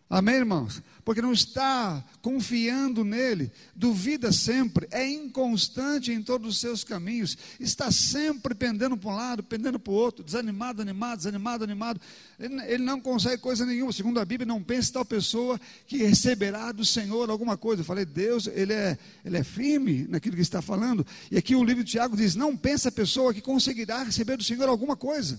Amém, 0.08 0.36
irmãos? 0.36 0.82
Porque 1.04 1.20
não 1.20 1.32
está 1.32 2.02
confiando 2.22 3.04
nele, 3.04 3.52
duvida 3.76 4.32
sempre, 4.32 4.88
é 4.90 5.06
inconstante 5.06 6.10
em 6.10 6.22
todos 6.22 6.48
os 6.48 6.58
seus 6.58 6.82
caminhos, 6.82 7.36
está 7.60 7.92
sempre 7.92 8.54
pendendo 8.54 8.96
para 8.96 9.10
um 9.10 9.14
lado, 9.14 9.42
pendendo 9.42 9.78
para 9.78 9.92
o 9.92 9.94
outro, 9.94 10.24
desanimado, 10.24 10.80
animado, 10.80 11.18
desanimado, 11.18 11.62
animado. 11.62 12.00
Ele, 12.40 12.54
ele, 12.62 12.82
não 12.82 12.98
consegue 12.98 13.36
coisa 13.36 13.66
nenhuma. 13.66 13.92
Segundo 13.92 14.18
a 14.18 14.24
Bíblia, 14.24 14.46
não 14.46 14.62
pense 14.62 14.90
tal 14.90 15.04
pessoa 15.04 15.60
que 15.86 15.98
receberá 15.98 16.72
do 16.72 16.86
Senhor 16.86 17.28
alguma 17.28 17.58
coisa. 17.58 17.82
Eu 17.82 17.86
falei, 17.86 18.06
Deus, 18.06 18.46
ele 18.46 18.72
é, 18.72 18.96
ele 19.22 19.36
é 19.36 19.44
firme 19.44 20.06
naquilo 20.08 20.36
que 20.36 20.42
está 20.42 20.62
falando. 20.62 21.06
E 21.30 21.36
aqui 21.36 21.54
o 21.54 21.62
livro 21.62 21.84
de 21.84 21.90
Tiago 21.90 22.16
diz: 22.16 22.34
não 22.34 22.56
pense 22.56 22.88
a 22.88 22.92
pessoa 22.92 23.34
que 23.34 23.42
conseguirá 23.42 24.02
receber 24.04 24.38
do 24.38 24.44
Senhor 24.44 24.66
alguma 24.70 24.96
coisa. 24.96 25.38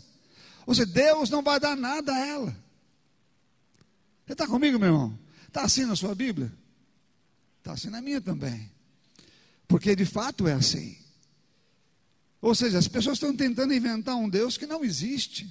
Ou 0.67 0.75
seja, 0.75 0.86
Deus 0.86 1.32
não 1.32 1.41
vai 1.41 1.60
dar 1.60 1.75
nada 1.75 2.13
a 2.13 2.19
ela. 2.19 2.65
Você 4.28 4.34
está 4.34 4.45
comigo, 4.47 4.78
meu 4.78 4.89
irmão? 4.89 5.24
Está 5.56 5.63
assim 5.63 5.86
na 5.86 5.96
sua 5.96 6.13
Bíblia? 6.13 6.52
Está 7.60 7.72
assim 7.72 7.89
na 7.89 8.02
minha 8.02 8.20
também. 8.20 8.70
Porque 9.70 9.96
de 9.96 10.04
fato 10.04 10.50
é 10.50 10.52
assim. 10.52 10.98
Ou 12.41 12.54
seja, 12.54 12.78
as 12.78 12.89
pessoas 12.89 13.15
estão 13.15 13.34
tentando 13.34 13.74
inventar 13.74 14.18
um 14.18 14.28
Deus 14.28 14.58
que 14.58 14.65
não 14.65 14.84
existe. 14.84 15.50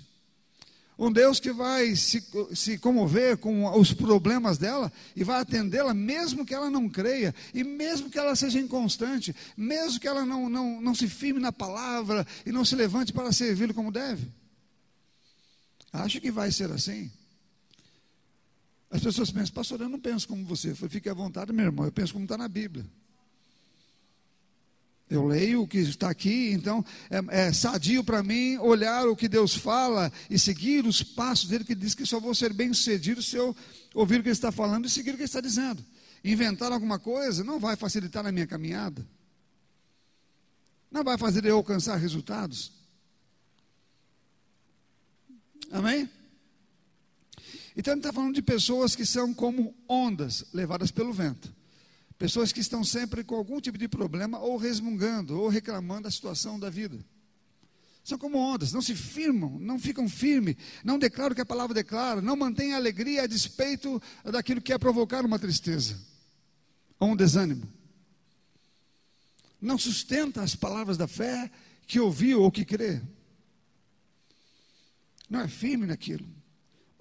Um 0.99 1.11
Deus 1.11 1.41
que 1.41 1.51
vai 1.53 1.97
se, 1.97 2.23
se 2.55 2.77
comover 2.77 3.39
com 3.39 3.65
os 3.81 3.95
problemas 3.95 4.59
dela 4.59 4.93
e 5.17 5.25
vai 5.25 5.41
atendê-la, 5.41 5.95
mesmo 5.95 6.45
que 6.45 6.53
ela 6.53 6.69
não 6.69 6.87
creia, 6.87 7.35
e 7.55 7.65
mesmo 7.65 8.11
que 8.11 8.19
ela 8.19 8.37
seja 8.37 8.61
inconstante, 8.61 9.35
mesmo 9.57 9.99
que 9.99 10.07
ela 10.07 10.27
não, 10.27 10.51
não, 10.51 10.83
não 10.83 10.95
se 10.95 11.09
firme 11.09 11.41
na 11.41 11.51
palavra 11.51 12.27
e 12.45 12.53
não 12.53 12.63
se 12.63 12.77
levante 12.77 13.11
para 13.11 13.33
servi-lo 13.33 13.73
como 13.73 13.91
deve. 13.91 14.31
Acho 15.91 16.21
que 16.21 16.31
vai 16.31 16.53
ser 16.53 16.71
assim. 16.71 17.11
As 18.95 19.03
pessoas 19.03 19.29
pensam, 19.29 19.53
pastor, 19.53 19.81
eu 19.81 19.89
não 19.89 19.99
penso 19.99 20.29
como 20.29 20.45
você. 20.45 20.71
Eu 20.71 20.89
fique 20.89 21.09
à 21.09 21.15
vontade, 21.15 21.53
meu 21.53 21.67
irmão, 21.67 21.85
eu 21.85 21.91
penso 21.91 22.13
como 22.13 22.27
está 22.27 22.39
na 22.39 22.47
Bíblia. 22.47 22.87
Eu 25.11 25.27
leio 25.27 25.63
o 25.63 25.67
que 25.67 25.79
está 25.79 26.09
aqui, 26.09 26.53
então 26.53 26.85
é, 27.11 27.47
é 27.47 27.53
sadio 27.53 28.05
para 28.05 28.23
mim 28.23 28.57
olhar 28.59 29.09
o 29.09 29.17
que 29.17 29.29
Deus 29.29 29.53
fala 29.53 30.13
e 30.31 30.39
seguir 30.39 30.87
os 30.87 31.03
passos 31.03 31.49
dele, 31.49 31.65
que 31.65 31.75
diz 31.75 31.93
que 31.93 32.07
só 32.07 32.21
vou 32.21 32.37
ser 32.37 32.53
bem 32.53 32.73
sucedido 32.73 33.21
se 33.21 33.35
eu 33.35 33.55
ouvir 33.93 34.21
o 34.21 34.23
que 34.23 34.29
ele 34.29 34.33
está 34.33 34.53
falando 34.53 34.87
e 34.87 34.89
seguir 34.89 35.11
o 35.11 35.15
que 35.15 35.23
ele 35.23 35.25
está 35.25 35.41
dizendo. 35.41 35.85
Inventar 36.23 36.71
alguma 36.71 37.01
coisa 37.01 37.43
não 37.43 37.59
vai 37.59 37.75
facilitar 37.75 38.23
na 38.23 38.31
minha 38.31 38.47
caminhada, 38.47 39.05
não 40.89 41.03
vai 41.03 41.19
fazer 41.19 41.45
eu 41.45 41.57
alcançar 41.57 41.97
resultados. 41.97 42.71
Amém? 45.73 46.09
Então 47.77 47.93
ele 47.93 48.01
está 48.01 48.13
falando 48.13 48.35
de 48.35 48.43
pessoas 48.43 48.95
que 48.95 49.05
são 49.05 49.35
como 49.35 49.75
ondas 49.89 50.45
levadas 50.53 50.91
pelo 50.91 51.13
vento. 51.13 51.53
Pessoas 52.17 52.53
que 52.53 52.61
estão 52.61 52.85
sempre 52.85 53.25
com 53.25 53.35
algum 53.35 53.61
tipo 53.61 53.77
de 53.77 53.89
problema, 53.89 54.39
ou 54.39 54.57
resmungando, 54.57 55.41
ou 55.41 55.49
reclamando 55.49 56.03
da 56.03 56.11
situação 56.11 56.59
da 56.59 56.71
vida. 56.71 57.05
São 58.05 58.19
como 58.19 58.39
ondas, 58.39 58.73
não 58.73 58.83
se 58.83 58.95
firmam, 58.95 59.59
não 59.59 59.79
ficam 59.79 60.09
firmes, 60.09 60.57
não 60.85 60.99
declaram 60.99 61.33
o 61.33 61.35
que 61.35 61.41
a 61.41 61.47
palavra 61.47 61.75
declara, 61.75 62.21
não 62.21 62.37
mantêm 62.37 62.75
a 62.75 62.77
alegria 62.77 63.23
a 63.23 63.27
despeito 63.27 64.01
daquilo 64.25 64.61
que 64.61 64.73
é 64.73 64.79
provocar 64.79 65.25
uma 65.25 65.39
tristeza 65.39 65.99
ou 67.01 67.13
um 67.13 67.17
desânimo. 67.17 67.67
Não 69.61 69.79
sustenta 69.79 70.43
as 70.43 70.55
palavras 70.55 70.99
da 70.99 71.09
fé 71.09 71.51
que 71.87 71.99
ouviu 71.99 72.43
ou 72.43 72.53
que 72.53 72.65
crê. 72.65 73.01
Não 75.29 75.41
é 75.41 75.49
firme 75.49 75.87
naquilo, 75.87 76.29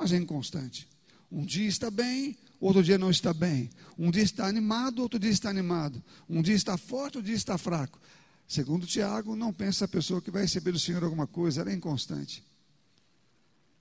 mas 0.04 0.12
é 0.12 0.18
inconstante. 0.18 0.86
Um 1.32 1.46
dia 1.46 1.68
está 1.68 1.89
bem, 1.89 2.38
outro 2.60 2.84
dia 2.84 2.98
não 2.98 3.10
está 3.10 3.34
bem. 3.34 3.70
Um 3.98 4.12
dia 4.12 4.22
está 4.22 4.46
animado, 4.46 5.00
outro 5.00 5.18
dia 5.18 5.32
está 5.32 5.50
animado. 5.50 6.04
Um 6.30 6.42
dia 6.42 6.54
está 6.54 6.78
forte, 6.78 7.18
outro 7.18 7.24
dia 7.24 7.36
está 7.36 7.58
fraco. 7.58 8.00
Segundo 8.46 8.86
Tiago, 8.86 9.34
não 9.34 9.54
pensa 9.54 9.86
a 9.86 9.88
pessoa 9.88 10.22
que 10.22 10.30
vai 10.30 10.42
receber 10.42 10.74
do 10.74 10.80
Senhor 10.80 11.02
alguma 11.04 11.26
coisa, 11.26 11.62
ela 11.62 11.72
é 11.72 11.74
inconstante. 11.74 12.44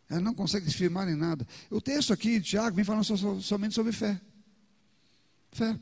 Ela 0.08 0.20
não 0.20 0.32
consegue 0.32 0.70
se 0.70 0.76
firmar 0.76 1.08
em 1.08 1.16
nada. 1.16 1.46
O 1.68 1.80
texto 1.80 2.12
aqui 2.12 2.38
de 2.38 2.50
Tiago 2.50 2.76
vem 2.76 2.84
falando 2.84 3.42
somente 3.42 3.74
sobre 3.74 3.90
fé. 3.90 4.20
Fé. 5.50 5.76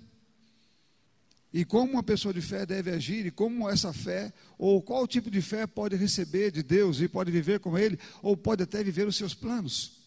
E 1.52 1.66
como 1.66 1.92
uma 1.92 2.02
pessoa 2.02 2.32
de 2.32 2.40
fé 2.40 2.64
deve 2.64 2.90
agir, 2.90 3.26
e 3.26 3.30
como 3.30 3.68
essa 3.68 3.92
fé, 3.92 4.32
ou 4.56 4.80
qual 4.80 5.06
tipo 5.06 5.30
de 5.30 5.42
fé 5.42 5.66
pode 5.66 5.96
receber 5.96 6.50
de 6.50 6.62
Deus 6.62 6.98
e 7.00 7.08
pode 7.08 7.30
viver 7.30 7.60
com 7.60 7.76
Ele, 7.76 7.98
ou 8.22 8.36
pode 8.36 8.62
até 8.62 8.82
viver 8.82 9.06
os 9.06 9.16
seus 9.16 9.34
planos. 9.34 9.99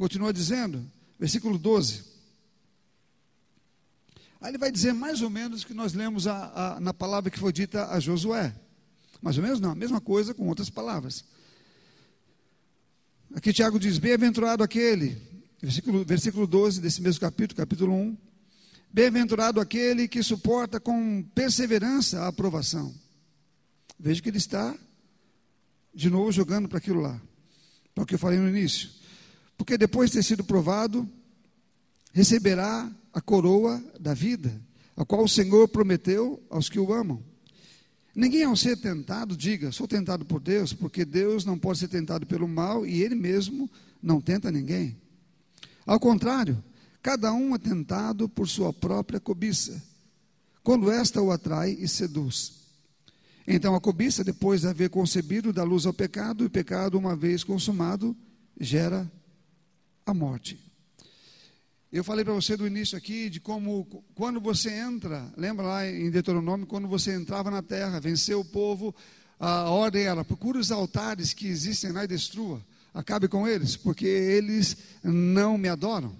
Continua 0.00 0.32
dizendo, 0.32 0.90
versículo 1.18 1.58
12. 1.58 2.04
Aí 4.40 4.50
ele 4.50 4.56
vai 4.56 4.72
dizer 4.72 4.94
mais 4.94 5.20
ou 5.20 5.28
menos 5.28 5.62
o 5.62 5.66
que 5.66 5.74
nós 5.74 5.92
lemos 5.92 6.26
a, 6.26 6.76
a, 6.76 6.80
na 6.80 6.94
palavra 6.94 7.30
que 7.30 7.38
foi 7.38 7.52
dita 7.52 7.86
a 7.90 8.00
Josué. 8.00 8.56
Mais 9.20 9.36
ou 9.36 9.42
menos 9.42 9.60
não, 9.60 9.72
a 9.72 9.74
mesma 9.74 10.00
coisa 10.00 10.32
com 10.32 10.48
outras 10.48 10.70
palavras. 10.70 11.22
Aqui 13.34 13.52
Tiago 13.52 13.78
diz: 13.78 13.98
Bem-aventurado 13.98 14.62
aquele, 14.62 15.20
versículo, 15.60 16.02
versículo 16.02 16.46
12 16.46 16.80
desse 16.80 17.02
mesmo 17.02 17.20
capítulo, 17.20 17.58
capítulo 17.58 17.92
1. 17.92 18.16
Bem-aventurado 18.90 19.60
aquele 19.60 20.08
que 20.08 20.22
suporta 20.22 20.80
com 20.80 21.22
perseverança 21.34 22.22
a 22.22 22.28
aprovação. 22.28 22.94
Veja 23.98 24.22
que 24.22 24.30
ele 24.30 24.38
está 24.38 24.74
de 25.94 26.08
novo 26.08 26.32
jogando 26.32 26.70
para 26.70 26.78
aquilo 26.78 27.02
lá, 27.02 27.20
para 27.94 28.04
o 28.04 28.06
que 28.06 28.14
eu 28.14 28.18
falei 28.18 28.38
no 28.38 28.48
início. 28.48 28.98
Porque 29.60 29.76
depois 29.76 30.08
de 30.08 30.16
ter 30.16 30.22
sido 30.22 30.42
provado, 30.42 31.06
receberá 32.14 32.90
a 33.12 33.20
coroa 33.20 33.78
da 34.00 34.14
vida, 34.14 34.58
a 34.96 35.04
qual 35.04 35.22
o 35.22 35.28
Senhor 35.28 35.68
prometeu 35.68 36.42
aos 36.48 36.70
que 36.70 36.80
o 36.80 36.94
amam. 36.94 37.22
Ninguém 38.14 38.44
ao 38.44 38.56
ser 38.56 38.78
tentado 38.78 39.36
diga, 39.36 39.70
sou 39.70 39.86
tentado 39.86 40.24
por 40.24 40.40
Deus, 40.40 40.72
porque 40.72 41.04
Deus 41.04 41.44
não 41.44 41.58
pode 41.58 41.78
ser 41.78 41.88
tentado 41.88 42.26
pelo 42.26 42.48
mal 42.48 42.86
e 42.86 43.02
Ele 43.02 43.14
mesmo 43.14 43.70
não 44.02 44.18
tenta 44.18 44.50
ninguém. 44.50 44.96
Ao 45.84 46.00
contrário, 46.00 46.64
cada 47.02 47.30
um 47.30 47.54
é 47.54 47.58
tentado 47.58 48.30
por 48.30 48.48
sua 48.48 48.72
própria 48.72 49.20
cobiça, 49.20 49.82
quando 50.62 50.90
esta 50.90 51.20
o 51.20 51.30
atrai 51.30 51.76
e 51.78 51.86
seduz. 51.86 52.62
Então 53.46 53.74
a 53.74 53.80
cobiça, 53.80 54.24
depois 54.24 54.62
de 54.62 54.68
haver 54.68 54.88
concebido, 54.88 55.52
dá 55.52 55.62
luz 55.62 55.84
ao 55.84 55.92
pecado, 55.92 56.44
e 56.44 56.46
o 56.46 56.50
pecado, 56.50 56.96
uma 56.96 57.14
vez 57.14 57.44
consumado, 57.44 58.16
gera 58.58 59.06
a 60.10 60.14
morte. 60.14 60.58
Eu 61.92 62.04
falei 62.04 62.24
para 62.24 62.34
você 62.34 62.56
do 62.56 62.66
início 62.66 62.96
aqui 62.96 63.28
de 63.28 63.40
como, 63.40 63.84
quando 64.14 64.40
você 64.40 64.70
entra, 64.70 65.28
lembra 65.36 65.66
lá 65.66 65.88
em 65.88 66.08
Deuteronômio, 66.08 66.66
quando 66.66 66.86
você 66.86 67.12
entrava 67.12 67.50
na 67.50 67.62
terra, 67.62 67.98
venceu 67.98 68.40
o 68.40 68.44
povo, 68.44 68.94
a 69.40 69.68
ordem 69.70 70.04
era: 70.04 70.24
procure 70.24 70.58
os 70.58 70.70
altares 70.70 71.34
que 71.34 71.48
existem 71.48 71.90
lá 71.90 72.04
e 72.04 72.06
destrua, 72.06 72.64
acabe 72.94 73.26
com 73.26 73.48
eles, 73.48 73.76
porque 73.76 74.06
eles 74.06 74.76
não 75.02 75.58
me 75.58 75.68
adoram. 75.68 76.14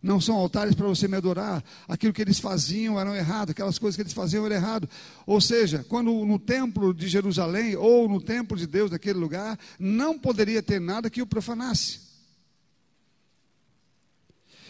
Não 0.00 0.20
são 0.20 0.36
altares 0.36 0.74
para 0.74 0.86
você 0.86 1.08
me 1.08 1.16
adorar. 1.16 1.64
Aquilo 1.88 2.12
que 2.12 2.20
eles 2.20 2.38
faziam 2.38 3.00
era 3.00 3.16
errado, 3.16 3.50
aquelas 3.50 3.78
coisas 3.78 3.96
que 3.96 4.02
eles 4.02 4.12
faziam 4.12 4.44
era 4.44 4.54
errado. 4.54 4.86
Ou 5.26 5.40
seja, 5.40 5.82
quando 5.88 6.12
no 6.26 6.38
templo 6.38 6.92
de 6.92 7.08
Jerusalém 7.08 7.74
ou 7.74 8.06
no 8.06 8.20
templo 8.20 8.54
de 8.54 8.66
Deus 8.66 8.90
daquele 8.90 9.18
lugar, 9.18 9.58
não 9.78 10.18
poderia 10.18 10.62
ter 10.62 10.78
nada 10.78 11.08
que 11.08 11.22
o 11.22 11.26
profanasse. 11.26 12.00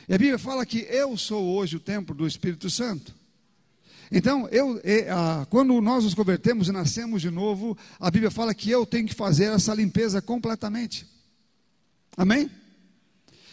E 0.09 0.15
a 0.15 0.19
Bíblia 0.19 0.39
fala 0.39 0.67
que 0.67 0.81
eu 0.91 1.17
sou 1.17 1.45
hoje 1.57 1.77
o 1.77 1.81
templo 1.81 2.15
do 2.15 2.27
Espírito 2.27 2.69
Santo. 2.69 3.15
Então, 4.13 4.47
eu, 4.49 4.81
quando 5.49 5.81
nós 5.81 6.05
nos 6.05 6.15
convertemos 6.15 6.69
e 6.69 6.73
nascemos 6.73 7.23
de 7.23 7.31
novo, 7.31 7.77
a 7.99 8.11
Bíblia 8.11 8.31
fala 8.31 8.55
que 8.55 8.71
eu 8.71 8.85
tenho 8.85 9.09
que 9.09 9.15
fazer 9.15 9.47
essa 9.47 9.75
limpeza 9.75 10.21
completamente. 10.21 11.07
Amém? 12.17 12.51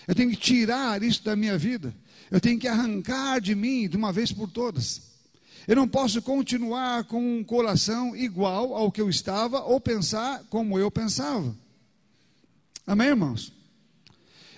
Eu 0.08 0.14
tenho 0.14 0.30
que 0.30 0.36
tirar 0.36 1.02
isso 1.02 1.24
da 1.24 1.36
minha 1.36 1.58
vida. 1.58 1.96
Eu 2.30 2.40
tenho 2.40 2.60
que 2.60 2.68
arrancar 2.68 3.40
de 3.40 3.56
mim 3.56 3.88
de 3.88 3.98
uma 3.98 4.12
vez 4.12 4.32
por 4.32 4.50
todas. 4.50 5.10
Eu 5.68 5.76
não 5.76 5.88
posso 5.88 6.22
continuar 6.22 7.06
com 7.06 7.40
um 7.40 7.44
coração 7.44 8.16
igual 8.16 8.76
ao 8.76 8.92
que 8.92 9.00
eu 9.00 9.10
estava 9.10 9.62
ou 9.62 9.80
pensar 9.80 10.44
como 10.50 10.78
eu 10.78 10.92
pensava. 10.92 11.56
Amém, 12.86 13.08
irmãos? 13.08 13.54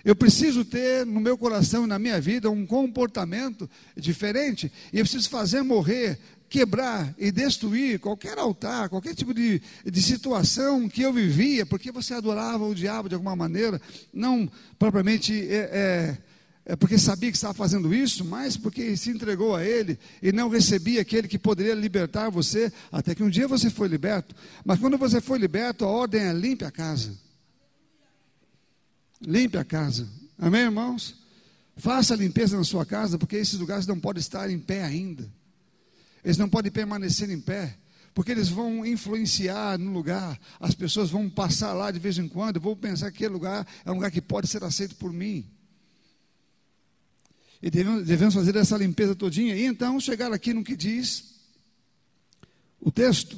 Eu 0.03 0.15
preciso 0.15 0.65
ter 0.65 1.05
no 1.05 1.21
meu 1.21 1.37
coração 1.37 1.85
e 1.85 1.87
na 1.87 1.97
minha 1.97 2.19
vida 2.19 2.49
um 2.49 2.65
comportamento 2.65 3.69
diferente, 3.95 4.71
e 4.91 4.99
eu 4.99 5.05
preciso 5.05 5.29
fazer 5.29 5.61
morrer, 5.61 6.19
quebrar 6.49 7.15
e 7.17 7.31
destruir 7.31 7.99
qualquer 7.99 8.37
altar, 8.37 8.87
qualquer 8.87 9.15
tipo 9.15 9.33
de, 9.33 9.59
de 9.83 10.01
situação 10.01 10.87
que 10.87 11.01
eu 11.01 11.11
vivia, 11.11 11.65
porque 11.65 11.91
você 11.91 12.13
adorava 12.13 12.63
o 12.63 12.75
diabo 12.75 13.09
de 13.09 13.15
alguma 13.15 13.35
maneira, 13.35 13.81
não 14.13 14.47
propriamente 14.77 15.33
é, 15.49 15.55
é, 15.55 16.17
é 16.65 16.75
porque 16.75 16.99
sabia 16.99 17.31
que 17.31 17.37
estava 17.37 17.55
fazendo 17.55 17.91
isso, 17.91 18.23
mas 18.23 18.55
porque 18.55 18.95
se 18.95 19.09
entregou 19.09 19.55
a 19.55 19.65
ele 19.65 19.97
e 20.21 20.31
não 20.31 20.47
recebia 20.47 21.01
aquele 21.01 21.27
que 21.27 21.39
poderia 21.39 21.73
libertar 21.73 22.29
você, 22.29 22.71
até 22.91 23.15
que 23.15 23.23
um 23.23 23.29
dia 23.29 23.47
você 23.47 23.69
foi 23.69 23.87
liberto. 23.87 24.35
Mas 24.63 24.79
quando 24.79 24.97
você 24.97 25.19
foi 25.19 25.39
liberto, 25.39 25.85
a 25.85 25.87
ordem 25.87 26.21
é 26.21 26.33
limpe 26.33 26.65
a 26.65 26.71
casa. 26.71 27.22
Limpe 29.25 29.57
a 29.57 29.63
casa. 29.63 30.07
Amém, 30.37 30.61
irmãos? 30.61 31.15
Faça 31.77 32.13
a 32.13 32.17
limpeza 32.17 32.57
na 32.57 32.63
sua 32.63 32.85
casa, 32.85 33.17
porque 33.17 33.35
esses 33.35 33.57
lugares 33.59 33.87
não 33.87 33.99
podem 33.99 34.19
estar 34.19 34.49
em 34.49 34.59
pé 34.59 34.83
ainda. 34.83 35.29
Eles 36.23 36.37
não 36.37 36.47
podem 36.47 36.71
permanecer 36.71 37.29
em 37.29 37.39
pé, 37.39 37.77
porque 38.13 38.31
eles 38.31 38.49
vão 38.49 38.85
influenciar 38.85 39.77
no 39.79 39.91
lugar. 39.91 40.39
As 40.59 40.75
pessoas 40.75 41.09
vão 41.09 41.29
passar 41.29 41.73
lá 41.73 41.89
de 41.91 41.99
vez 41.99 42.17
em 42.17 42.27
quando, 42.27 42.59
vão 42.59 42.75
pensar 42.75 43.11
que 43.11 43.17
aquele 43.17 43.33
lugar 43.33 43.67
é 43.85 43.91
um 43.91 43.95
lugar 43.95 44.11
que 44.11 44.21
pode 44.21 44.47
ser 44.47 44.63
aceito 44.63 44.95
por 44.95 45.11
mim. 45.11 45.45
E 47.61 47.69
devemos, 47.69 48.05
devemos 48.05 48.35
fazer 48.35 48.55
essa 48.57 48.77
limpeza 48.77 49.15
todinha. 49.15 49.55
E 49.55 49.65
então 49.65 49.99
chegar 49.99 50.31
aqui 50.33 50.53
no 50.53 50.63
que 50.63 50.75
diz 50.75 51.35
o 52.79 52.91
texto. 52.91 53.37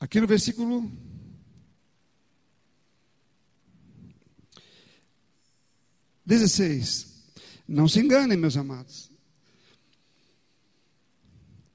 Aqui 0.00 0.18
no 0.18 0.26
versículo 0.26 0.90
dezesseis. 6.24 7.06
Não 7.68 7.86
se 7.86 8.00
enganem, 8.00 8.38
meus 8.38 8.56
amados. 8.56 9.10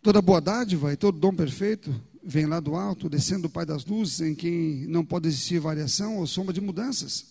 Toda 0.02 0.22
boa 0.22 0.42
dádiva 0.42 0.92
e 0.92 0.98
todo 0.98 1.20
dom 1.20 1.36
perfeito 1.36 1.94
vem 2.24 2.48
lá 2.48 2.60
do 2.60 2.76
alto, 2.76 3.08
descendo 3.08 3.44
do 3.44 3.50
Pai 3.50 3.66
das 3.66 3.86
luzes, 3.86 4.22
em 4.22 4.34
quem 4.34 4.88
não 4.88 5.06
pode 5.06 5.28
existir 5.28 5.60
variação 5.60 6.18
ou 6.18 6.26
sombra 6.26 6.52
de 6.52 6.62
mudanças. 6.62 7.26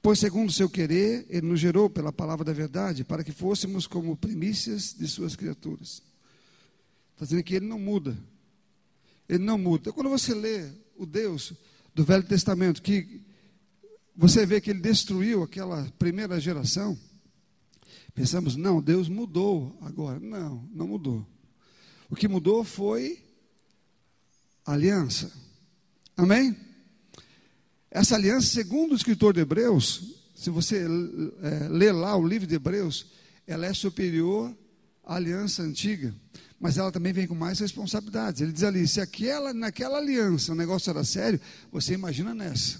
Pois, 0.00 0.20
segundo 0.20 0.48
o 0.48 0.52
seu 0.52 0.70
querer, 0.70 1.26
Ele 1.28 1.48
nos 1.48 1.58
gerou 1.58 1.90
pela 1.90 2.12
palavra 2.12 2.44
da 2.44 2.52
verdade, 2.52 3.04
para 3.04 3.24
que 3.24 3.32
fôssemos 3.32 3.86
como 3.86 4.16
primícias 4.16 4.94
de 4.96 5.06
Suas 5.08 5.34
criaturas. 5.34 6.02
Está 7.12 7.24
dizendo 7.24 7.42
que 7.42 7.56
Ele 7.56 7.66
não 7.66 7.78
muda, 7.78 8.16
ele 9.30 9.44
não 9.44 9.56
muda. 9.56 9.82
Então, 9.82 9.92
quando 9.92 10.10
você 10.10 10.34
lê 10.34 10.68
o 10.96 11.06
Deus 11.06 11.52
do 11.94 12.04
Velho 12.04 12.24
Testamento, 12.24 12.82
que 12.82 13.22
você 14.16 14.44
vê 14.44 14.60
que 14.60 14.70
ele 14.70 14.80
destruiu 14.80 15.44
aquela 15.44 15.84
primeira 15.96 16.40
geração, 16.40 16.98
pensamos, 18.12 18.56
não, 18.56 18.82
Deus 18.82 19.08
mudou 19.08 19.78
agora. 19.82 20.18
Não, 20.18 20.68
não 20.72 20.88
mudou. 20.88 21.24
O 22.10 22.16
que 22.16 22.26
mudou 22.26 22.64
foi 22.64 23.22
a 24.66 24.72
aliança. 24.72 25.32
Amém? 26.16 26.56
Essa 27.88 28.16
aliança, 28.16 28.48
segundo 28.48 28.92
o 28.92 28.96
escritor 28.96 29.32
de 29.32 29.40
Hebreus, 29.40 30.16
se 30.34 30.50
você 30.50 30.86
é, 31.42 31.68
ler 31.68 31.92
lá 31.92 32.16
o 32.16 32.26
livro 32.26 32.48
de 32.48 32.56
Hebreus, 32.56 33.06
ela 33.46 33.64
é 33.64 33.72
superior 33.72 34.52
a 35.04 35.14
aliança 35.14 35.62
antiga, 35.62 36.12
mas 36.60 36.76
ela 36.76 36.92
também 36.92 37.10
vem 37.10 37.26
com 37.26 37.34
mais 37.34 37.58
responsabilidades. 37.58 38.42
Ele 38.42 38.52
diz 38.52 38.62
ali: 38.62 38.86
se 38.86 39.00
aquela, 39.00 39.54
naquela 39.54 39.96
aliança 39.96 40.52
o 40.52 40.54
negócio 40.54 40.90
era 40.90 41.02
sério, 41.02 41.40
você 41.72 41.94
imagina 41.94 42.34
nessa. 42.34 42.78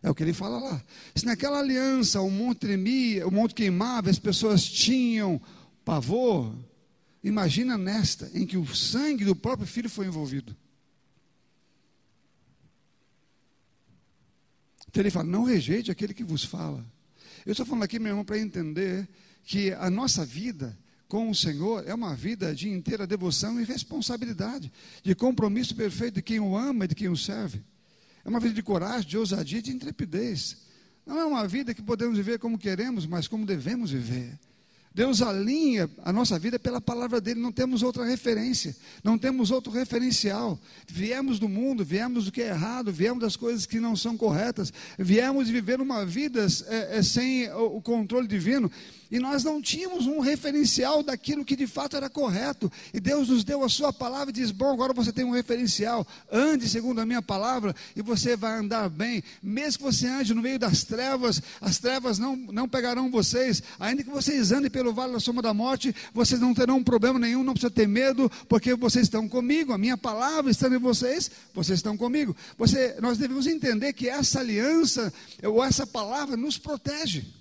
É 0.00 0.08
o 0.08 0.14
que 0.14 0.22
ele 0.22 0.32
fala 0.32 0.60
lá. 0.60 0.82
Se 1.12 1.26
naquela 1.26 1.58
aliança 1.58 2.20
o 2.20 2.30
monte 2.30 2.60
tremia, 2.60 3.26
o 3.26 3.32
monte 3.32 3.52
queimava, 3.52 4.08
as 4.08 4.18
pessoas 4.18 4.62
tinham 4.62 5.40
pavor, 5.84 6.54
imagina 7.22 7.76
nesta, 7.76 8.30
em 8.32 8.46
que 8.46 8.56
o 8.56 8.64
sangue 8.76 9.24
do 9.24 9.34
próprio 9.34 9.66
filho 9.66 9.90
foi 9.90 10.06
envolvido. 10.06 10.56
Então 14.88 15.02
ele 15.02 15.10
fala: 15.10 15.26
não 15.26 15.42
rejeite 15.42 15.90
aquele 15.90 16.14
que 16.14 16.22
vos 16.22 16.44
fala. 16.44 16.86
Eu 17.44 17.50
estou 17.50 17.66
falando 17.66 17.82
aqui, 17.82 17.98
meu 17.98 18.10
irmão, 18.10 18.24
para 18.24 18.38
entender 18.38 19.08
que 19.42 19.72
a 19.72 19.90
nossa 19.90 20.24
vida 20.24 20.78
com 21.08 21.30
o 21.30 21.34
Senhor 21.34 21.88
é 21.88 21.94
uma 21.94 22.14
vida 22.14 22.54
de 22.54 22.68
inteira 22.68 23.06
devoção 23.06 23.58
e 23.58 23.64
responsabilidade, 23.64 24.70
de 25.02 25.14
compromisso 25.14 25.74
perfeito 25.74 26.16
de 26.16 26.22
quem 26.22 26.38
o 26.38 26.56
ama 26.56 26.84
e 26.84 26.88
de 26.88 26.94
quem 26.94 27.08
o 27.08 27.16
serve. 27.16 27.62
É 28.24 28.28
uma 28.28 28.38
vida 28.38 28.54
de 28.54 28.62
coragem, 28.62 29.08
de 29.08 29.16
ousadia, 29.16 29.62
de 29.62 29.72
intrepidez. 29.72 30.58
Não 31.06 31.18
é 31.18 31.24
uma 31.24 31.48
vida 31.48 31.72
que 31.72 31.80
podemos 31.80 32.16
viver 32.16 32.38
como 32.38 32.58
queremos, 32.58 33.06
mas 33.06 33.26
como 33.26 33.46
devemos 33.46 33.90
viver. 33.90 34.38
Deus 34.94 35.22
alinha 35.22 35.88
a 36.04 36.12
nossa 36.12 36.38
vida 36.38 36.58
pela 36.58 36.80
palavra 36.80 37.20
dele, 37.20 37.40
não 37.40 37.52
temos 37.52 37.82
outra 37.82 38.04
referência, 38.04 38.74
não 39.04 39.16
temos 39.16 39.50
outro 39.50 39.70
referencial. 39.70 40.58
Viemos 40.88 41.38
do 41.38 41.48
mundo, 41.48 41.84
viemos 41.84 42.24
do 42.24 42.32
que 42.32 42.42
é 42.42 42.48
errado, 42.48 42.90
viemos 42.90 43.20
das 43.20 43.36
coisas 43.36 43.64
que 43.64 43.78
não 43.78 43.94
são 43.94 44.16
corretas, 44.16 44.72
viemos 44.98 45.48
viver 45.48 45.80
uma 45.80 46.04
vida 46.04 46.46
é, 46.66 46.98
é, 46.98 47.02
sem 47.02 47.48
o 47.52 47.80
controle 47.80 48.26
divino 48.26 48.70
e 49.10 49.18
nós 49.18 49.42
não 49.42 49.60
tínhamos 49.62 50.06
um 50.06 50.20
referencial 50.20 51.02
daquilo 51.02 51.44
que 51.44 51.56
de 51.56 51.66
fato 51.66 51.96
era 51.96 52.10
correto. 52.10 52.70
E 52.92 53.00
Deus 53.00 53.28
nos 53.28 53.42
deu 53.42 53.64
a 53.64 53.68
sua 53.68 53.92
palavra 53.92 54.30
e 54.30 54.32
diz: 54.32 54.50
Bom, 54.50 54.70
agora 54.72 54.92
você 54.92 55.12
tem 55.12 55.24
um 55.24 55.30
referencial. 55.30 56.06
Ande 56.30 56.68
segundo 56.68 57.00
a 57.00 57.06
minha 57.06 57.22
palavra 57.22 57.74
e 57.96 58.02
você 58.02 58.36
vai 58.36 58.58
andar 58.58 58.88
bem. 58.90 59.22
Mesmo 59.42 59.78
que 59.78 59.84
você 59.84 60.06
ande 60.06 60.34
no 60.34 60.42
meio 60.42 60.58
das 60.58 60.84
trevas, 60.84 61.40
as 61.60 61.78
trevas 61.78 62.18
não, 62.18 62.36
não 62.36 62.68
pegarão 62.68 63.10
vocês. 63.10 63.62
Ainda 63.80 64.02
que 64.02 64.10
vocês 64.10 64.52
andem 64.52 64.70
pelo 64.70 64.92
vale 64.92 65.14
da 65.14 65.20
sombra 65.20 65.42
da 65.42 65.54
morte, 65.54 65.94
vocês 66.12 66.40
não 66.40 66.52
terão 66.52 66.84
problema 66.84 67.18
nenhum, 67.18 67.42
não 67.42 67.54
precisa 67.54 67.70
ter 67.70 67.88
medo, 67.88 68.30
porque 68.46 68.74
vocês 68.74 69.04
estão 69.04 69.26
comigo. 69.26 69.72
A 69.72 69.78
minha 69.78 69.96
palavra 69.96 70.50
está 70.50 70.68
em 70.68 70.78
vocês, 70.78 71.30
vocês 71.54 71.78
estão 71.78 71.96
comigo. 71.96 72.36
Você, 72.58 72.96
nós 73.00 73.16
devemos 73.16 73.46
entender 73.46 73.94
que 73.94 74.08
essa 74.08 74.40
aliança, 74.40 75.12
ou 75.42 75.64
essa 75.64 75.86
palavra, 75.86 76.36
nos 76.36 76.58
protege 76.58 77.37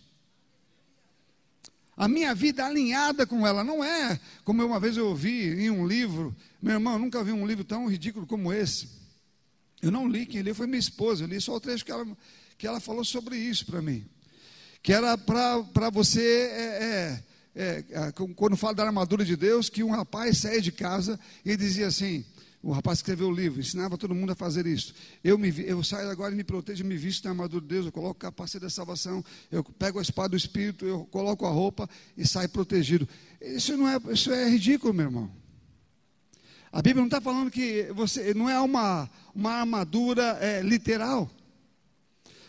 a 1.97 2.07
minha 2.07 2.36
vida 2.36 2.63
alinhada 2.63 3.25
com 3.25 3.45
ela. 3.45 3.63
Não 3.63 3.83
é 3.83 4.19
como 4.45 4.63
uma 4.63 4.79
vez 4.79 4.95
eu 4.95 5.07
ouvi 5.07 5.49
em 5.60 5.71
um 5.71 5.86
livro, 5.86 6.33
meu 6.62 6.75
irmão, 6.75 6.99
nunca 6.99 7.23
vi 7.23 7.31
um 7.31 7.45
livro 7.45 7.63
tão 7.63 7.88
ridículo 7.88 8.27
como 8.27 8.53
esse. 8.53 8.88
Eu 9.81 9.91
não 9.91 10.07
li, 10.07 10.25
quem 10.27 10.43
leu 10.43 10.53
foi 10.53 10.67
minha 10.67 10.79
esposa, 10.79 11.23
eu 11.23 11.27
li 11.27 11.41
só 11.41 11.55
o 11.55 11.60
trecho 11.60 11.83
que 11.83 11.91
ela, 11.91 12.05
que 12.57 12.67
ela 12.67 12.79
falou 12.79 13.03
sobre 13.03 13.36
isso 13.36 13.65
para 13.65 13.81
mim. 13.81 14.05
Que 14.83 14.93
era 14.93 15.17
para 15.17 15.89
você, 15.91 16.21
é, 16.21 17.23
é, 17.55 17.86
é, 17.89 18.12
quando 18.36 18.55
fala 18.55 18.75
da 18.75 18.86
armadura 18.86 19.25
de 19.25 19.36
Deus, 19.36 19.69
que 19.69 19.83
um 19.83 19.91
rapaz 19.91 20.38
saía 20.38 20.62
de 20.62 20.71
casa 20.71 21.19
e 21.43 21.57
dizia 21.57 21.88
assim: 21.88 22.23
o 22.62 22.72
rapaz 22.72 23.00
escreveu 23.00 23.30
o 23.30 23.34
livro, 23.34 23.60
ensinava 23.60 23.98
todo 23.98 24.15
mundo 24.15 24.32
a 24.32 24.36
fazer 24.36 24.65
isso. 24.65 24.93
Eu, 25.24 25.38
me, 25.38 25.54
eu 25.60 25.84
saio 25.84 26.10
agora 26.10 26.34
e 26.34 26.38
me 26.38 26.43
protejo, 26.43 26.84
me 26.84 26.98
visto 26.98 27.24
na 27.26 27.32
armadura 27.32 27.62
de 27.62 27.67
Deus, 27.67 27.86
eu 27.86 27.91
coloco 27.91 28.13
o 28.13 28.15
capacete 28.15 28.63
da 28.63 28.70
salvação, 28.70 29.24
eu 29.52 29.63
pego 29.63 30.00
a 30.00 30.02
espada 30.02 30.30
do 30.30 30.38
Espírito, 30.38 30.86
eu 30.86 31.06
coloco 31.06 31.46
a 31.46 31.50
roupa 31.50 31.89
e 32.17 32.28
saio 32.28 32.50
protegido. 32.50 33.08
Isso, 33.39 33.78
não 33.78 33.88
é, 33.88 33.98
isso 34.12 34.32
é 34.32 34.50
ridículo, 34.50 34.93
meu 34.93 35.06
irmão. 35.06 35.32
A 36.72 36.82
Bíblia 36.82 37.02
não 37.02 37.08
está 37.08 37.22
falando 37.22 37.50
que 37.50 37.88
você 37.93 38.34
não 38.34 38.50
é 38.50 38.60
uma, 38.60 39.10
uma 39.34 39.52
armadura 39.52 40.38
é, 40.41 40.62
literal. 40.62 41.30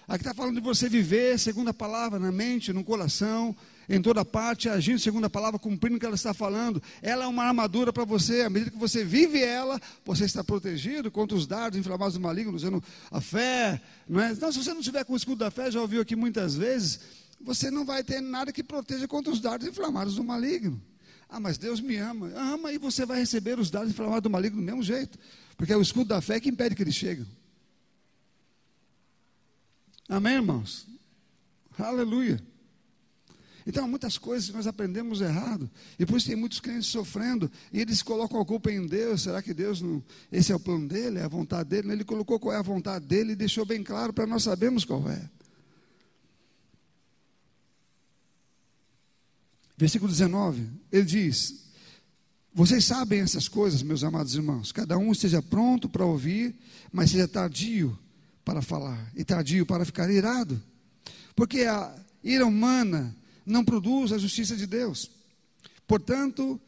Aqui 0.09 0.23
está 0.23 0.35
falando 0.35 0.55
de 0.57 0.61
você 0.63 0.89
viver 0.89 1.39
segundo 1.39 1.69
a 1.69 1.75
palavra, 1.75 2.19
na 2.19 2.33
mente, 2.33 2.73
no 2.73 2.83
coração, 2.83 3.55
em 3.89 4.03
toda 4.03 4.25
parte, 4.25 4.69
agindo 4.69 4.99
segundo 4.99 5.25
a 5.25 5.31
palavra, 5.31 5.59
cumprindo 5.59 5.97
o 5.97 6.01
que 6.01 6.05
ela 6.05 6.15
está 6.15 6.35
falando. 6.35 6.83
Ela 7.01 7.25
é 7.25 7.27
uma 7.27 7.45
armadura 7.45 7.93
para 7.93 8.05
você. 8.05 8.43
À 8.43 8.51
medida 8.51 8.71
que 8.71 8.77
você 8.77 9.03
vive 9.03 9.43
ela, 9.43 9.81
você 10.05 10.25
está 10.25 10.45
protegido 10.45 11.11
contra 11.11 11.37
os 11.37 11.47
dardos 11.47 11.79
inflamados 11.79 12.15
do 12.15 12.21
maligno, 12.21 12.55
usando 12.55 12.83
a 13.11 13.21
fé. 13.21 13.81
Não 14.07 14.21
é? 14.21 14.33
Então, 14.33 14.53
se 14.53 14.63
você 14.63 14.75
não 14.75 14.83
tiver 14.83 15.05
com 15.05 15.15
o 15.15 15.17
escudo 15.17 15.39
da 15.39 15.51
fé, 15.51 15.71
já 15.71 15.81
ouviu 15.81 16.03
aqui 16.03 16.15
muitas 16.15 16.55
vezes, 16.55 17.01
você 17.41 17.71
não 17.71 17.85
vai 17.85 18.05
ter 18.05 18.21
nada 18.21 18.53
que 18.53 18.63
proteja 18.63 19.09
contra 19.09 19.33
os 19.33 19.41
dardos 19.41 19.67
inflamados 19.67 20.17
do 20.17 20.25
maligno. 20.25 20.81
Ah, 21.29 21.41
mas 21.41 21.57
Deus 21.57 21.81
me 21.81 21.97
ama. 21.97 22.31
Ama 22.35 22.73
e 22.73 22.79
você 22.79 23.07
vai 23.07 23.19
receber 23.19 23.59
os 23.59 23.71
dardos 23.71 23.93
inflamados 23.93 24.23
do 24.23 24.31
maligno 24.31 24.61
do 24.61 24.65
mesmo 24.65 24.83
jeito. 24.83 25.19
Porque 25.57 25.73
é 25.73 25.77
o 25.77 25.83
escudo 25.83 26.09
da 26.09 26.21
fé 26.21 26.39
que 26.39 26.49
impede 26.49 26.75
que 26.75 26.83
eles 26.83 26.95
cheguem. 26.95 27.27
Amém, 30.09 30.35
irmãos? 30.35 30.87
Aleluia. 31.79 32.43
Então, 33.69 33.87
muitas 33.87 34.17
coisas 34.17 34.49
nós 34.49 34.67
aprendemos 34.67 35.21
errado. 35.21 35.71
E 35.99 36.07
por 36.07 36.17
isso 36.17 36.27
tem 36.27 36.35
muitos 36.35 36.59
crentes 36.59 36.89
sofrendo. 36.89 37.53
E 37.71 37.79
eles 37.79 38.01
colocam 38.03 38.41
a 38.41 38.45
culpa 38.47 38.73
em 38.73 38.87
Deus. 38.87 39.25
Será 39.25 39.43
que 39.43 39.53
Deus 39.53 39.83
não. 39.83 40.03
Esse 40.33 40.51
é 40.51 40.57
o 40.57 40.59
plano 40.59 40.89
dele? 40.89 41.19
É 41.19 41.25
a 41.25 41.29
vontade 41.29 41.69
dele? 41.69 41.93
Ele 41.93 42.03
colocou 42.03 42.41
qual 42.41 42.55
é 42.55 42.57
a 42.57 42.63
vontade 42.63 43.05
dele 43.05 43.33
e 43.33 43.37
deixou 43.37 43.67
bem 43.67 43.83
claro 43.85 44.11
para 44.11 44.27
nós 44.27 44.45
sabermos 44.45 44.87
qual 44.87 45.07
é. 45.11 45.23
Versículo 49.77 50.11
19. 50.11 50.67
Ele 50.91 51.05
diz: 51.05 51.67
Vocês 52.55 52.87
sabem 52.87 53.21
essas 53.21 53.49
coisas, 53.49 53.83
meus 53.83 54.03
amados 54.03 54.35
irmãos. 54.35 54.73
Cada 54.73 54.97
um 54.97 55.13
esteja 55.13 55.43
pronto 55.43 55.91
para 55.91 56.07
ouvir, 56.07 56.59
mas 56.91 57.11
seja 57.11 57.29
tardio 57.29 57.99
para 58.47 58.63
falar 58.63 59.13
e 59.15 59.23
tardio 59.27 59.67
para 59.67 59.85
ficar 59.85 60.11
irado. 60.11 60.59
Porque 61.37 61.65
a 61.65 61.95
ira 62.25 62.47
humana 62.47 63.15
não 63.49 63.65
produz 63.65 64.13
a 64.13 64.19
justiça 64.19 64.57
de 64.57 64.67
Deus. 64.67 65.11
Portanto, 65.87 66.61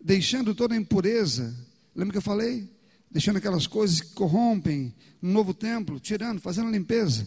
deixando 0.00 0.54
toda 0.54 0.74
a 0.74 0.78
impureza, 0.78 1.54
lembra 1.94 2.12
que 2.12 2.18
eu 2.18 2.22
falei? 2.22 2.68
Deixando 3.10 3.38
aquelas 3.38 3.66
coisas 3.66 4.00
que 4.00 4.12
corrompem 4.12 4.94
no 5.20 5.32
novo 5.32 5.54
templo, 5.54 5.98
tirando, 5.98 6.40
fazendo 6.40 6.70
limpeza, 6.70 7.26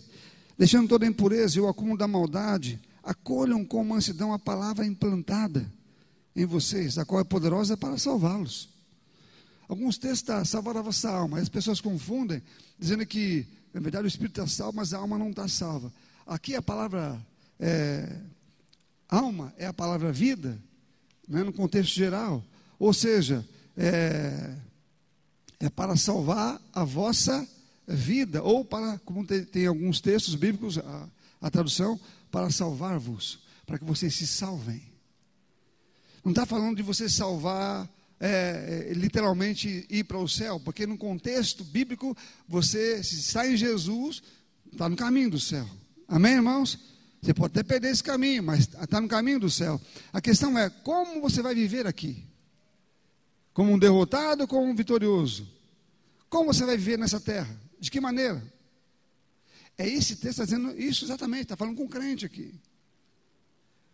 deixando 0.58 0.88
toda 0.88 1.06
impureza 1.06 1.58
e 1.58 1.62
o 1.62 1.68
acúmulo 1.68 1.98
da 1.98 2.08
maldade, 2.08 2.80
acolham 3.04 3.66
com 3.66 3.84
mansidão 3.84 4.34
a 4.34 4.40
palavra 4.40 4.86
implantada 4.86 5.72
em 6.36 6.46
vocês, 6.46 6.98
a 6.98 7.06
qual 7.06 7.22
é 7.22 7.24
poderosa 7.24 7.76
para 7.76 7.98
salvá-los. 7.98 8.70
Alguns 9.68 9.98
textos 9.98 10.22
está 10.22 10.46
salvar 10.46 10.78
a 10.78 10.82
vossa 10.82 11.10
alma, 11.10 11.40
as 11.40 11.50
pessoas 11.50 11.82
confundem, 11.82 12.42
dizendo 12.78 13.06
que, 13.06 13.46
na 13.74 13.80
verdade, 13.80 14.06
o 14.06 14.08
espírito 14.08 14.42
está 14.42 14.48
salvo, 14.48 14.78
mas 14.78 14.94
a 14.94 14.98
alma 14.98 15.18
não 15.18 15.30
está 15.30 15.48
salva. 15.48 15.92
Aqui 16.26 16.56
a 16.56 16.62
palavra 16.62 17.20
é, 17.60 18.22
Alma 19.10 19.52
é 19.58 19.66
a 19.66 19.74
palavra 19.74 20.12
vida, 20.12 20.62
né, 21.28 21.44
no 21.44 21.52
contexto 21.52 21.96
geral. 21.96 22.46
Ou 22.78 22.94
seja, 22.94 23.44
é, 23.76 24.56
é 25.60 25.70
para 25.70 25.96
salvar 25.96 26.62
a 26.72 26.84
vossa 26.84 27.48
vida, 27.88 28.44
ou 28.44 28.64
para, 28.64 29.00
como 29.00 29.26
tem, 29.26 29.44
tem 29.44 29.66
alguns 29.66 30.00
textos 30.00 30.36
bíblicos, 30.36 30.78
a, 30.78 31.10
a 31.42 31.50
tradução, 31.50 32.00
para 32.30 32.52
salvar-vos, 32.52 33.40
para 33.66 33.80
que 33.80 33.86
vocês 33.86 34.14
se 34.14 34.28
salvem. 34.28 34.82
Não 36.24 36.32
está 36.32 36.46
falando 36.46 36.78
de 36.78 36.84
você 36.84 37.10
salvar 37.10 37.90
é, 38.20 38.90
é 38.90 38.94
literalmente 38.94 39.88
ir 39.90 40.04
para 40.04 40.18
o 40.18 40.28
céu, 40.28 40.60
porque 40.60 40.86
no 40.86 40.98
contexto 40.98 41.64
bíblico, 41.64 42.16
você, 42.48 43.02
se 43.02 43.16
está 43.16 43.48
em 43.48 43.56
Jesus, 43.56 44.22
está 44.72 44.90
no 44.90 44.96
caminho 44.96 45.32
do 45.32 45.40
céu. 45.40 45.68
Amém, 46.08 46.34
irmãos? 46.34 46.78
Você 47.22 47.34
pode 47.34 47.52
até 47.52 47.64
perder 47.64 47.92
esse 47.92 48.04
caminho, 48.04 48.44
mas 48.44 48.62
está 48.62 49.02
no 49.02 49.08
caminho 49.08 49.40
do 49.40 49.50
céu. 49.50 49.80
A 50.14 50.22
questão 50.22 50.58
é 50.58 50.70
como 50.70 51.22
você 51.22 51.42
vai 51.42 51.54
viver 51.54 51.86
aqui? 51.86 52.26
Como 53.54 53.74
um 53.74 53.80
derrotado 53.80 54.44
ou 54.44 54.48
como 54.48 54.66
um 54.66 54.76
vitorioso? 54.76 55.48
Como 56.30 56.54
você 56.54 56.66
vai 56.66 56.78
viver 56.78 56.98
nessa 56.98 57.20
terra? 57.20 57.60
De 57.80 57.92
que 57.92 58.00
maneira? 58.00 58.42
É 59.78 59.88
esse 59.88 60.16
texto 60.16 60.42
está 60.42 60.46
dizendo 60.46 60.80
isso 60.80 61.06
exatamente, 61.06 61.44
está 61.44 61.58
falando 61.58 61.76
com 61.76 61.86
o 61.86 61.90
crente 61.90 62.26
aqui. 62.26 62.54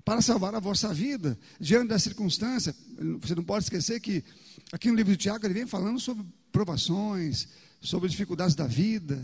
Para 0.04 0.22
salvar 0.22 0.54
a 0.54 0.60
vossa 0.60 0.94
vida, 0.94 1.38
diante 1.60 1.88
da 1.88 1.98
circunstância, 1.98 2.76
você 3.20 3.34
não 3.34 3.44
pode 3.44 3.66
esquecer 3.66 4.00
que 4.00 4.24
aqui 4.72 4.90
no 4.90 4.96
livro 4.96 5.12
de 5.12 5.18
Tiago 5.18 5.46
ele 5.46 5.54
vem 5.56 5.66
falando 5.66 6.00
sobre 6.00 6.24
provações, 6.52 7.48
sobre 7.82 8.08
dificuldades 8.08 8.56
da 8.56 8.68
vida. 8.68 9.16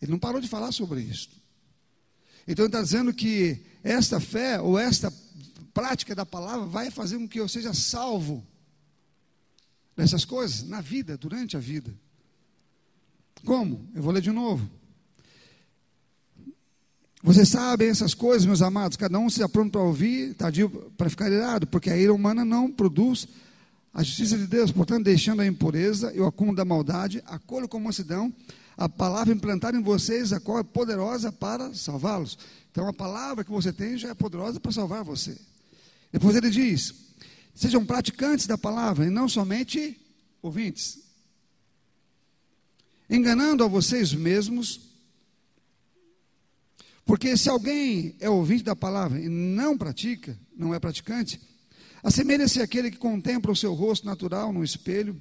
Ele 0.00 0.10
não 0.12 0.18
parou 0.18 0.40
de 0.40 0.48
falar 0.48 0.72
sobre 0.72 1.02
isso. 1.02 1.30
Então 2.46 2.64
ele 2.64 2.68
está 2.68 2.82
dizendo 2.82 3.12
que 3.12 3.60
esta 3.82 4.20
fé 4.20 4.60
ou 4.60 4.78
esta 4.78 5.12
prática 5.74 6.14
da 6.14 6.24
palavra 6.24 6.66
vai 6.66 6.90
fazer 6.90 7.18
com 7.18 7.28
que 7.28 7.40
eu 7.40 7.48
seja 7.48 7.74
salvo 7.74 8.46
dessas 9.96 10.24
coisas 10.24 10.62
na 10.62 10.80
vida, 10.80 11.16
durante 11.16 11.56
a 11.56 11.60
vida. 11.60 11.92
Como? 13.44 13.88
Eu 13.94 14.02
vou 14.02 14.12
ler 14.12 14.22
de 14.22 14.30
novo. 14.30 14.68
Vocês 17.22 17.48
sabem 17.48 17.88
essas 17.88 18.14
coisas, 18.14 18.46
meus 18.46 18.62
amados, 18.62 18.96
cada 18.96 19.18
um 19.18 19.28
se 19.28 19.42
apronta 19.42 19.72
para 19.72 19.80
ouvir, 19.80 20.34
tardio 20.34 20.70
para 20.96 21.10
ficar 21.10 21.30
irado, 21.30 21.66
porque 21.66 21.90
a 21.90 21.96
ira 21.96 22.14
humana 22.14 22.44
não 22.44 22.70
produz 22.70 23.26
a 23.92 24.02
justiça 24.02 24.36
de 24.36 24.46
Deus, 24.46 24.70
portanto, 24.70 25.04
deixando 25.04 25.40
a 25.40 25.46
impureza 25.46 26.12
e 26.14 26.20
o 26.20 26.26
acúmulo 26.26 26.56
da 26.56 26.64
maldade, 26.64 27.22
acolho 27.26 27.66
com 27.66 27.80
mansidão 27.80 28.32
a 28.76 28.88
palavra 28.88 29.32
implantada 29.32 29.76
em 29.76 29.82
vocês, 29.82 30.32
a 30.32 30.40
qual 30.40 30.58
é 30.58 30.62
poderosa 30.62 31.32
para 31.32 31.72
salvá-los. 31.72 32.38
Então, 32.70 32.86
a 32.86 32.92
palavra 32.92 33.42
que 33.42 33.50
você 33.50 33.72
tem 33.72 33.96
já 33.96 34.10
é 34.10 34.14
poderosa 34.14 34.60
para 34.60 34.70
salvar 34.70 35.02
você. 35.02 35.38
Depois 36.12 36.36
ele 36.36 36.50
diz: 36.50 36.94
sejam 37.54 37.84
praticantes 37.86 38.46
da 38.46 38.58
palavra 38.58 39.06
e 39.06 39.10
não 39.10 39.28
somente 39.28 39.98
ouvintes, 40.42 40.98
enganando 43.08 43.64
a 43.64 43.68
vocês 43.68 44.12
mesmos, 44.12 44.80
porque 47.04 47.36
se 47.36 47.48
alguém 47.48 48.14
é 48.20 48.28
ouvinte 48.28 48.64
da 48.64 48.76
palavra 48.76 49.18
e 49.18 49.28
não 49.28 49.78
pratica, 49.78 50.38
não 50.54 50.74
é 50.74 50.78
praticante, 50.78 51.40
assemelha-se 52.02 52.60
àquele 52.60 52.90
que 52.90 52.98
contempla 52.98 53.52
o 53.52 53.56
seu 53.56 53.72
rosto 53.72 54.04
natural 54.04 54.52
no 54.52 54.62
espelho, 54.62 55.20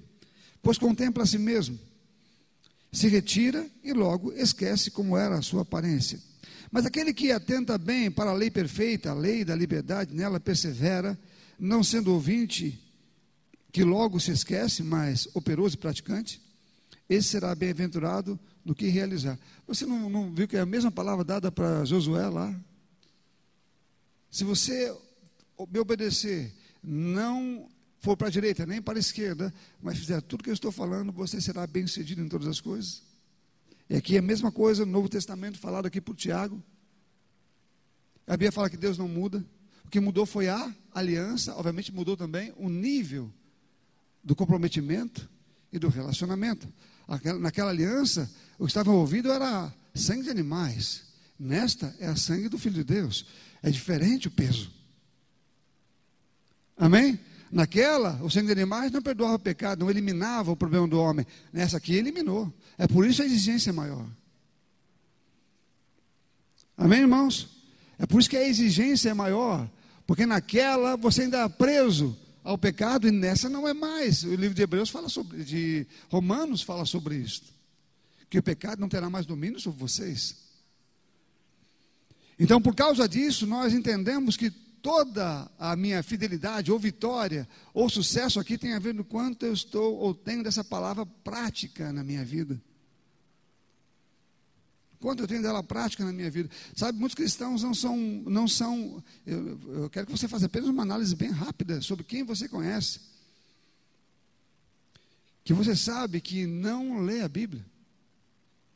pois 0.61 0.77
contempla 0.77 1.23
a 1.23 1.25
si 1.25 1.37
mesmo, 1.37 1.79
se 2.95 3.09
retira 3.09 3.69
e 3.83 3.91
logo 3.91 4.31
esquece 4.31 4.89
como 4.89 5.17
era 5.17 5.37
a 5.37 5.41
sua 5.41 5.63
aparência. 5.63 6.17
Mas 6.71 6.85
aquele 6.85 7.13
que 7.13 7.29
atenta 7.29 7.77
bem 7.77 8.09
para 8.09 8.29
a 8.29 8.33
lei 8.33 8.49
perfeita, 8.49 9.11
a 9.11 9.13
lei 9.13 9.43
da 9.43 9.53
liberdade, 9.53 10.15
nela 10.15 10.39
persevera, 10.39 11.19
não 11.59 11.83
sendo 11.83 12.13
ouvinte 12.13 12.81
que 13.69 13.83
logo 13.83 14.17
se 14.17 14.31
esquece, 14.31 14.81
mas 14.81 15.27
operoso 15.33 15.75
e 15.75 15.77
praticante, 15.77 16.41
esse 17.09 17.27
será 17.27 17.53
bem-aventurado 17.53 18.39
do 18.63 18.73
que 18.73 18.87
realizar. 18.87 19.37
Você 19.67 19.85
não, 19.85 20.09
não, 20.09 20.33
viu 20.33 20.47
que 20.47 20.55
é 20.55 20.61
a 20.61 20.65
mesma 20.65 20.89
palavra 20.89 21.25
dada 21.25 21.51
para 21.51 21.83
Josué 21.83 22.29
lá? 22.29 22.57
Se 24.31 24.45
você 24.45 24.95
me 25.69 25.79
obedecer, 25.79 26.53
não 26.81 27.69
for 28.05 28.15
para 28.15 28.27
a 28.27 28.31
direita 28.31 28.67
nem 28.67 28.79
para 28.79 28.99
a 28.99 29.01
esquerda, 29.01 29.51
mas 29.81 29.97
fizer 29.97 30.21
tudo 30.21 30.43
que 30.43 30.49
eu 30.51 30.53
estou 30.53 30.71
falando, 30.71 31.11
você 31.11 31.41
será 31.41 31.65
bem-sucedido 31.65 32.21
em 32.21 32.29
todas 32.29 32.47
as 32.47 32.61
coisas. 32.61 33.01
E 33.89 33.95
aqui 33.95 34.15
é 34.15 34.19
a 34.19 34.21
mesma 34.21 34.51
coisa 34.51 34.85
no 34.85 34.91
Novo 34.91 35.09
Testamento, 35.09 35.57
falado 35.57 35.87
aqui 35.87 35.99
por 35.99 36.15
Tiago. 36.15 36.63
A 38.27 38.33
Bíblia 38.33 38.51
fala 38.51 38.69
que 38.69 38.77
Deus 38.77 38.95
não 38.95 39.07
muda. 39.07 39.43
O 39.83 39.89
que 39.89 39.99
mudou 39.99 40.23
foi 40.27 40.47
a 40.47 40.71
aliança, 40.93 41.55
obviamente 41.55 41.91
mudou 41.91 42.15
também 42.15 42.53
o 42.57 42.69
nível 42.69 43.31
do 44.23 44.35
comprometimento 44.35 45.27
e 45.73 45.79
do 45.79 45.89
relacionamento. 45.89 46.71
naquela 47.39 47.71
aliança, 47.71 48.31
o 48.59 48.65
que 48.65 48.69
estava 48.69 48.91
envolvido 48.91 49.31
era 49.31 49.73
sangue 49.95 50.23
de 50.23 50.29
animais. 50.29 51.05
Nesta 51.39 51.95
é 51.99 52.05
a 52.05 52.15
sangue 52.15 52.49
do 52.49 52.59
Filho 52.59 52.75
de 52.75 52.83
Deus. 52.83 53.25
É 53.63 53.71
diferente 53.71 54.27
o 54.27 54.31
peso. 54.31 54.71
Amém? 56.77 57.19
Naquela, 57.51 58.19
o 58.23 58.29
sangue 58.29 58.47
de 58.47 58.53
animais 58.53 58.91
não 58.91 59.01
perdoava 59.01 59.35
o 59.35 59.39
pecado, 59.39 59.79
não 59.79 59.89
eliminava 59.89 60.51
o 60.51 60.55
problema 60.55 60.87
do 60.87 60.99
homem. 60.99 61.25
Nessa 61.53 61.77
aqui, 61.77 61.95
eliminou. 61.95 62.51
É 62.77 62.87
por 62.87 63.05
isso 63.05 63.21
a 63.21 63.25
exigência 63.25 63.69
é 63.69 63.73
maior. 63.73 64.05
Amém, 66.77 67.01
irmãos? 67.01 67.49
É 67.97 68.05
por 68.05 68.19
isso 68.19 68.29
que 68.29 68.37
a 68.37 68.47
exigência 68.47 69.09
é 69.09 69.13
maior. 69.13 69.69
Porque 70.05 70.25
naquela 70.25 70.95
você 70.95 71.23
ainda 71.23 71.39
é 71.39 71.49
preso 71.49 72.17
ao 72.43 72.57
pecado 72.57 73.07
e 73.07 73.11
nessa 73.11 73.49
não 73.49 73.67
é 73.67 73.73
mais. 73.73 74.23
O 74.23 74.35
livro 74.35 74.53
de 74.53 74.61
Hebreus 74.61 74.89
fala 74.89 75.09
sobre, 75.09 75.43
de 75.43 75.87
Romanos 76.09 76.61
fala 76.61 76.85
sobre 76.85 77.17
isso. 77.17 77.43
Que 78.29 78.37
o 78.37 78.43
pecado 78.43 78.79
não 78.79 78.89
terá 78.89 79.09
mais 79.09 79.25
domínio 79.25 79.59
sobre 79.59 79.79
vocês. 79.79 80.35
Então, 82.39 82.61
por 82.61 82.75
causa 82.75 83.07
disso, 83.07 83.47
nós 83.47 83.73
entendemos 83.73 84.35
que 84.35 84.51
toda 84.85 85.49
a 85.57 85.75
minha 85.75 86.03
fidelidade 86.03 86.71
ou 86.71 86.77
vitória 86.77 87.49
ou 87.73 87.89
sucesso 87.89 88.39
aqui 88.39 88.55
tem 88.55 88.75
a 88.75 88.79
ver 88.79 88.93
no 88.93 89.03
quanto 89.03 89.43
eu 89.43 89.51
estou 89.51 89.95
ou 89.95 90.13
tenho 90.13 90.43
dessa 90.43 90.63
palavra 90.63 91.03
prática 91.07 91.91
na 91.91 92.03
minha 92.03 92.23
vida. 92.23 92.61
Quanto 94.99 95.23
eu 95.23 95.27
tenho 95.27 95.41
dela 95.41 95.63
prática 95.63 96.05
na 96.05 96.13
minha 96.13 96.29
vida. 96.29 96.51
Sabe, 96.75 96.99
muitos 96.99 97.15
cristãos 97.15 97.63
não 97.63 97.73
são, 97.73 97.97
não 97.97 98.47
são. 98.47 99.03
Eu, 99.25 99.59
eu 99.73 99.89
quero 99.89 100.05
que 100.05 100.11
você 100.11 100.27
faça 100.27 100.45
apenas 100.45 100.69
uma 100.69 100.83
análise 100.83 101.15
bem 101.15 101.31
rápida 101.31 101.81
sobre 101.81 102.03
quem 102.03 102.23
você 102.23 102.47
conhece. 102.47 102.99
Que 105.43 105.51
você 105.51 105.75
sabe 105.75 106.21
que 106.21 106.45
não 106.45 106.99
lê 106.99 107.21
a 107.21 107.27
Bíblia. 107.27 107.65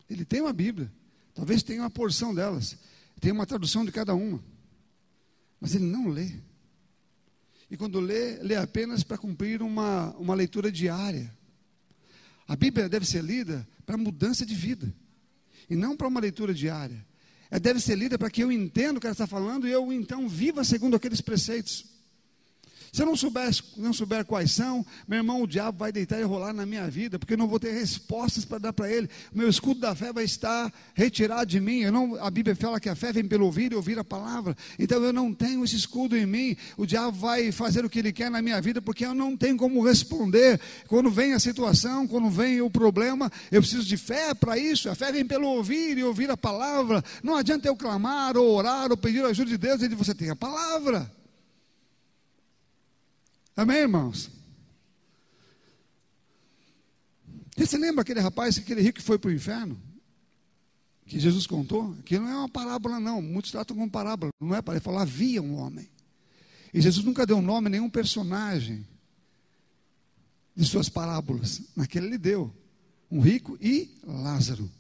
Ele 0.09 0.25
tem 0.25 0.41
uma 0.41 0.53
Bíblia. 0.53 0.91
Talvez 1.35 1.61
tenha 1.61 1.83
uma 1.83 1.91
porção 1.91 2.33
delas. 2.33 2.75
Tem 3.19 3.31
uma 3.31 3.45
tradução 3.45 3.85
de 3.85 3.91
cada 3.91 4.15
uma. 4.15 4.43
Mas 5.59 5.75
ele 5.75 5.85
não 5.85 6.07
lê. 6.07 6.31
E 7.69 7.77
quando 7.77 7.99
lê, 7.99 8.37
lê 8.41 8.55
apenas 8.55 9.03
para 9.03 9.17
cumprir 9.17 9.61
uma, 9.61 10.15
uma 10.17 10.33
leitura 10.33 10.71
diária. 10.71 11.31
A 12.47 12.55
Bíblia 12.55 12.89
deve 12.89 13.05
ser 13.05 13.23
lida 13.23 13.67
para 13.85 13.97
mudança 13.97 14.45
de 14.45 14.55
vida, 14.55 14.91
e 15.69 15.75
não 15.75 15.95
para 15.95 16.07
uma 16.07 16.19
leitura 16.19 16.53
diária. 16.53 17.05
Ela 17.51 17.59
deve 17.59 17.79
ser 17.79 17.95
lida 17.95 18.17
para 18.17 18.29
que 18.29 18.41
eu 18.41 18.51
entenda 18.51 18.97
o 18.97 19.01
que 19.01 19.07
ela 19.07 19.13
está 19.13 19.27
falando 19.27 19.67
e 19.67 19.71
eu 19.71 19.91
então 19.91 20.27
viva 20.27 20.63
segundo 20.63 20.95
aqueles 20.95 21.21
preceitos. 21.21 21.85
Se 22.91 23.02
eu 23.02 23.06
não 23.06 23.15
souber, 23.15 23.49
não 23.78 23.93
souber 23.93 24.25
quais 24.25 24.52
são, 24.52 24.86
meu 25.08 25.17
irmão, 25.17 25.41
o 25.41 25.47
diabo 25.47 25.78
vai 25.78 25.91
deitar 25.91 26.19
e 26.19 26.23
rolar 26.23 26.54
na 26.54 26.65
minha 26.65 26.89
vida, 26.89 27.19
porque 27.19 27.34
eu 27.34 27.38
não 27.38 27.47
vou 27.47 27.60
ter 27.60 27.71
respostas 27.71 28.45
para 28.45 28.58
dar 28.58 28.73
para 28.73 28.91
ele. 28.91 29.10
Meu 29.34 29.49
escudo 29.49 29.80
da 29.80 29.93
fé 29.95 30.12
vai 30.12 30.23
estar 30.23 30.71
retirado 30.93 31.45
de 31.45 31.60
mim. 31.60 31.80
Eu 31.82 31.91
não, 31.91 32.15
a 32.15 32.30
Bíblia 32.30 32.56
fala 32.56 32.80
que 32.80 32.89
a 32.89 32.95
fé 32.95 33.12
vem 33.12 33.28
pelo 33.28 33.45
ouvir 33.45 33.71
e 33.71 33.75
ouvir 33.75 33.99
a 33.99 34.04
palavra. 34.04 34.56
Então 34.78 35.04
eu 35.04 35.13
não 35.13 35.34
tenho 35.34 35.63
esse 35.63 35.75
escudo 35.75 36.17
em 36.17 36.25
mim. 36.25 36.58
O 36.78 36.86
diabo 36.86 37.17
vai 37.17 37.52
fazer 37.52 37.86
o 37.86 37.89
que 37.89 37.99
ele 37.99 38.12
quer 38.12 38.32
na 38.32 38.41
minha 38.41 38.62
vida, 38.62 38.82
porque 38.82 39.06
eu 39.06 39.13
não 39.13 39.38
tenho 39.38 39.58
como 39.58 39.84
responder. 39.84 40.60
Quando 40.88 41.12
vem 41.12 41.34
a 41.34 41.39
situação, 41.39 42.08
quando 42.08 42.30
vem 42.30 42.62
o 42.62 42.69
problema, 42.69 43.32
eu 43.52 43.62
preciso 43.62 43.86
de 43.86 43.97
fé 43.97 44.34
para 44.34 44.58
isso. 44.58 44.89
A 44.89 44.95
fé 44.95 45.12
vem 45.12 45.25
pelo 45.25 45.47
ouvir 45.47 45.97
e 45.97 46.04
ouvir 46.04 46.30
a 46.32 46.38
palavra. 46.38 47.04
Não 47.23 47.36
adianta 47.36 47.67
eu 47.67 47.75
clamar 47.75 48.38
ou 48.38 48.56
orar 48.56 48.91
ou 48.91 48.97
pedir 48.97 49.23
a 49.23 49.28
ajuda 49.28 49.49
de 49.49 49.58
Deus, 49.58 49.82
ele 49.82 49.95
você 49.95 50.13
tem 50.13 50.30
a 50.30 50.36
palavra. 50.36 51.18
Amém, 53.59 53.79
irmãos? 53.79 54.31
Você 57.57 57.77
lembra 57.77 58.03
aquele 58.03 58.21
rapaz, 58.21 58.57
aquele 58.57 58.79
rico 58.79 58.99
que 58.99 59.03
foi 59.03 59.19
para 59.19 59.27
o 59.27 59.33
inferno? 59.33 59.77
Que 61.05 61.19
Jesus 61.19 61.45
contou? 61.45 61.93
Aquilo 61.99 62.23
não 62.23 62.31
é 62.31 62.37
uma 62.37 62.47
parábola, 62.47 63.01
não. 63.01 63.21
Muitos 63.21 63.51
tratam 63.51 63.75
como 63.75 63.91
parábola. 63.91 64.31
Não 64.39 64.55
é 64.55 64.61
para 64.61 64.75
ele 64.75 64.79
falou, 64.79 65.01
havia 65.01 65.41
um 65.41 65.55
homem. 65.55 65.89
E 66.73 66.79
Jesus 66.79 67.03
nunca 67.03 67.25
deu 67.25 67.41
nome 67.41 67.67
a 67.67 67.69
nenhum 67.69 67.89
personagem 67.89 68.87
de 70.55 70.63
suas 70.63 70.87
parábolas. 70.87 71.61
Naquele 71.75 72.07
ele 72.07 72.17
deu. 72.17 72.55
Um 73.11 73.19
rico 73.19 73.57
e 73.59 73.93
Lázaro. 74.07 74.71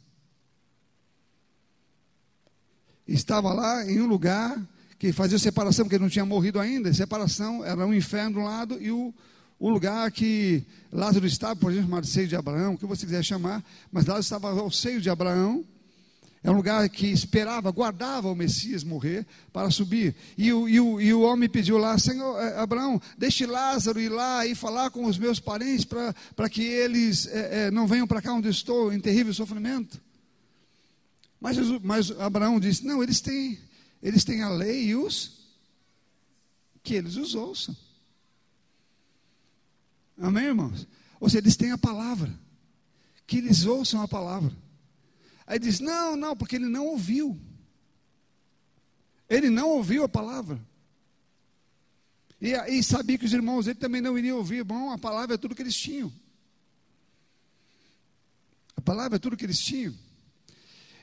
Estava 3.05 3.51
lá 3.51 3.85
em 3.85 3.99
um 3.99 4.07
lugar 4.07 4.57
que 4.99 5.13
fazia 5.13 5.39
separação, 5.39 5.85
porque 5.85 5.95
ele 5.95 6.03
não 6.03 6.09
tinha 6.09 6.25
morrido 6.25 6.59
ainda, 6.59 6.93
separação 6.93 7.63
era 7.63 7.87
um 7.87 7.93
inferno 7.93 8.33
de 8.33 8.39
um 8.39 8.43
lado 8.43 8.77
e 8.81 8.91
o, 8.91 9.13
o 9.57 9.69
lugar 9.69 10.11
que 10.11 10.63
Lázaro 10.91 11.25
estava, 11.25 11.55
por 11.55 11.71
exemplo, 11.71 11.89
chamado 11.89 12.05
seio 12.05 12.27
de 12.27 12.35
Abraão, 12.35 12.73
o 12.73 12.77
que 12.77 12.85
você 12.85 13.05
quiser 13.05 13.23
chamar, 13.23 13.63
mas 13.91 14.05
Lázaro 14.05 14.23
estava 14.23 14.49
ao 14.49 14.69
seio 14.69 14.99
de 14.99 15.09
Abraão, 15.09 15.63
é 16.43 16.49
um 16.49 16.55
lugar 16.55 16.87
que 16.87 17.07
esperava, 17.07 17.69
guardava 17.69 18.31
o 18.31 18.35
Messias 18.35 18.83
morrer 18.83 19.25
para 19.51 19.69
subir. 19.69 20.15
E 20.37 20.53
o, 20.53 20.69
e 20.69 20.79
o, 20.79 21.01
e 21.01 21.13
o 21.13 21.21
homem 21.21 21.49
pediu 21.49 21.77
lá, 21.77 21.97
Senhor 21.97 22.39
é, 22.39 22.57
Abraão, 22.57 23.01
deixe 23.17 23.45
Lázaro 23.45 23.99
ir 23.99 24.09
lá 24.09 24.45
e 24.45 24.55
falar 24.55 24.89
com 24.89 25.05
os 25.05 25.17
meus 25.17 25.39
parentes 25.39 25.85
para 25.85 26.49
que 26.49 26.63
eles 26.63 27.27
é, 27.27 27.67
é, 27.67 27.71
não 27.71 27.87
venham 27.87 28.07
para 28.07 28.21
cá 28.21 28.33
onde 28.33 28.47
estou 28.47 28.93
em 28.93 28.99
terrível 29.01 29.33
sofrimento. 29.33 29.99
Mas, 31.41 31.57
Jesus, 31.57 31.81
mas 31.83 32.11
Abraão 32.19 32.59
disse: 32.59 32.85
Não, 32.85 33.03
eles 33.03 33.19
têm, 33.19 33.57
eles 34.01 34.23
têm 34.23 34.41
a 34.41 34.49
lei 34.49 34.85
e 34.85 34.95
os 34.95 35.39
que 36.81 36.95
eles 36.95 37.15
os 37.17 37.35
ouçam. 37.35 37.75
Amém, 40.17 40.45
irmãos? 40.45 40.87
Ou 41.19 41.29
seja, 41.29 41.39
eles 41.39 41.57
têm 41.57 41.71
a 41.71 41.77
palavra. 41.77 42.33
Que 43.27 43.37
eles 43.37 43.65
ouçam 43.65 44.01
a 44.01 44.07
palavra. 44.07 44.55
Aí 45.45 45.59
diz: 45.59 45.79
não, 45.79 46.15
não, 46.15 46.35
porque 46.35 46.55
ele 46.55 46.67
não 46.67 46.87
ouviu. 46.87 47.39
Ele 49.29 49.49
não 49.49 49.69
ouviu 49.69 50.03
a 50.03 50.09
palavra. 50.09 50.59
E, 52.41 52.53
e 52.53 52.83
sabia 52.83 53.17
que 53.17 53.25
os 53.25 53.33
irmãos 53.33 53.67
ele 53.67 53.77
também 53.77 54.01
não 54.01 54.17
iriam 54.17 54.37
ouvir. 54.37 54.63
Bom, 54.63 54.91
a 54.91 54.97
palavra 54.97 55.35
é 55.35 55.37
tudo 55.37 55.53
que 55.53 55.61
eles 55.61 55.75
tinham. 55.75 56.11
A 58.75 58.81
palavra 58.81 59.17
é 59.17 59.19
tudo 59.19 59.35
que 59.35 59.45
eles 59.45 59.59
tinham. 59.59 59.93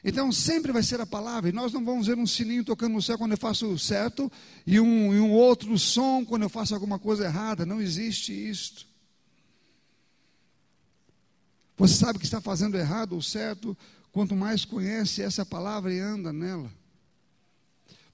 Então 0.09 0.31
sempre 0.31 0.71
vai 0.71 0.85
ser 0.85 1.01
a 1.01 1.05
palavra, 1.05 1.51
e 1.51 1.53
nós 1.53 1.73
não 1.73 1.85
vamos 1.85 2.07
ver 2.07 2.17
um 2.17 2.29
sininho 2.29 2.63
tocando 2.63 2.93
no 2.93 3.03
céu 3.03 3.19
quando 3.19 3.33
eu 3.33 3.37
faço 3.37 3.77
certo, 3.77 4.31
e 4.65 4.79
um, 4.79 5.13
e 5.13 5.19
um 5.19 5.33
outro 5.33 5.77
som 5.77 6.25
quando 6.25 6.45
eu 6.45 6.49
faço 6.49 6.73
alguma 6.75 6.97
coisa 6.97 7.25
errada, 7.25 7.67
não 7.67 7.81
existe 7.81 8.33
isto. 8.33 8.87
Você 11.77 11.95
sabe 11.95 12.21
que 12.21 12.25
está 12.25 12.41
fazendo 12.41 12.79
errado 12.79 13.15
ou 13.15 13.21
certo, 13.21 13.77
quanto 14.13 14.37
mais 14.37 14.65
conhece 14.65 15.23
essa 15.23 15.45
palavra 15.45 15.93
e 15.93 15.99
anda 15.99 16.33
nela. 16.33 16.71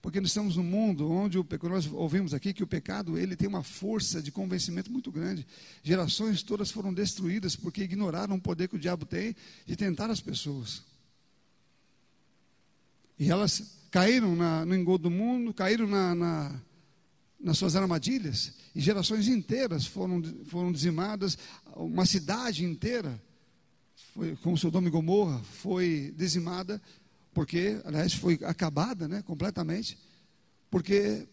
Porque 0.01 0.19
nós 0.19 0.31
estamos 0.31 0.57
num 0.57 0.65
mundo 0.65 1.11
onde 1.11 1.39
o, 1.39 1.47
nós 1.65 1.87
ouvimos 1.93 2.33
aqui 2.33 2.55
que 2.55 2.63
o 2.63 2.67
pecado 2.67 3.19
ele 3.19 3.37
tem 3.37 3.47
uma 3.47 3.63
força 3.63 4.23
de 4.23 4.33
convencimento 4.33 4.91
muito 4.91 5.13
grande. 5.13 5.47
Gerações 5.83 6.43
todas 6.43 6.71
foram 6.71 6.93
destruídas 6.93 7.55
porque 7.55 7.83
ignoraram 7.83 8.37
o 8.37 8.41
poder 8.41 8.67
que 8.67 8.77
o 8.77 8.81
diabo 8.81 9.05
tem 9.05 9.37
de 9.67 9.77
tentar 9.77 10.11
as 10.11 10.23
pessoas. 10.23 10.91
E 13.23 13.31
elas 13.31 13.79
caíram 13.89 14.35
na, 14.35 14.67
no 14.67 14.75
engodo 14.75 15.05
do 15.05 15.11
mundo, 15.11 15.55
caíram 15.55 15.87
na, 15.87 16.13
na, 16.13 16.61
nas 17.39 17.57
suas 17.57 17.77
armadilhas, 17.77 18.53
e 18.75 18.81
gerações 18.81 19.29
inteiras 19.29 19.87
foram, 19.87 20.21
foram 20.47 20.73
dizimadas, 20.73 21.39
uma 21.77 22.05
cidade 22.05 22.65
inteira, 22.65 23.23
foi, 24.13 24.35
como 24.43 24.59
Sodoma 24.59 24.89
e 24.89 24.91
Gomorra, 24.91 25.39
foi 25.39 26.13
dizimada 26.17 26.83
porque, 27.33 27.81
aliás, 27.85 28.13
foi 28.13 28.41
acabada 28.43 29.07
né, 29.07 29.23
completamente, 29.23 29.97
porque 30.69 31.25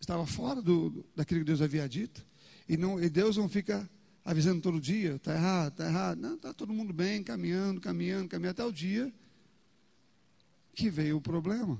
estava 0.00 0.24
fora 0.26 0.62
do, 0.62 1.04
daquilo 1.16 1.40
que 1.40 1.46
Deus 1.46 1.60
havia 1.60 1.88
dito, 1.88 2.24
e, 2.68 2.76
não, 2.76 3.02
e 3.02 3.10
Deus 3.10 3.36
não 3.36 3.48
fica 3.48 3.90
avisando 4.24 4.60
todo 4.60 4.80
dia, 4.80 5.16
está 5.16 5.34
errado, 5.34 5.72
está 5.72 5.86
errado, 5.88 6.20
não, 6.20 6.34
está 6.36 6.54
todo 6.54 6.72
mundo 6.72 6.92
bem, 6.92 7.20
caminhando, 7.24 7.80
caminhando, 7.80 8.28
caminhando, 8.28 8.52
até 8.52 8.64
o 8.64 8.70
dia 8.70 9.12
que 10.78 10.88
veio 10.88 11.16
o 11.16 11.20
problema. 11.20 11.76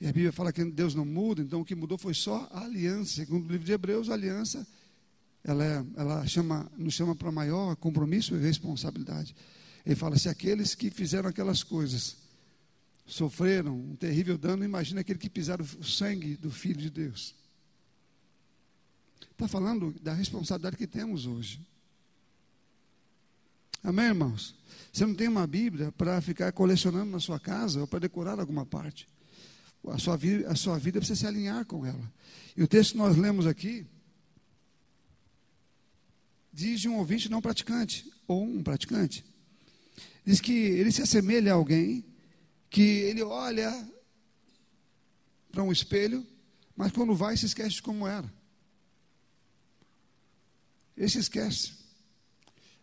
E 0.00 0.06
a 0.06 0.12
Bíblia 0.12 0.30
fala 0.30 0.52
que 0.52 0.64
Deus 0.64 0.94
não 0.94 1.04
muda, 1.04 1.42
então 1.42 1.60
o 1.60 1.64
que 1.64 1.74
mudou 1.74 1.98
foi 1.98 2.14
só 2.14 2.48
a 2.52 2.62
aliança. 2.62 3.16
Segundo 3.16 3.48
o 3.48 3.50
livro 3.50 3.66
de 3.66 3.72
Hebreus, 3.72 4.08
a 4.08 4.12
aliança 4.12 4.64
ela, 5.42 5.64
é, 5.64 5.84
ela 5.96 6.26
chama, 6.28 6.70
nos 6.76 6.94
chama 6.94 7.16
para 7.16 7.32
maior 7.32 7.74
compromisso 7.74 8.36
e 8.36 8.38
responsabilidade. 8.38 9.34
Ele 9.84 9.96
fala: 9.96 10.16
se 10.16 10.28
aqueles 10.28 10.76
que 10.76 10.88
fizeram 10.88 11.28
aquelas 11.28 11.64
coisas 11.64 12.16
sofreram 13.04 13.76
um 13.76 13.96
terrível 13.96 14.38
dano, 14.38 14.64
imagina 14.64 15.00
aquele 15.00 15.18
que 15.18 15.28
pisaram 15.28 15.64
o 15.64 15.84
sangue 15.84 16.36
do 16.36 16.50
Filho 16.50 16.80
de 16.80 16.90
Deus. 16.90 17.34
Está 19.32 19.48
falando 19.48 19.92
da 20.00 20.14
responsabilidade 20.14 20.76
que 20.76 20.86
temos 20.86 21.26
hoje. 21.26 21.60
Amém, 23.86 24.06
irmãos? 24.06 24.52
Você 24.92 25.06
não 25.06 25.14
tem 25.14 25.28
uma 25.28 25.46
Bíblia 25.46 25.92
para 25.92 26.20
ficar 26.20 26.50
colecionando 26.50 27.08
na 27.08 27.20
sua 27.20 27.38
casa 27.38 27.82
ou 27.82 27.86
para 27.86 28.00
decorar 28.00 28.40
alguma 28.40 28.66
parte. 28.66 29.08
A 29.86 29.96
sua, 29.96 30.16
vida, 30.16 30.50
a 30.50 30.56
sua 30.56 30.76
vida 30.76 30.98
precisa 30.98 31.20
se 31.20 31.24
alinhar 31.24 31.64
com 31.64 31.86
ela. 31.86 32.12
E 32.56 32.64
o 32.64 32.66
texto 32.66 32.92
que 32.92 32.98
nós 32.98 33.16
lemos 33.16 33.46
aqui 33.46 33.86
diz 36.52 36.80
de 36.80 36.88
um 36.88 36.96
ouvinte 36.96 37.28
não 37.28 37.40
praticante, 37.40 38.12
ou 38.26 38.42
um 38.42 38.60
praticante 38.60 39.24
diz 40.24 40.40
que 40.40 40.52
ele 40.52 40.90
se 40.90 41.02
assemelha 41.02 41.52
a 41.52 41.54
alguém 41.54 42.04
que 42.68 42.82
ele 42.82 43.22
olha 43.22 43.88
para 45.52 45.62
um 45.62 45.70
espelho, 45.70 46.26
mas 46.74 46.90
quando 46.90 47.14
vai 47.14 47.36
se 47.36 47.46
esquece 47.46 47.76
de 47.76 47.82
como 47.82 48.04
era. 48.04 48.28
Ele 50.96 51.08
se 51.08 51.20
esquece. 51.20 51.85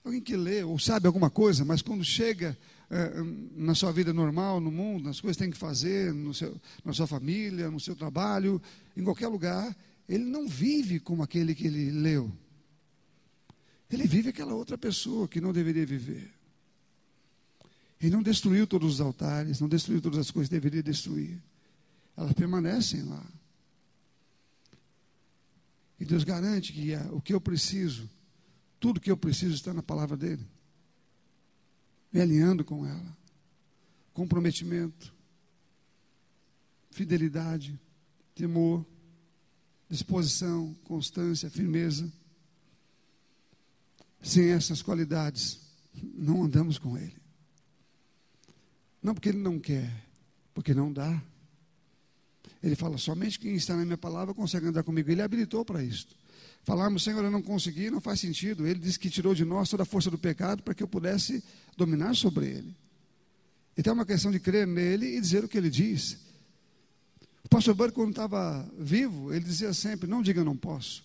Alguém 0.03 0.21
que 0.21 0.35
lê 0.35 0.63
ou 0.63 0.77
sabe 0.77 1.07
alguma 1.07 1.29
coisa, 1.29 1.63
mas 1.63 1.81
quando 1.81 2.03
chega 2.03 2.57
é, 2.89 3.13
na 3.55 3.73
sua 3.73 3.91
vida 3.91 4.13
normal, 4.13 4.59
no 4.59 4.71
mundo, 4.71 5.05
nas 5.05 5.21
coisas 5.21 5.37
que 5.37 5.43
tem 5.43 5.51
que 5.51 5.57
fazer, 5.57 6.13
no 6.13 6.33
seu, 6.33 6.59
na 6.83 6.93
sua 6.93 7.07
família, 7.07 7.71
no 7.71 7.79
seu 7.79 7.95
trabalho, 7.95 8.61
em 8.97 9.03
qualquer 9.03 9.27
lugar, 9.27 9.75
ele 10.07 10.25
não 10.25 10.47
vive 10.47 10.99
como 10.99 11.23
aquele 11.23 11.55
que 11.55 11.67
ele 11.67 11.89
leu. 11.91 12.31
Ele 13.89 14.05
vive 14.05 14.29
aquela 14.29 14.53
outra 14.53 14.77
pessoa 14.77 15.27
que 15.27 15.39
não 15.39 15.53
deveria 15.53 15.85
viver. 15.85 16.31
Ele 18.01 18.11
não 18.11 18.21
destruiu 18.21 18.67
todos 18.67 18.95
os 18.95 19.01
altares, 19.01 19.61
não 19.61 19.69
destruiu 19.69 20.01
todas 20.01 20.19
as 20.19 20.31
coisas 20.31 20.49
que 20.49 20.55
deveria 20.55 20.83
destruir. 20.83 21.41
Elas 22.17 22.33
permanecem 22.33 23.03
lá. 23.03 23.23
E 25.99 26.05
Deus 26.05 26.23
garante 26.23 26.73
que 26.73 26.93
o 27.11 27.21
que 27.21 27.33
eu 27.33 27.39
preciso, 27.39 28.09
tudo 28.83 28.99
que 28.99 29.09
eu 29.09 29.15
preciso 29.15 29.55
está 29.55 29.73
na 29.73 29.81
palavra 29.81 30.17
dele. 30.17 30.45
Me 32.11 32.19
alinhando 32.19 32.65
com 32.65 32.85
ela. 32.85 33.17
Comprometimento, 34.11 35.15
fidelidade, 36.91 37.79
temor, 38.35 38.85
disposição, 39.89 40.75
constância, 40.83 41.49
firmeza. 41.49 42.11
Sem 44.21 44.49
essas 44.49 44.81
qualidades, 44.81 45.61
não 46.13 46.43
andamos 46.43 46.77
com 46.77 46.97
ele. 46.97 47.15
Não 49.01 49.13
porque 49.13 49.29
ele 49.29 49.39
não 49.39 49.61
quer, 49.61 50.05
porque 50.53 50.73
não 50.73 50.91
dá. 50.91 51.23
Ele 52.61 52.75
fala: 52.75 52.97
somente 52.97 53.39
quem 53.39 53.55
está 53.55 53.77
na 53.77 53.85
minha 53.85 53.97
palavra 53.97 54.33
consegue 54.33 54.67
andar 54.67 54.83
comigo. 54.83 55.09
Ele 55.09 55.21
habilitou 55.21 55.63
para 55.63 55.81
isso. 55.81 56.21
Falarmos, 56.63 57.03
Senhor, 57.03 57.23
eu 57.23 57.31
não 57.31 57.41
consegui, 57.41 57.91
não 57.91 57.99
faz 57.99 58.19
sentido. 58.19 58.65
Ele 58.65 58.79
disse 58.79 58.97
que 58.97 59.09
tirou 59.09 59.35
de 59.35 59.43
nós 59.43 59.69
toda 59.69 59.83
a 59.83 59.85
força 59.85 60.09
do 60.09 60.17
pecado 60.17 60.63
para 60.63 60.73
que 60.73 60.81
eu 60.81 60.87
pudesse 60.87 61.43
dominar 61.75 62.15
sobre 62.15 62.47
ele. 62.47 62.75
Então 63.77 63.91
é 63.91 63.93
uma 63.95 64.05
questão 64.05 64.31
de 64.31 64.39
crer 64.39 64.65
nele 64.65 65.17
e 65.17 65.19
dizer 65.19 65.43
o 65.43 65.47
que 65.47 65.57
ele 65.57 65.69
diz. 65.69 66.17
O 67.43 67.49
pastor 67.49 67.75
Burke, 67.75 67.95
quando 67.95 68.11
estava 68.11 68.65
vivo, 68.77 69.33
ele 69.33 69.43
dizia 69.43 69.73
sempre: 69.73 70.07
Não 70.07 70.21
diga 70.21 70.39
eu 70.39 70.45
não 70.45 70.55
posso. 70.55 71.03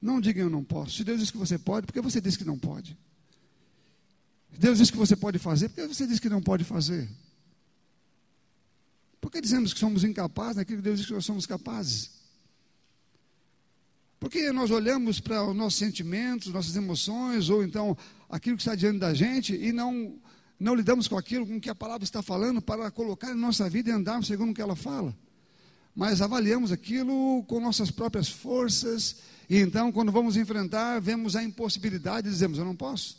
Não 0.00 0.20
diga 0.20 0.40
eu 0.40 0.50
não 0.50 0.62
posso. 0.62 0.98
Se 0.98 1.04
Deus 1.04 1.20
diz 1.20 1.30
que 1.30 1.38
você 1.38 1.58
pode, 1.58 1.86
por 1.86 1.92
que 1.94 2.00
você 2.02 2.20
diz 2.20 2.36
que 2.36 2.44
não 2.44 2.58
pode? 2.58 2.96
Deus 4.58 4.78
diz 4.78 4.90
que 4.90 4.96
você 4.96 5.16
pode 5.16 5.38
fazer, 5.38 5.68
por 5.70 5.76
que 5.76 5.94
você 5.94 6.06
diz 6.06 6.20
que 6.20 6.28
não 6.28 6.42
pode 6.42 6.64
fazer? 6.64 7.08
Por 9.20 9.30
que 9.30 9.40
dizemos 9.40 9.72
que 9.72 9.80
somos 9.80 10.04
incapazes 10.04 10.56
naquilo 10.56 10.78
que 10.78 10.84
Deus 10.84 10.98
diz 10.98 11.06
que 11.06 11.14
nós 11.14 11.24
somos 11.24 11.46
capazes? 11.46 12.15
Porque 14.18 14.50
nós 14.50 14.70
olhamos 14.70 15.20
para 15.20 15.44
os 15.44 15.54
nossos 15.54 15.78
sentimentos, 15.78 16.52
nossas 16.52 16.74
emoções, 16.74 17.50
ou 17.50 17.62
então 17.62 17.96
aquilo 18.28 18.56
que 18.56 18.62
está 18.62 18.74
diante 18.74 18.98
da 18.98 19.12
gente 19.12 19.54
e 19.54 19.72
não, 19.72 20.18
não 20.58 20.74
lidamos 20.74 21.06
com 21.06 21.18
aquilo 21.18 21.46
com 21.46 21.60
que 21.60 21.68
a 21.68 21.74
palavra 21.74 22.04
está 22.04 22.22
falando 22.22 22.62
para 22.62 22.90
colocar 22.90 23.32
em 23.32 23.36
nossa 23.36 23.68
vida 23.68 23.90
e 23.90 23.92
andarmos 23.92 24.26
segundo 24.26 24.50
o 24.50 24.54
que 24.54 24.62
ela 24.62 24.76
fala. 24.76 25.14
Mas 25.94 26.20
avaliamos 26.20 26.72
aquilo 26.72 27.44
com 27.46 27.60
nossas 27.60 27.90
próprias 27.90 28.28
forças, 28.28 29.16
e 29.48 29.58
então, 29.58 29.92
quando 29.92 30.10
vamos 30.10 30.36
enfrentar, 30.36 31.00
vemos 31.00 31.36
a 31.36 31.42
impossibilidade 31.42 32.28
e 32.28 32.30
dizemos: 32.30 32.58
Eu 32.58 32.64
não 32.64 32.74
posso. 32.74 33.16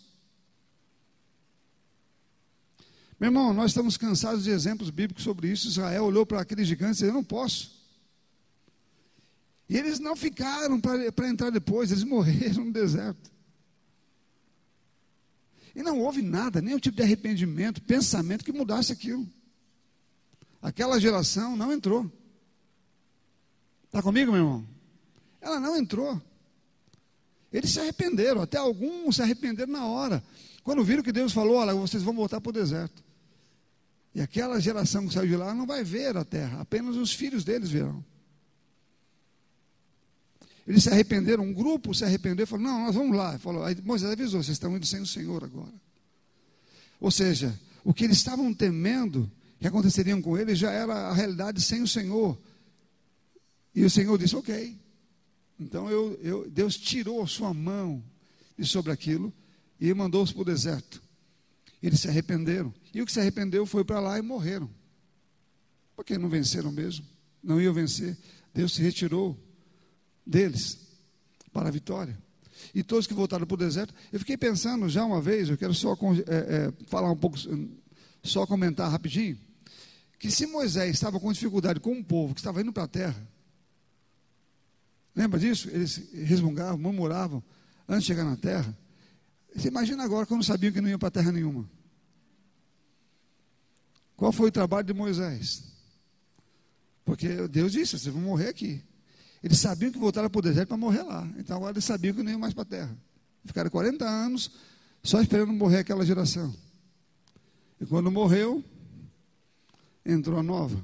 Meu 3.19 3.29
irmão, 3.29 3.53
nós 3.53 3.71
estamos 3.71 3.97
cansados 3.97 4.43
de 4.43 4.51
exemplos 4.51 4.89
bíblicos 4.89 5.23
sobre 5.23 5.49
isso. 5.49 5.69
Israel 5.69 6.03
olhou 6.03 6.25
para 6.25 6.41
aqueles 6.41 6.67
gigantes 6.67 6.99
e 6.99 7.03
disse: 7.03 7.11
Eu 7.11 7.13
não 7.13 7.23
posso. 7.23 7.76
E 9.69 9.75
eles 9.77 9.99
não 9.99 10.15
ficaram 10.15 10.79
para 10.79 11.27
entrar 11.27 11.49
depois, 11.49 11.91
eles 11.91 12.03
morreram 12.03 12.65
no 12.65 12.71
deserto. 12.71 13.31
E 15.75 15.83
não 15.83 15.99
houve 15.99 16.21
nada, 16.21 16.61
nenhum 16.61 16.79
tipo 16.79 16.97
de 16.97 17.03
arrependimento, 17.03 17.81
pensamento 17.81 18.43
que 18.43 18.51
mudasse 18.51 18.91
aquilo. 18.91 19.27
Aquela 20.61 20.99
geração 20.99 21.55
não 21.55 21.71
entrou. 21.71 22.11
Está 23.85 24.01
comigo, 24.01 24.31
meu 24.31 24.41
irmão? 24.41 24.67
Ela 25.39 25.59
não 25.59 25.77
entrou. 25.77 26.19
Eles 27.51 27.71
se 27.71 27.79
arrependeram, 27.79 28.41
até 28.41 28.57
alguns 28.57 29.17
se 29.17 29.21
arrependeram 29.21 29.71
na 29.71 29.85
hora. 29.85 30.23
Quando 30.63 30.83
viram 30.83 31.03
que 31.03 31.11
Deus 31.11 31.31
falou, 31.31 31.57
olha, 31.57 31.73
vocês 31.73 32.03
vão 32.03 32.13
voltar 32.13 32.41
para 32.41 32.49
o 32.49 32.53
deserto. 32.53 33.03
E 34.15 34.21
aquela 34.21 34.59
geração 34.59 35.07
que 35.07 35.13
saiu 35.13 35.27
de 35.27 35.35
lá 35.35 35.53
não 35.53 35.67
vai 35.67 35.83
ver 35.83 36.17
a 36.17 36.25
terra, 36.25 36.59
apenas 36.59 36.95
os 36.95 37.13
filhos 37.13 37.43
deles 37.43 37.69
verão. 37.69 38.03
Eles 40.67 40.83
se 40.83 40.89
arrependeram, 40.89 41.45
um 41.45 41.53
grupo 41.53 41.93
se 41.95 42.03
arrependeu 42.03 42.43
e 42.43 42.47
falou: 42.47 42.65
Não, 42.65 42.85
nós 42.85 42.93
vamos 42.93 43.15
lá. 43.15 43.39
Falou, 43.39 43.63
aí 43.63 43.77
Moisés 43.81 44.11
avisou: 44.11 44.43
Vocês 44.43 44.55
estão 44.55 44.75
indo 44.75 44.85
sem 44.85 45.01
o 45.01 45.05
Senhor 45.05 45.41
agora. 45.41 45.73
Ou 46.99 47.09
seja, 47.09 47.57
o 47.85 47.93
que 47.93 48.03
eles 48.03 48.17
estavam 48.17 48.53
temendo 48.53 49.31
que 49.59 49.67
aconteceria 49.67 50.19
com 50.21 50.37
eles 50.37 50.59
já 50.59 50.71
era 50.71 50.93
a 50.93 51.13
realidade 51.13 51.61
sem 51.61 51.81
o 51.81 51.87
Senhor. 51.87 52.37
E 53.73 53.85
o 53.85 53.89
Senhor 53.89 54.17
disse: 54.17 54.35
Ok. 54.35 54.77
Então 55.57 55.89
eu, 55.89 56.19
eu, 56.21 56.49
Deus 56.49 56.75
tirou 56.75 57.23
a 57.23 57.27
sua 57.27 57.53
mão 57.53 58.03
de 58.57 58.65
sobre 58.65 58.91
aquilo 58.91 59.33
e 59.79 59.91
mandou-os 59.93 60.33
para 60.33 60.41
o 60.41 60.45
deserto. 60.45 61.01
Eles 61.81 62.01
se 62.01 62.09
arrependeram. 62.09 62.73
E 62.93 63.01
o 63.01 63.05
que 63.05 63.11
se 63.11 63.19
arrependeu 63.21 63.65
foi 63.65 63.85
para 63.85 63.99
lá 63.99 64.19
e 64.19 64.21
morreram. 64.21 64.69
Porque 65.95 66.17
não 66.17 66.27
venceram 66.27 66.71
mesmo. 66.71 67.05
Não 67.41 67.61
iam 67.61 67.73
vencer. 67.73 68.17
Deus 68.53 68.73
se 68.73 68.81
retirou 68.81 69.37
deles 70.27 70.77
para 71.53 71.69
a 71.69 71.71
vitória. 71.71 72.17
E 72.73 72.83
todos 72.83 73.07
que 73.07 73.13
voltaram 73.13 73.45
para 73.45 73.55
o 73.55 73.57
deserto. 73.57 73.93
Eu 74.11 74.19
fiquei 74.19 74.37
pensando 74.37 74.89
já 74.89 75.05
uma 75.05 75.21
vez, 75.21 75.49
eu 75.49 75.57
quero 75.57 75.73
só 75.73 75.93
é, 75.93 76.33
é, 76.33 76.73
falar 76.87 77.11
um 77.11 77.15
pouco, 77.15 77.37
só 78.23 78.45
comentar 78.45 78.91
rapidinho. 78.91 79.37
Que 80.19 80.31
se 80.31 80.45
Moisés 80.47 80.95
estava 80.95 81.19
com 81.19 81.31
dificuldade 81.31 81.79
com 81.79 81.91
um 81.91 82.03
povo 82.03 82.33
que 82.33 82.39
estava 82.39 82.61
indo 82.61 82.73
para 82.73 82.83
a 82.83 82.87
terra, 82.87 83.27
lembra 85.15 85.39
disso? 85.39 85.69
Eles 85.69 86.11
resmungavam, 86.13 86.77
murmuravam 86.77 87.43
antes 87.87 88.03
de 88.03 88.07
chegar 88.07 88.23
na 88.23 88.35
terra. 88.35 88.77
Você 89.55 89.67
imagina 89.67 90.03
agora 90.03 90.25
quando 90.25 90.43
sabiam 90.43 90.73
que 90.73 90.81
não 90.81 90.89
iam 90.89 90.99
para 90.99 91.11
terra 91.11 91.31
nenhuma. 91.31 91.69
Qual 94.15 94.31
foi 94.31 94.49
o 94.49 94.51
trabalho 94.51 94.85
de 94.85 94.93
Moisés? 94.93 95.63
Porque 97.05 97.47
Deus 97.47 97.71
disse: 97.71 97.97
vocês 97.97 98.13
vão 98.13 98.21
morrer 98.21 98.49
aqui. 98.49 98.83
Eles 99.43 99.59
sabiam 99.59 99.91
que 99.91 99.99
voltaram 99.99 100.29
para 100.29 100.39
o 100.39 100.41
deserto 100.41 100.69
para 100.69 100.77
morrer 100.77 101.03
lá. 101.03 101.27
Então 101.37 101.57
agora 101.57 101.73
eles 101.73 101.85
sabiam 101.85 102.13
que 102.13 102.23
não 102.23 102.31
iam 102.31 102.39
mais 102.39 102.53
para 102.53 102.63
a 102.63 102.65
terra. 102.65 102.97
Ficaram 103.45 103.69
40 103.69 104.05
anos 104.05 104.51
só 105.03 105.21
esperando 105.21 105.53
morrer 105.53 105.79
aquela 105.79 106.05
geração. 106.05 106.53
E 107.79 107.85
quando 107.85 108.11
morreu, 108.11 108.63
entrou 110.05 110.39
a 110.39 110.43
nova. 110.43 110.83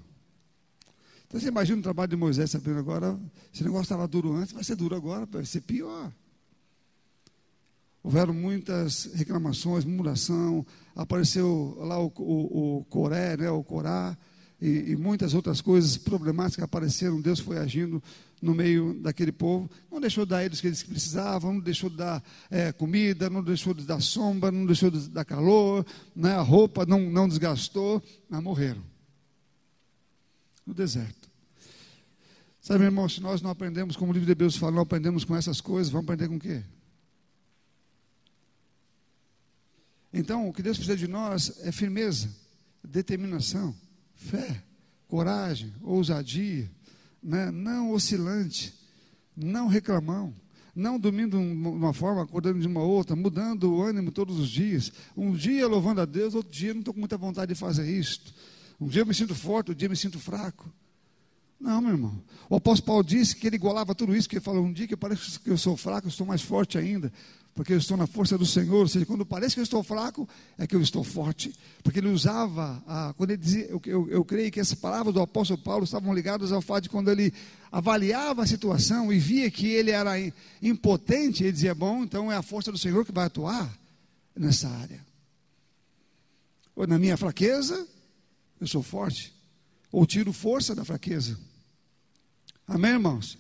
Então 1.28 1.42
você 1.42 1.48
imagina 1.48 1.80
o 1.80 1.84
trabalho 1.84 2.10
de 2.10 2.16
Moisés 2.16 2.52
sabendo 2.52 2.78
agora, 2.78 3.20
esse 3.52 3.64
negócio 3.64 3.84
estava 3.84 4.08
duro 4.08 4.34
antes, 4.34 4.54
vai 4.54 4.64
ser 4.64 4.76
duro 4.76 4.96
agora, 4.96 5.26
vai 5.26 5.44
ser 5.46 5.62
pior. 5.62 6.12
Houveram 8.04 8.34
muitas 8.34 9.06
reclamações, 9.14 9.84
murmuração, 9.86 10.66
apareceu 10.96 11.76
lá 11.80 11.98
o, 12.00 12.12
o, 12.18 12.78
o 12.78 12.86
Coré, 12.86 13.36
né, 13.38 13.50
o 13.50 13.64
Corá, 13.64 14.16
e, 14.62 14.92
e, 14.92 14.96
muitas 14.96 15.34
outras 15.34 15.60
coisas 15.60 15.98
problemáticas 15.98 16.64
apareceram. 16.64 17.20
Deus 17.20 17.40
foi 17.40 17.58
agindo 17.58 18.02
no 18.44 18.54
meio 18.54 18.94
daquele 18.96 19.32
povo. 19.32 19.72
Não 19.90 20.02
deixou 20.02 20.26
de 20.26 20.32
dar 20.32 20.44
eles 20.44 20.60
o 20.60 20.62
que 20.62 20.68
eles 20.68 20.84
precisavam, 20.84 21.54
não 21.54 21.60
deixou 21.62 21.90
de 21.90 21.96
dar 21.96 22.22
é, 22.52 22.74
comida, 22.74 23.30
não 23.30 23.42
deixou 23.42 23.74
de 23.74 23.86
dar 23.86 24.02
sombra, 24.02 24.52
não 24.52 24.66
deixou 24.66 24.92
de 24.92 25.10
dar 25.10 25.24
calor, 25.24 25.86
né, 26.14 26.34
a 26.34 26.42
roupa 26.42 26.86
não, 26.86 27.00
não 27.10 27.28
desgastou, 27.28 28.04
mas 28.30 28.44
morreram 28.44 28.84
no 30.66 30.74
deserto. 30.74 31.32
Sabe, 32.60 32.80
meu 32.80 32.88
irmão, 32.88 33.08
se 33.08 33.22
nós 33.22 33.42
não 33.42 33.50
aprendemos, 33.50 33.96
como 33.96 34.12
o 34.12 34.14
livro 34.14 34.28
de 34.28 34.36
Deus 34.36 34.58
fala, 34.58 34.74
não 34.74 34.82
aprendemos 34.82 35.24
com 35.24 35.36
essas 35.36 35.62
coisas, 35.62 35.92
vamos 35.92 36.06
aprender 36.06 36.28
com 36.28 36.36
o 36.36 36.40
quê? 36.40 36.64
Então, 40.14 40.48
o 40.48 40.54
que 40.54 40.62
Deus 40.62 40.78
precisa 40.78 40.98
de 40.98 41.08
nós 41.08 41.60
é 41.66 41.72
firmeza, 41.72 42.30
determinação, 42.84 43.74
fé, 44.16 44.64
coragem, 45.08 45.74
ousadia, 45.82 46.70
né? 47.24 47.52
não 47.52 47.92
oscilante, 47.92 48.74
não 49.36 49.68
reclamão, 49.68 50.34
não 50.76 51.00
dormindo 51.00 51.38
de 51.38 51.44
uma 51.46 51.94
forma, 51.94 52.24
acordando 52.24 52.60
de 52.60 52.68
uma 52.68 52.82
outra, 52.82 53.16
mudando 53.16 53.74
o 53.74 53.82
ânimo 53.82 54.12
todos 54.12 54.40
os 54.40 54.50
dias. 54.50 54.92
Um 55.16 55.32
dia 55.32 55.68
louvando 55.68 56.02
a 56.02 56.06
Deus, 56.06 56.34
outro 56.34 56.52
dia 56.52 56.74
não 56.74 56.80
estou 56.80 56.94
com 56.94 57.00
muita 57.00 57.18
vontade 57.18 57.54
de 57.54 57.60
fazer 57.60 57.90
isto. 57.90 58.34
Um 58.80 58.88
dia 58.88 59.04
eu 59.04 59.06
me 59.06 59.14
sinto 59.14 59.36
forte, 59.36 59.70
outro 59.70 59.76
dia 59.76 59.86
eu 59.86 59.92
me 59.92 59.96
sinto 59.96 60.20
fraco. 60.20 60.72
Não, 61.60 61.80
meu 61.80 61.92
irmão. 61.92 62.22
O 62.50 62.56
apóstolo 62.56 62.88
Paulo 62.88 63.04
disse 63.04 63.36
que 63.36 63.48
ele 63.48 63.56
igualava 63.56 63.96
tudo 63.96 64.16
isso, 64.16 64.28
que 64.28 64.36
ele 64.36 64.44
falou, 64.44 64.66
um 64.66 64.74
dia 64.74 64.88
que 64.88 64.98
parece 64.98 65.40
que 65.40 65.50
eu 65.50 65.58
sou 65.58 65.78
fraco, 65.78 66.08
eu 66.08 66.10
estou 66.10 66.28
mais 66.28 66.42
forte 66.42 66.78
ainda 66.78 67.12
porque 67.56 67.74
eu 67.74 67.78
estou 67.78 67.96
na 67.96 68.08
força 68.08 68.38
do 68.38 68.46
Senhor. 68.46 68.80
Ou 68.80 68.88
seja, 68.88 69.06
quando 69.06 69.26
parece 69.26 69.54
que 69.56 69.60
eu 69.60 69.64
estou 69.64 69.84
fraco, 69.84 70.28
é 70.58 70.66
que 70.66 70.76
eu 70.76 70.82
estou 70.82 71.04
forte. 71.04 71.54
Porque 71.84 72.00
ele 72.00 72.10
usava, 72.10 72.84
a, 72.88 73.14
quando 73.16 73.32
ele 73.32 73.42
dizia, 73.42 73.66
eu, 73.66 73.82
eu, 73.86 74.10
eu 74.10 74.26
creio 74.26 74.52
que 74.52 74.60
essas 74.60 74.78
palavras 74.78 75.14
do 75.14 75.22
apóstolo 75.22 75.60
Paulo 75.60 75.84
estavam 75.84 76.14
ligadas 76.14 76.52
ao 76.52 76.62
fato 76.62 76.84
de 76.84 76.90
quando 76.90 77.12
ele 77.12 77.34
avaliava 77.72 78.44
a 78.44 78.48
situação 78.48 79.14
e 79.14 79.20
via 79.20 79.50
que 79.52 79.68
ele 79.68 79.92
era 79.92 80.14
impotente, 80.62 81.44
ele 81.44 81.52
dizia: 81.52 81.76
Bom, 81.76 82.04
então 82.04 82.32
é 82.32 82.36
a 82.36 82.42
força 82.42 82.72
do 82.72 82.78
Senhor 82.78 83.06
que 83.06 83.12
vai 83.12 83.26
atuar 83.26 83.72
nessa 84.36 84.68
área. 84.68 85.00
Ou 86.76 86.88
na 86.88 86.98
minha 86.98 87.18
fraqueza, 87.18 87.88
eu 88.60 88.66
sou 88.66 88.82
forte. 88.82 89.32
Ou 89.92 90.08
tiro 90.08 90.34
força 90.34 90.74
da 90.74 90.84
fraqueza. 90.84 91.38
Amém, 92.68 92.94
irmãos? 92.94 93.38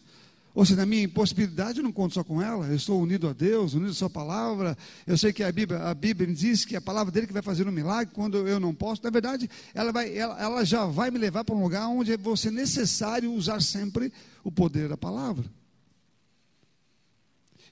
Ou 0.55 0.63
se 0.63 0.75
na 0.75 0.85
minha 0.85 1.03
impossibilidade 1.03 1.79
eu 1.79 1.83
não 1.83 1.91
conto 1.91 2.13
só 2.13 2.23
com 2.23 2.39
ela, 2.39 2.67
eu 2.67 2.75
estou 2.75 3.01
unido 3.01 3.27
a 3.27 3.33
Deus, 3.33 3.73
unido 3.73 3.89
à 3.89 3.93
Sua 3.93 4.09
palavra. 4.09 4.77
Eu 5.05 5.17
sei 5.17 5.33
que 5.33 5.43
a 5.43 5.51
Bíblia, 5.51 5.79
a 5.79 5.93
Bíblia 5.95 6.31
diz 6.31 6.63
que 6.63 6.75
é 6.75 6.77
a 6.77 6.81
palavra 6.81 7.11
dele 7.11 7.25
que 7.25 7.33
vai 7.33 7.41
fazer 7.41 7.67
um 7.67 7.71
milagre 7.71 8.13
quando 8.13 8.47
eu 8.47 8.59
não 8.59 8.73
posso. 8.73 9.03
Na 9.03 9.09
verdade, 9.09 9.49
ela, 9.73 9.91
vai, 9.91 10.15
ela, 10.15 10.39
ela 10.39 10.63
já 10.63 10.85
vai 10.85 11.09
me 11.09 11.17
levar 11.17 11.43
para 11.43 11.55
um 11.55 11.63
lugar 11.63 11.87
onde 11.87 12.15
vai 12.15 12.37
ser 12.37 12.51
necessário 12.51 13.33
usar 13.33 13.61
sempre 13.63 14.13
o 14.43 14.51
poder 14.51 14.87
da 14.87 14.95
palavra. 14.95 15.45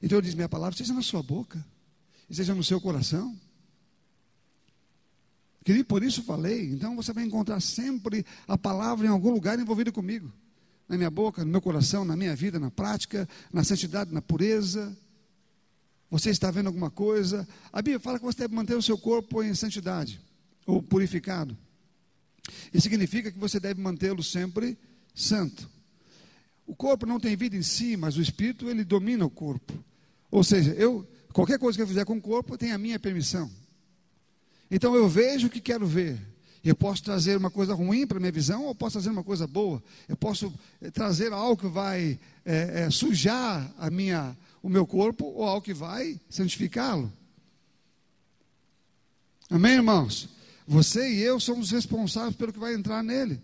Então 0.02 0.18
eu 0.18 0.22
disse: 0.22 0.36
minha 0.36 0.50
palavra 0.50 0.76
seja 0.76 0.92
na 0.92 1.04
sua 1.04 1.22
boca, 1.22 1.64
seja 2.32 2.56
no 2.56 2.64
seu 2.64 2.82
coração. 2.82 3.38
Querido, 5.64 5.86
por 5.86 6.02
isso 6.02 6.24
falei. 6.24 6.72
Então 6.72 6.96
você 6.96 7.14
vai 7.14 7.26
encontrar 7.26 7.60
sempre 7.60 8.26
a 8.48 8.58
palavra 8.58 9.06
em 9.06 9.10
algum 9.12 9.30
lugar 9.30 9.60
envolvida 9.60 9.92
comigo 9.92 10.34
na 10.92 10.98
minha 10.98 11.10
boca, 11.10 11.46
no 11.46 11.50
meu 11.50 11.62
coração, 11.62 12.04
na 12.04 12.18
minha 12.18 12.36
vida, 12.36 12.60
na 12.60 12.70
prática, 12.70 13.28
na 13.52 13.64
santidade, 13.64 14.14
na 14.14 14.22
pureza. 14.22 14.96
Você 16.10 16.32
está 16.32 16.52
vendo 16.52 16.68
alguma 16.68 16.92
coisa? 16.92 17.48
A 17.72 17.82
Bíblia 17.82 18.00
fala 18.00 18.20
que 18.20 18.26
você 18.26 18.39
deve 18.39 18.54
manter 18.54 18.76
o 18.76 18.82
seu 18.82 18.98
corpo 18.98 19.42
em 19.42 19.56
santidade 19.56 20.20
ou 20.68 20.84
purificado. 20.84 21.58
Isso 22.74 22.84
significa 22.84 23.32
que 23.32 23.39
você 23.39 23.58
deve 23.58 23.80
mantê-lo 23.80 24.22
sempre 24.22 24.78
santo. 25.16 25.70
O 26.68 26.76
corpo 26.76 27.06
não 27.06 27.22
tem 27.22 27.38
vida 27.38 27.56
em 27.56 27.64
si, 27.64 27.96
mas 27.96 28.18
o 28.18 28.22
espírito 28.22 28.70
ele 28.70 28.84
domina 28.84 29.26
o 29.26 29.30
corpo. 29.30 29.74
Ou 30.30 30.44
seja, 30.44 30.72
eu 30.72 31.10
qualquer 31.32 31.58
coisa 31.58 31.78
que 31.78 31.84
eu 31.84 31.88
fizer 31.88 32.04
com 32.04 32.18
o 32.18 32.22
corpo 32.22 32.58
tem 32.58 32.74
a 32.74 32.78
minha 32.78 33.00
permissão. 33.00 33.50
Então 34.70 34.94
eu 34.94 35.08
vejo 35.08 35.48
o 35.48 35.50
que 35.50 35.62
quero 35.62 35.88
ver. 35.88 36.20
Eu 36.64 36.76
posso 36.76 37.03
trazer 37.03 37.38
uma 37.38 37.49
coisa 37.49 37.74
ruim 37.74 38.05
para 38.05 38.18
a 38.18 38.20
minha 38.20 38.32
visão, 38.32 38.66
ou 38.66 38.76
posso 38.76 38.93
trazer 38.93 39.09
uma 39.09 39.24
coisa 39.24 39.47
boa. 39.47 39.82
Eu 40.07 40.16
posso 40.16 40.53
eh, 40.80 40.91
trazer 40.91 41.34
algo 41.34 41.57
que 41.57 41.68
vai 41.68 42.20
é, 42.45 42.84
é, 42.84 42.89
sujar 42.89 43.72
a 43.78 43.89
minha, 43.89 44.38
o 44.62 44.70
meu 44.70 44.86
corpo, 44.86 45.26
ou 45.26 45.43
algo 45.43 45.62
que 45.62 45.74
vai 45.74 46.20
santificá-lo. 46.30 47.12
Amém, 49.49 49.74
irmãos? 49.74 50.30
Você 50.68 51.12
e 51.12 51.22
eu 51.22 51.39
somos 51.39 51.72
responsáveis 51.72 52.36
pelo 52.36 52.53
que 52.53 52.59
vai 52.59 52.76
entrar 52.76 53.03
nele. 53.03 53.41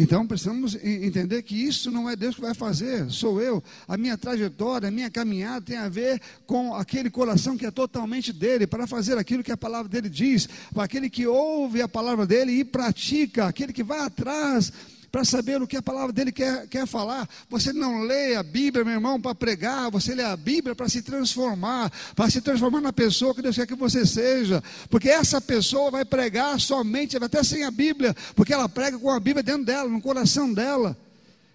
Então 0.00 0.26
precisamos 0.26 0.74
entender 0.82 1.42
que 1.42 1.54
isso 1.54 1.90
não 1.90 2.08
é 2.08 2.16
Deus 2.16 2.34
que 2.34 2.40
vai 2.40 2.54
fazer, 2.54 3.10
sou 3.10 3.38
eu. 3.38 3.62
A 3.86 3.98
minha 3.98 4.16
trajetória, 4.16 4.88
a 4.88 4.90
minha 4.90 5.10
caminhada 5.10 5.60
tem 5.60 5.76
a 5.76 5.90
ver 5.90 6.18
com 6.46 6.74
aquele 6.74 7.10
coração 7.10 7.54
que 7.54 7.66
é 7.66 7.70
totalmente 7.70 8.32
dele, 8.32 8.66
para 8.66 8.86
fazer 8.86 9.18
aquilo 9.18 9.44
que 9.44 9.52
a 9.52 9.58
palavra 9.58 9.90
dele 9.90 10.08
diz, 10.08 10.48
para 10.72 10.84
aquele 10.84 11.10
que 11.10 11.26
ouve 11.26 11.82
a 11.82 11.88
palavra 11.88 12.26
dele 12.26 12.52
e 12.52 12.64
pratica, 12.64 13.44
aquele 13.44 13.74
que 13.74 13.82
vai 13.82 14.00
atrás 14.00 14.72
para 15.10 15.24
saber 15.24 15.60
o 15.60 15.66
que 15.66 15.76
a 15.76 15.82
palavra 15.82 16.12
dele 16.12 16.30
quer, 16.30 16.68
quer 16.68 16.86
falar. 16.86 17.28
Você 17.48 17.72
não 17.72 18.02
lê 18.02 18.36
a 18.36 18.42
Bíblia, 18.42 18.84
meu 18.84 18.94
irmão, 18.94 19.20
para 19.20 19.34
pregar, 19.34 19.90
você 19.90 20.14
lê 20.14 20.22
a 20.22 20.36
Bíblia 20.36 20.74
para 20.74 20.88
se 20.88 21.02
transformar, 21.02 21.90
para 22.14 22.30
se 22.30 22.40
transformar 22.40 22.80
na 22.80 22.92
pessoa 22.92 23.34
que 23.34 23.42
Deus 23.42 23.56
quer 23.56 23.66
que 23.66 23.74
você 23.74 24.06
seja, 24.06 24.62
porque 24.88 25.08
essa 25.08 25.40
pessoa 25.40 25.90
vai 25.90 26.04
pregar 26.04 26.60
somente, 26.60 27.16
até 27.16 27.42
sem 27.42 27.64
a 27.64 27.70
Bíblia, 27.70 28.14
porque 28.36 28.52
ela 28.52 28.68
prega 28.68 28.98
com 28.98 29.10
a 29.10 29.18
Bíblia 29.18 29.42
dentro 29.42 29.64
dela, 29.64 29.88
no 29.88 30.00
coração 30.00 30.52
dela. 30.52 30.96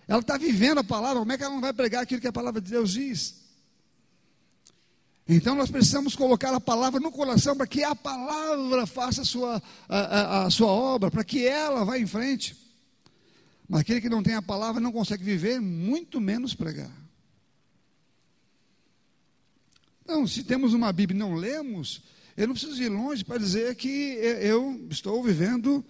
Ela 0.07 0.19
está 0.19 0.37
vivendo 0.37 0.79
a 0.79 0.83
palavra, 0.83 1.19
como 1.19 1.31
é 1.31 1.37
que 1.37 1.43
ela 1.43 1.53
não 1.53 1.61
vai 1.61 1.73
pregar 1.73 2.03
aquilo 2.03 2.21
que 2.21 2.27
a 2.27 2.33
palavra 2.33 2.59
de 2.59 2.69
Deus 2.69 2.91
diz? 2.91 3.45
Então 5.27 5.55
nós 5.55 5.71
precisamos 5.71 6.15
colocar 6.15 6.53
a 6.53 6.61
palavra 6.61 6.99
no 6.99 7.11
coração 7.11 7.55
para 7.55 7.65
que 7.65 7.83
a 7.83 7.95
palavra 7.95 8.85
faça 8.85 9.21
a 9.21 9.25
sua, 9.25 9.63
a, 9.89 9.97
a, 9.97 10.45
a 10.45 10.49
sua 10.51 10.67
obra, 10.67 11.09
para 11.09 11.23
que 11.23 11.47
ela 11.47 11.83
vá 11.83 11.97
em 11.97 12.05
frente. 12.05 12.64
Mas 13.67 13.81
aquele 13.81 14.01
que 14.01 14.09
não 14.09 14.21
tem 14.21 14.35
a 14.35 14.41
palavra 14.41 14.79
não 14.79 14.91
consegue 14.91 15.23
viver, 15.23 15.59
muito 15.59 16.21
menos 16.21 16.53
pregar. 16.53 16.91
Então, 20.03 20.27
se 20.27 20.43
temos 20.43 20.73
uma 20.73 20.93
Bíblia 20.93 21.17
e 21.17 21.19
não 21.19 21.33
lemos, 21.33 22.03
eu 22.37 22.47
não 22.47 22.53
preciso 22.53 22.81
ir 22.81 22.89
longe 22.89 23.25
para 23.25 23.39
dizer 23.39 23.75
que 23.75 23.87
eu 23.87 24.87
estou 24.89 25.23
vivendo 25.23 25.83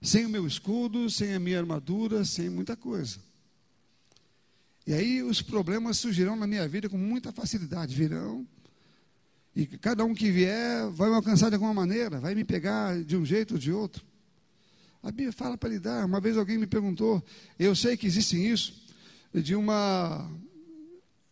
sem 0.00 0.26
o 0.26 0.28
meu 0.28 0.46
escudo, 0.46 1.08
sem 1.08 1.32
a 1.32 1.38
minha 1.38 1.58
armadura, 1.58 2.24
sem 2.24 2.50
muita 2.50 2.76
coisa. 2.76 3.20
E 4.84 4.92
aí 4.92 5.22
os 5.22 5.40
problemas 5.40 5.98
surgirão 5.98 6.34
na 6.34 6.46
minha 6.46 6.66
vida 6.66 6.88
com 6.88 6.98
muita 6.98 7.30
facilidade, 7.30 7.94
virão. 7.94 8.44
E 9.54 9.64
cada 9.64 10.04
um 10.04 10.12
que 10.12 10.30
vier 10.30 10.90
vai 10.90 11.08
me 11.08 11.14
alcançar 11.14 11.50
de 11.50 11.54
alguma 11.54 11.72
maneira, 11.72 12.18
vai 12.18 12.34
me 12.34 12.42
pegar 12.42 13.00
de 13.04 13.16
um 13.16 13.24
jeito 13.24 13.54
ou 13.54 13.60
de 13.60 13.70
outro. 13.70 14.04
A 15.02 15.10
Bíblia 15.10 15.32
fala 15.32 15.58
para 15.58 15.68
lidar. 15.68 16.04
Uma 16.04 16.20
vez 16.20 16.36
alguém 16.36 16.58
me 16.58 16.66
perguntou, 16.66 17.22
eu 17.58 17.74
sei 17.74 17.96
que 17.96 18.06
existe 18.06 18.36
isso, 18.36 18.80
de 19.34 19.54
uma. 19.54 20.30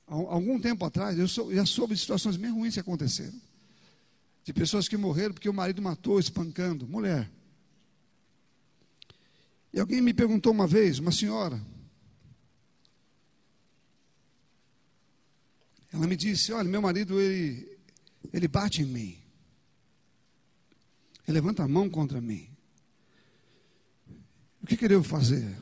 Algum 0.06 0.60
tempo 0.60 0.84
atrás, 0.84 1.16
eu 1.16 1.28
já 1.54 1.64
soube 1.64 1.94
de 1.94 2.00
situações 2.00 2.36
bem 2.36 2.50
ruins 2.50 2.74
que 2.74 2.80
aconteceram. 2.80 3.40
De 4.42 4.52
pessoas 4.52 4.88
que 4.88 4.96
morreram 4.96 5.34
porque 5.34 5.48
o 5.48 5.54
marido 5.54 5.80
matou 5.80 6.18
espancando, 6.18 6.88
mulher. 6.88 7.30
E 9.72 9.78
alguém 9.78 10.00
me 10.00 10.12
perguntou 10.12 10.52
uma 10.52 10.66
vez, 10.66 10.98
uma 10.98 11.12
senhora, 11.12 11.64
ela 15.92 16.08
me 16.08 16.16
disse: 16.16 16.52
Olha, 16.52 16.68
meu 16.68 16.82
marido, 16.82 17.20
ele, 17.20 17.78
ele 18.32 18.48
bate 18.48 18.82
em 18.82 18.86
mim. 18.86 19.18
Ele 21.28 21.34
levanta 21.34 21.62
a 21.62 21.68
mão 21.68 21.88
contra 21.88 22.20
mim. 22.20 22.49
Que, 24.70 24.76
que 24.76 24.84
eu 24.84 24.88
devo 24.88 25.02
fazer? 25.02 25.60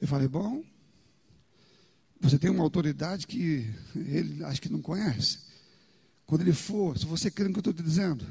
Eu 0.00 0.06
falei, 0.06 0.28
bom, 0.28 0.62
você 2.20 2.38
tem 2.38 2.48
uma 2.48 2.62
autoridade 2.62 3.26
que 3.26 3.68
ele 3.96 4.44
acho 4.44 4.62
que 4.62 4.68
não 4.68 4.80
conhece. 4.80 5.40
Quando 6.24 6.42
ele 6.42 6.52
for, 6.52 6.96
se 6.96 7.04
você 7.04 7.28
crê 7.28 7.48
no 7.48 7.54
que 7.54 7.58
eu 7.58 7.72
estou 7.72 7.74
te 7.74 7.82
dizendo, 7.82 8.24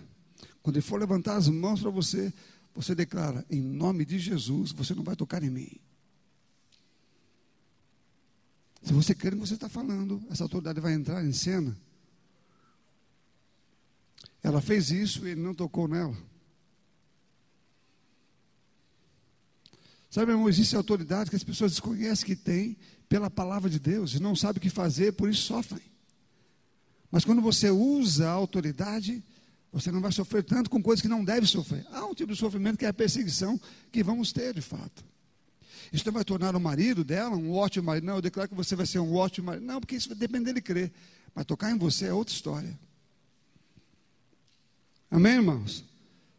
Quando 0.63 0.77
ele 0.77 0.85
for 0.85 0.97
levantar 0.97 1.35
as 1.35 1.49
mãos 1.49 1.81
para 1.81 1.89
você, 1.89 2.33
você 2.73 2.95
declara: 2.95 3.45
em 3.49 3.61
nome 3.61 4.05
de 4.05 4.17
Jesus, 4.17 4.71
você 4.71 4.95
não 4.95 5.03
vai 5.03 5.17
tocar 5.17 5.43
em 5.43 5.49
mim. 5.49 5.71
Se 8.83 8.93
você 8.93 9.13
quer 9.13 9.33
que 9.33 9.37
você 9.37 9.55
está 9.55 9.67
falando, 9.67 10.23
essa 10.29 10.43
autoridade 10.45 10.79
vai 10.79 10.93
entrar 10.93 11.25
em 11.25 11.33
cena. 11.33 11.77
Ela 14.41 14.61
fez 14.61 14.91
isso 14.91 15.27
e 15.27 15.31
ele 15.31 15.41
não 15.41 15.53
tocou 15.53 15.89
nela. 15.89 16.30
Sabe, 20.11 20.33
irmão, 20.33 20.49
existe 20.49 20.75
autoridade 20.75 21.29
que 21.29 21.37
as 21.37 21.43
pessoas 21.43 21.71
desconhecem 21.71 22.25
que 22.25 22.35
tem 22.35 22.77
pela 23.07 23.29
palavra 23.29 23.69
de 23.69 23.79
Deus 23.79 24.13
e 24.13 24.21
não 24.21 24.35
sabem 24.35 24.57
o 24.57 24.61
que 24.61 24.69
fazer, 24.69 25.13
por 25.13 25.29
isso 25.29 25.43
sofrem. 25.43 25.81
Mas 27.09 27.23
quando 27.23 27.41
você 27.41 27.69
usa 27.69 28.27
a 28.27 28.31
autoridade, 28.31 29.23
você 29.71 29.89
não 29.89 30.01
vai 30.01 30.11
sofrer 30.11 30.43
tanto 30.43 30.69
com 30.69 30.83
coisas 30.83 31.01
que 31.01 31.07
não 31.07 31.23
deve 31.23 31.47
sofrer. 31.47 31.87
Há 31.93 32.05
um 32.05 32.13
tipo 32.13 32.33
de 32.33 32.37
sofrimento 32.37 32.77
que 32.77 32.85
é 32.85 32.89
a 32.89 32.93
perseguição 32.93 33.59
que 33.89 34.03
vamos 34.03 34.33
ter 34.33 34.53
de 34.53 34.61
fato. 34.61 35.01
Isso 35.93 36.05
não 36.05 36.13
vai 36.13 36.25
tornar 36.25 36.57
o 36.57 36.59
marido 36.59 37.05
dela 37.05 37.37
um 37.37 37.53
ótimo 37.53 37.85
marido. 37.85 38.05
Não, 38.05 38.15
eu 38.15 38.21
declaro 38.21 38.49
que 38.49 38.55
você 38.55 38.75
vai 38.75 38.85
ser 38.85 38.99
um 38.99 39.15
ótimo 39.15 39.47
marido. 39.47 39.65
Não, 39.65 39.79
porque 39.79 39.95
isso 39.95 40.09
vai 40.09 40.17
depender 40.17 40.47
dele 40.47 40.61
crer. 40.61 40.91
Mas 41.33 41.45
tocar 41.45 41.71
em 41.71 41.77
você 41.77 42.07
é 42.07 42.13
outra 42.13 42.33
história. 42.33 42.77
Amém, 45.09 45.35
irmãos? 45.35 45.85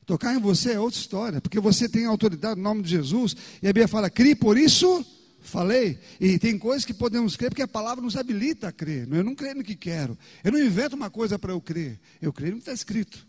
Tocar 0.04 0.34
em 0.34 0.40
você 0.40 0.72
é 0.72 0.80
outra 0.80 0.98
história, 0.98 1.40
porque 1.40 1.60
você 1.60 1.88
tem 1.88 2.06
autoridade 2.06 2.56
no 2.56 2.62
nome 2.62 2.82
de 2.82 2.90
Jesus, 2.90 3.36
e 3.62 3.66
a 3.66 3.70
Bíblia 3.70 3.88
fala, 3.88 4.10
crie, 4.10 4.34
por 4.34 4.58
isso 4.58 5.04
falei. 5.42 5.98
E 6.20 6.38
tem 6.38 6.58
coisas 6.58 6.84
que 6.84 6.94
podemos 6.94 7.36
crer, 7.36 7.50
porque 7.50 7.62
a 7.62 7.68
palavra 7.68 8.02
nos 8.02 8.16
habilita 8.16 8.68
a 8.68 8.72
crer. 8.72 9.08
Eu 9.12 9.24
não 9.24 9.34
creio 9.34 9.56
no 9.56 9.64
que 9.64 9.74
quero. 9.74 10.16
Eu 10.42 10.52
não 10.52 10.58
invento 10.58 10.96
uma 10.96 11.10
coisa 11.10 11.38
para 11.38 11.52
eu 11.52 11.60
crer. 11.60 12.00
Eu 12.20 12.32
creio 12.32 12.52
no 12.52 12.58
que 12.58 12.62
está 12.62 12.72
escrito. 12.72 13.26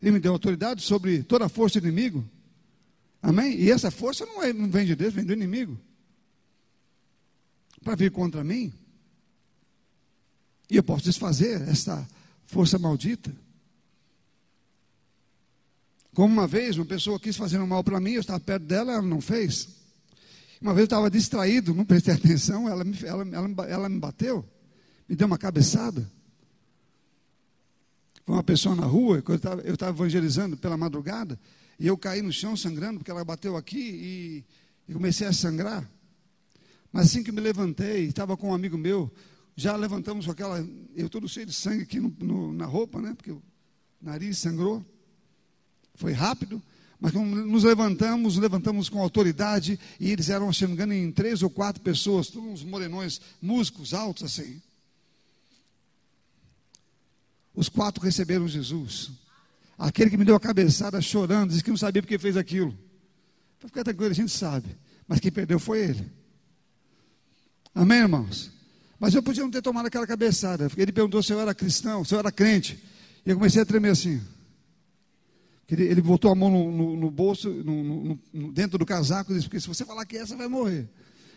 Ele 0.00 0.12
me 0.12 0.20
deu 0.20 0.32
autoridade 0.32 0.82
sobre 0.82 1.22
toda 1.22 1.46
a 1.46 1.48
força 1.48 1.80
do 1.80 1.88
inimigo. 1.88 2.24
Amém? 3.20 3.58
E 3.58 3.70
essa 3.70 3.90
força 3.90 4.24
não, 4.24 4.42
é, 4.42 4.52
não 4.52 4.70
vem 4.70 4.86
de 4.86 4.94
Deus, 4.94 5.12
vem 5.12 5.24
do 5.24 5.32
inimigo. 5.32 5.78
Para 7.82 7.96
vir 7.96 8.10
contra 8.10 8.44
mim. 8.44 8.72
E 10.70 10.76
eu 10.76 10.82
posso 10.82 11.04
desfazer 11.04 11.62
essa 11.68 12.06
força 12.46 12.78
maldita. 12.78 13.34
Como 16.18 16.34
uma 16.34 16.48
vez, 16.48 16.76
uma 16.76 16.84
pessoa 16.84 17.16
quis 17.20 17.36
fazer 17.36 17.60
um 17.60 17.66
mal 17.68 17.84
para 17.84 18.00
mim, 18.00 18.14
eu 18.14 18.20
estava 18.20 18.40
perto 18.40 18.64
dela, 18.64 18.90
ela 18.90 19.02
não 19.02 19.20
fez. 19.20 19.68
Uma 20.60 20.74
vez 20.74 20.80
eu 20.80 20.86
estava 20.86 21.08
distraído, 21.08 21.72
não 21.72 21.84
prestei 21.84 22.10
atenção, 22.18 22.68
ela 22.68 22.82
me, 22.82 22.98
ela, 23.04 23.22
ela, 23.22 23.66
ela 23.68 23.88
me 23.88 24.00
bateu, 24.00 24.44
me 25.08 25.14
deu 25.14 25.28
uma 25.28 25.38
cabeçada. 25.38 26.10
Foi 28.26 28.34
uma 28.34 28.42
pessoa 28.42 28.74
na 28.74 28.84
rua, 28.84 29.22
eu 29.62 29.74
estava 29.74 29.92
evangelizando 29.92 30.56
pela 30.56 30.76
madrugada, 30.76 31.38
e 31.78 31.86
eu 31.86 31.96
caí 31.96 32.20
no 32.20 32.32
chão 32.32 32.56
sangrando, 32.56 32.98
porque 32.98 33.12
ela 33.12 33.24
bateu 33.24 33.56
aqui 33.56 33.78
e, 33.78 34.44
e 34.88 34.94
comecei 34.94 35.24
a 35.24 35.32
sangrar. 35.32 35.88
Mas 36.92 37.06
assim 37.06 37.22
que 37.22 37.30
me 37.30 37.40
levantei, 37.40 38.06
estava 38.06 38.36
com 38.36 38.48
um 38.48 38.54
amigo 38.54 38.76
meu, 38.76 39.08
já 39.54 39.76
levantamos 39.76 40.26
com 40.26 40.32
aquela, 40.32 40.68
eu 40.96 41.08
todo 41.08 41.28
cheio 41.28 41.46
de 41.46 41.52
sangue 41.52 41.84
aqui 41.84 42.00
no, 42.00 42.12
no, 42.18 42.52
na 42.52 42.66
roupa, 42.66 43.00
né? 43.00 43.14
Porque 43.14 43.30
o 43.30 43.40
nariz 44.02 44.38
sangrou. 44.38 44.84
Foi 45.98 46.12
rápido, 46.12 46.62
mas 47.00 47.12
nos 47.12 47.64
levantamos, 47.64 48.34
nos 48.34 48.42
levantamos 48.42 48.88
com 48.88 49.00
autoridade, 49.00 49.78
e 49.98 50.12
eles 50.12 50.30
eram, 50.30 50.52
se 50.52 50.62
não 50.62 50.68
me 50.68 50.74
engano, 50.74 50.94
em 50.94 51.10
três 51.10 51.42
ou 51.42 51.50
quatro 51.50 51.82
pessoas, 51.82 52.28
todos 52.28 52.48
uns 52.48 52.62
morenões, 52.62 53.20
músicos, 53.42 53.92
altos 53.92 54.22
assim. 54.22 54.62
Os 57.52 57.68
quatro 57.68 58.02
receberam 58.02 58.46
Jesus. 58.46 59.10
Aquele 59.76 60.08
que 60.08 60.16
me 60.16 60.24
deu 60.24 60.36
a 60.36 60.40
cabeçada 60.40 61.00
chorando, 61.00 61.50
disse 61.50 61.64
que 61.64 61.70
não 61.70 61.76
sabia 61.76 62.00
porque 62.00 62.16
fez 62.16 62.36
aquilo. 62.36 62.76
Para 63.58 63.68
ficar 63.68 63.82
tranquilo, 63.82 64.12
a 64.12 64.14
gente 64.14 64.30
sabe. 64.30 64.68
Mas 65.08 65.18
quem 65.18 65.32
perdeu 65.32 65.58
foi 65.58 65.80
ele. 65.80 66.08
Amém, 67.74 67.98
irmãos? 67.98 68.52
Mas 69.00 69.14
eu 69.14 69.22
podia 69.22 69.42
não 69.42 69.50
ter 69.50 69.62
tomado 69.62 69.86
aquela 69.86 70.06
cabeçada. 70.06 70.70
Ele 70.76 70.92
perguntou 70.92 71.22
se 71.24 71.32
eu 71.32 71.40
era 71.40 71.52
cristão, 71.52 72.04
se 72.04 72.14
eu 72.14 72.20
era 72.20 72.30
crente. 72.30 72.80
E 73.26 73.30
eu 73.30 73.36
comecei 73.36 73.62
a 73.62 73.66
tremer 73.66 73.90
assim. 73.90 74.20
Ele, 75.70 76.00
botou 76.00 76.30
a 76.30 76.34
mão 76.34 76.50
no, 76.50 76.72
no, 76.72 76.96
no 76.96 77.10
bolso, 77.10 77.50
no, 77.50 78.18
dentro 78.52 78.78
do 78.78 78.86
casaco, 78.86 79.30
e 79.30 79.34
disse: 79.34 79.46
Porque 79.46 79.60
se 79.60 79.68
você 79.68 79.84
falar 79.84 80.06
que 80.06 80.16
é, 80.16 80.24
você 80.24 80.34
vai 80.34 80.48
morrer. 80.48 80.88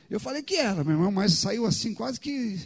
Eu 0.10 0.20
falei 0.20 0.42
que 0.42 0.56
era, 0.56 0.84
meu 0.84 0.94
irmão, 0.94 1.12
mas 1.12 1.34
saiu 1.34 1.66
assim, 1.66 1.94
quase 1.94 2.20
que. 2.20 2.60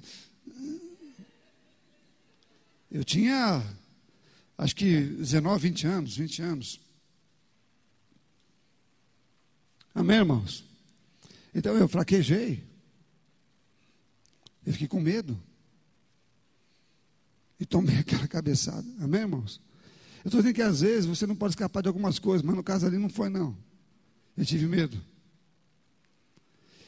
Eu 2.91 3.03
tinha, 3.03 3.63
acho 4.57 4.75
que 4.75 5.01
19, 5.01 5.69
20 5.69 5.87
anos, 5.87 6.17
20 6.17 6.41
anos. 6.43 6.79
Amém, 9.93 10.17
irmãos? 10.17 10.63
Então 11.53 11.75
eu 11.75 11.87
fraquejei. 11.87 12.63
Eu 14.65 14.73
fiquei 14.73 14.87
com 14.87 14.99
medo. 14.99 15.41
E 17.59 17.65
tomei 17.65 17.97
aquela 17.99 18.27
cabeçada. 18.27 18.85
Amém, 18.99 19.21
irmãos? 19.21 19.61
Eu 20.25 20.29
estou 20.29 20.41
dizendo 20.41 20.55
que 20.55 20.61
às 20.63 20.81
vezes 20.81 21.05
você 21.05 21.27
não 21.27 21.35
pode 21.35 21.51
escapar 21.51 21.83
de 21.83 21.87
algumas 21.87 22.17
coisas, 22.17 22.41
mas 22.41 22.55
no 22.55 22.63
caso 22.63 22.87
ali 22.87 22.97
não 22.97 23.09
foi, 23.09 23.29
não. 23.29 23.55
Eu 24.35 24.43
tive 24.43 24.65
medo. 24.65 24.99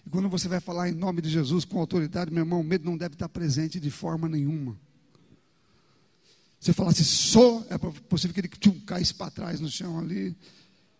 E 0.04 0.10
quando 0.10 0.28
você 0.28 0.48
vai 0.48 0.60
falar 0.60 0.90
em 0.90 0.94
nome 0.94 1.22
de 1.22 1.30
Jesus 1.30 1.64
com 1.64 1.80
autoridade, 1.80 2.32
meu 2.32 2.42
irmão, 2.42 2.62
o 2.62 2.64
medo 2.64 2.84
não 2.84 2.98
deve 2.98 3.14
estar 3.14 3.30
presente 3.30 3.80
de 3.80 3.92
forma 3.92 4.28
nenhuma. 4.28 4.76
Eu 6.66 6.74
falasse 6.74 7.06
só, 7.06 7.64
é 7.70 7.78
possível 7.78 8.34
que 8.34 8.40
ele 8.40 8.48
tchum, 8.48 8.80
caísse 8.80 9.14
para 9.14 9.30
trás 9.30 9.60
no 9.60 9.70
chão 9.70 10.00
ali 10.00 10.36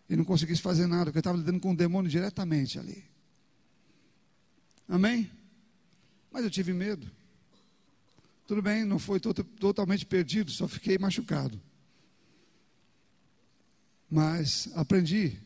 e 0.08 0.14
não 0.14 0.24
conseguisse 0.24 0.62
fazer 0.62 0.86
nada, 0.86 1.06
porque 1.06 1.18
estava 1.18 1.36
lidando 1.36 1.58
com 1.58 1.72
o 1.72 1.76
demônio 1.76 2.08
diretamente 2.08 2.78
ali. 2.78 3.02
Amém? 4.88 5.28
Mas 6.30 6.44
eu 6.44 6.50
tive 6.50 6.72
medo. 6.72 7.04
Tudo 8.46 8.62
bem, 8.62 8.84
não 8.84 9.00
foi 9.00 9.18
to 9.18 9.34
totalmente 9.34 10.06
perdido, 10.06 10.52
só 10.52 10.68
fiquei 10.68 10.96
machucado. 10.98 11.60
Mas 14.10 14.68
aprendi 14.74 15.38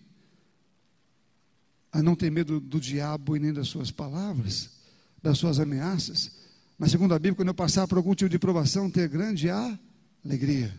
a 1.90 2.02
não 2.02 2.14
ter 2.14 2.30
medo 2.30 2.58
do 2.58 2.80
diabo 2.80 3.36
e 3.36 3.40
nem 3.40 3.52
das 3.52 3.68
suas 3.68 3.90
palavras, 3.90 4.70
das 5.22 5.38
suas 5.38 5.60
ameaças. 5.60 6.32
Mas 6.78 6.90
segundo 6.90 7.14
a 7.14 7.18
Bíblia, 7.18 7.36
quando 7.36 7.48
eu 7.48 7.54
passar 7.54 7.86
por 7.86 7.98
algum 7.98 8.14
tipo 8.14 8.30
de 8.30 8.38
provação, 8.38 8.90
ter 8.90 9.08
grande 9.08 9.48
alegria. 9.50 10.74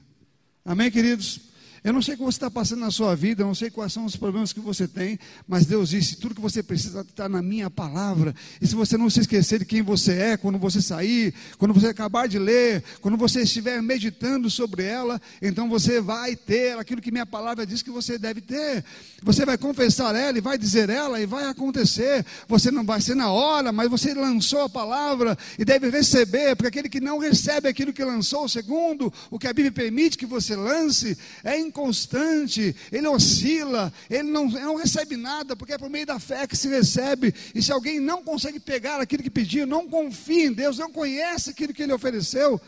Amém, 0.66 0.90
queridos? 0.90 1.53
Eu 1.84 1.92
não 1.92 2.02
sei 2.02 2.14
o 2.14 2.18
que 2.18 2.24
você 2.24 2.38
está 2.38 2.50
passando 2.50 2.80
na 2.80 2.92
sua 2.92 3.14
vida, 3.14 3.42
eu 3.42 3.48
não 3.48 3.54
sei 3.54 3.70
quais 3.70 3.92
são 3.92 4.06
os 4.06 4.16
problemas 4.16 4.54
que 4.54 4.62
você 4.62 4.88
tem, 4.88 5.20
mas 5.46 5.66
Deus 5.66 5.90
disse: 5.90 6.16
tudo 6.16 6.34
que 6.34 6.40
você 6.40 6.64
precisa 6.64 7.02
está 7.02 7.28
na 7.28 7.42
minha 7.42 7.70
palavra. 7.70 8.34
E 8.62 8.66
se 8.66 8.74
você 8.74 8.98
não 8.98 9.10
se 9.10 9.20
esquecer 9.20 9.60
de 9.60 9.66
quem 9.66 9.82
você 9.82 10.14
é, 10.14 10.38
quando 10.38 10.58
você 10.58 10.82
sair, 10.82 11.34
quando 11.58 11.74
você 11.74 11.88
acabar 11.88 12.28
de 12.28 12.40
ler, 12.40 12.84
quando 13.02 13.18
você 13.18 13.42
estiver 13.42 13.82
meditando 13.82 14.50
sobre 14.50 14.84
ela, 14.84 15.22
então 15.42 15.68
você 15.68 16.00
vai 16.00 16.38
ter 16.38 16.78
aquilo 16.80 17.02
que 17.02 17.12
minha 17.12 17.26
palavra 17.26 17.66
diz 17.66 17.82
que 17.82 17.92
você 17.92 18.18
deve 18.18 18.40
ter. 18.40 18.86
Você 19.22 19.46
vai 19.46 19.58
confessar 19.58 20.16
ela 20.16 20.38
e 20.38 20.42
vai 20.42 20.58
dizer 20.58 20.90
ela 20.90 21.20
e 21.20 21.26
vai 21.26 21.46
acontecer. 21.46 22.26
Você 22.48 22.72
não 22.72 22.86
vai 22.86 23.02
ser 23.02 23.16
na 23.16 23.30
hora, 23.30 23.74
mas 23.74 23.90
você 23.90 24.14
lançou 24.14 24.62
a 24.62 24.70
palavra 24.70 25.38
e 25.60 25.66
deve 25.66 25.90
receber, 25.90 26.56
porque 26.56 26.70
aquele 26.70 26.88
que 26.88 27.02
não 27.02 27.18
recebe 27.18 27.68
aquilo 27.68 27.92
que 27.92 28.04
lançou, 28.04 28.48
segundo 28.48 29.12
o 29.30 29.38
que 29.38 29.48
a 29.48 29.54
Bíblia 29.54 29.72
permite 29.72 30.18
que 30.18 30.26
você 30.26 30.56
lance, 30.56 31.18
é 31.44 31.58
inconstante, 31.74 32.76
ele 32.92 33.08
oscila, 33.08 33.92
ele 34.08 34.30
não, 34.30 34.46
ele 34.46 34.60
não 34.60 34.76
recebe 34.76 35.18
nada, 35.18 35.56
porque 35.56 35.74
é 35.74 35.78
por 35.78 35.90
meio 35.90 36.06
da 36.06 36.20
fé 36.20 36.46
que 36.46 36.56
se 36.56 36.68
recebe. 36.70 37.34
E 37.56 37.62
se 37.62 37.72
alguém 37.72 38.00
não 38.00 38.24
consegue 38.24 38.60
pegar 38.60 39.02
aquilo 39.02 39.24
que 39.24 39.30
pediu, 39.30 39.66
não 39.66 39.90
confia 39.90 40.46
em 40.46 40.54
Deus, 40.54 40.78
não 40.78 40.92
conhece 40.92 41.50
aquilo 41.50 41.74
que 41.74 41.82
ele 41.82 41.92
ofereceu, 41.92 42.62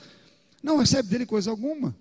não 0.61 0.77
recebe 0.77 1.07
dele 1.07 1.25
coisa 1.25 1.51
alguma. 1.51 1.95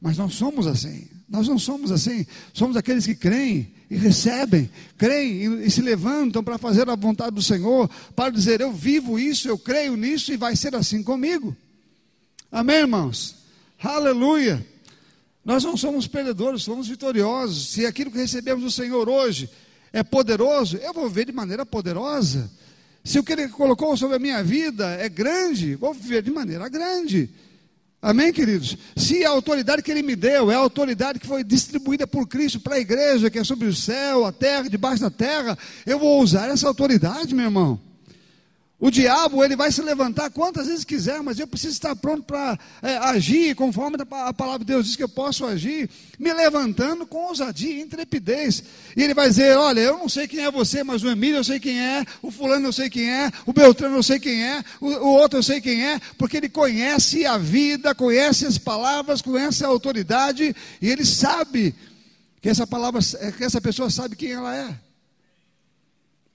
Mas 0.00 0.16
nós 0.16 0.34
somos 0.34 0.66
assim, 0.66 1.08
nós 1.28 1.46
não 1.46 1.58
somos 1.58 1.92
assim, 1.92 2.26
somos 2.52 2.76
aqueles 2.76 3.06
que 3.06 3.14
creem 3.14 3.72
e 3.90 3.96
recebem, 3.96 4.70
creem 4.96 5.32
e, 5.32 5.66
e 5.66 5.70
se 5.70 5.80
levantam 5.80 6.42
para 6.42 6.58
fazer 6.58 6.88
a 6.88 6.96
vontade 6.96 7.34
do 7.34 7.42
Senhor, 7.42 7.88
para 8.16 8.30
dizer: 8.30 8.60
Eu 8.60 8.72
vivo 8.72 9.18
isso, 9.18 9.48
eu 9.48 9.58
creio 9.58 9.96
nisso 9.96 10.32
e 10.32 10.36
vai 10.36 10.56
ser 10.56 10.74
assim 10.74 11.02
comigo. 11.02 11.56
Amém, 12.50 12.76
irmãos? 12.76 13.36
Aleluia. 13.82 14.73
Nós 15.44 15.62
não 15.62 15.76
somos 15.76 16.06
perdedores, 16.06 16.62
somos 16.62 16.88
vitoriosos. 16.88 17.70
Se 17.70 17.84
aquilo 17.84 18.10
que 18.10 18.18
recebemos 18.18 18.64
do 18.64 18.70
Senhor 18.70 19.08
hoje 19.08 19.50
é 19.92 20.02
poderoso, 20.02 20.76
eu 20.78 20.92
vou 20.92 21.08
ver 21.08 21.26
de 21.26 21.32
maneira 21.32 21.66
poderosa. 21.66 22.50
Se 23.04 23.18
o 23.18 23.22
que 23.22 23.32
Ele 23.32 23.48
colocou 23.48 23.96
sobre 23.96 24.16
a 24.16 24.18
minha 24.18 24.42
vida 24.42 24.86
é 24.94 25.08
grande, 25.08 25.74
vou 25.74 25.92
viver 25.92 26.22
de 26.22 26.30
maneira 26.30 26.68
grande. 26.68 27.30
Amém, 28.00 28.32
queridos? 28.32 28.76
Se 28.96 29.24
a 29.24 29.30
autoridade 29.30 29.82
que 29.82 29.90
Ele 29.90 30.02
me 30.02 30.16
deu 30.16 30.50
é 30.50 30.54
a 30.54 30.58
autoridade 30.58 31.18
que 31.18 31.26
foi 31.26 31.44
distribuída 31.44 32.06
por 32.06 32.26
Cristo 32.26 32.60
para 32.60 32.76
a 32.76 32.80
igreja, 32.80 33.30
que 33.30 33.38
é 33.38 33.44
sobre 33.44 33.66
o 33.66 33.74
céu, 33.74 34.24
a 34.24 34.32
terra, 34.32 34.68
debaixo 34.68 35.02
da 35.02 35.10
terra, 35.10 35.56
eu 35.84 35.98
vou 35.98 36.22
usar 36.22 36.48
essa 36.48 36.66
autoridade, 36.66 37.34
meu 37.34 37.44
irmão. 37.44 37.80
O 38.78 38.90
diabo, 38.90 39.44
ele 39.44 39.54
vai 39.54 39.70
se 39.70 39.80
levantar 39.80 40.28
quantas 40.30 40.66
vezes 40.66 40.84
quiser, 40.84 41.22
mas 41.22 41.38
eu 41.38 41.46
preciso 41.46 41.72
estar 41.72 41.94
pronto 41.94 42.24
para 42.24 42.58
é, 42.82 42.96
agir 42.96 43.54
conforme 43.54 43.96
a 44.10 44.32
palavra 44.32 44.58
de 44.58 44.64
Deus 44.64 44.86
diz 44.86 44.96
que 44.96 45.02
eu 45.02 45.08
posso 45.08 45.46
agir, 45.46 45.88
me 46.18 46.32
levantando 46.32 47.06
com 47.06 47.28
ousadia 47.28 47.72
e 47.72 47.80
intrepidez. 47.80 48.64
E 48.96 49.02
ele 49.02 49.14
vai 49.14 49.28
dizer: 49.28 49.56
Olha, 49.56 49.80
eu 49.80 49.96
não 49.96 50.08
sei 50.08 50.26
quem 50.26 50.40
é 50.40 50.50
você, 50.50 50.82
mas 50.82 51.04
o 51.04 51.08
Emílio 51.08 51.36
eu 51.36 51.44
sei 51.44 51.60
quem 51.60 51.80
é, 51.80 52.04
o 52.20 52.32
Fulano 52.32 52.66
eu 52.66 52.72
sei 52.72 52.90
quem 52.90 53.08
é, 53.08 53.30
o 53.46 53.52
Beltrano 53.52 53.96
eu 53.96 54.02
sei 54.02 54.18
quem 54.18 54.42
é, 54.42 54.62
o, 54.80 54.88
o 54.88 55.08
outro 55.14 55.38
eu 55.38 55.42
sei 55.42 55.60
quem 55.60 55.86
é, 55.86 56.00
porque 56.18 56.36
ele 56.36 56.48
conhece 56.48 57.24
a 57.24 57.38
vida, 57.38 57.94
conhece 57.94 58.44
as 58.44 58.58
palavras, 58.58 59.22
conhece 59.22 59.64
a 59.64 59.68
autoridade, 59.68 60.54
e 60.82 60.90
ele 60.90 61.04
sabe 61.04 61.74
que 62.42 62.48
essa 62.48 62.66
palavra, 62.66 63.00
que 63.38 63.44
essa 63.44 63.60
pessoa 63.60 63.88
sabe 63.88 64.16
quem 64.16 64.32
ela 64.32 64.54
é. 64.54 64.78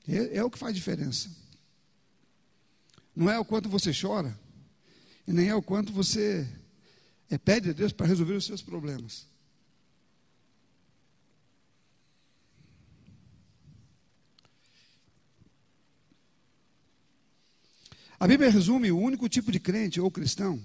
É, 0.08 0.38
é 0.38 0.44
o 0.44 0.50
que 0.50 0.58
faz 0.58 0.74
diferença. 0.74 1.39
Não 3.20 3.30
é 3.30 3.38
o 3.38 3.44
quanto 3.44 3.68
você 3.68 3.92
chora, 3.92 4.34
e 5.28 5.34
nem 5.34 5.50
é 5.50 5.54
o 5.54 5.62
quanto 5.62 5.92
você 5.92 6.48
é, 7.30 7.38
pede 7.38 7.70
a 7.70 7.74
Deus 7.74 7.92
para 7.92 8.08
resolver 8.08 8.32
os 8.32 8.46
seus 8.46 8.62
problemas. 8.62 9.28
A 18.18 18.26
Bíblia 18.26 18.50
resume 18.50 18.90
o 18.90 18.98
único 18.98 19.28
tipo 19.28 19.52
de 19.52 19.60
crente 19.60 20.00
ou 20.00 20.10
cristão. 20.10 20.58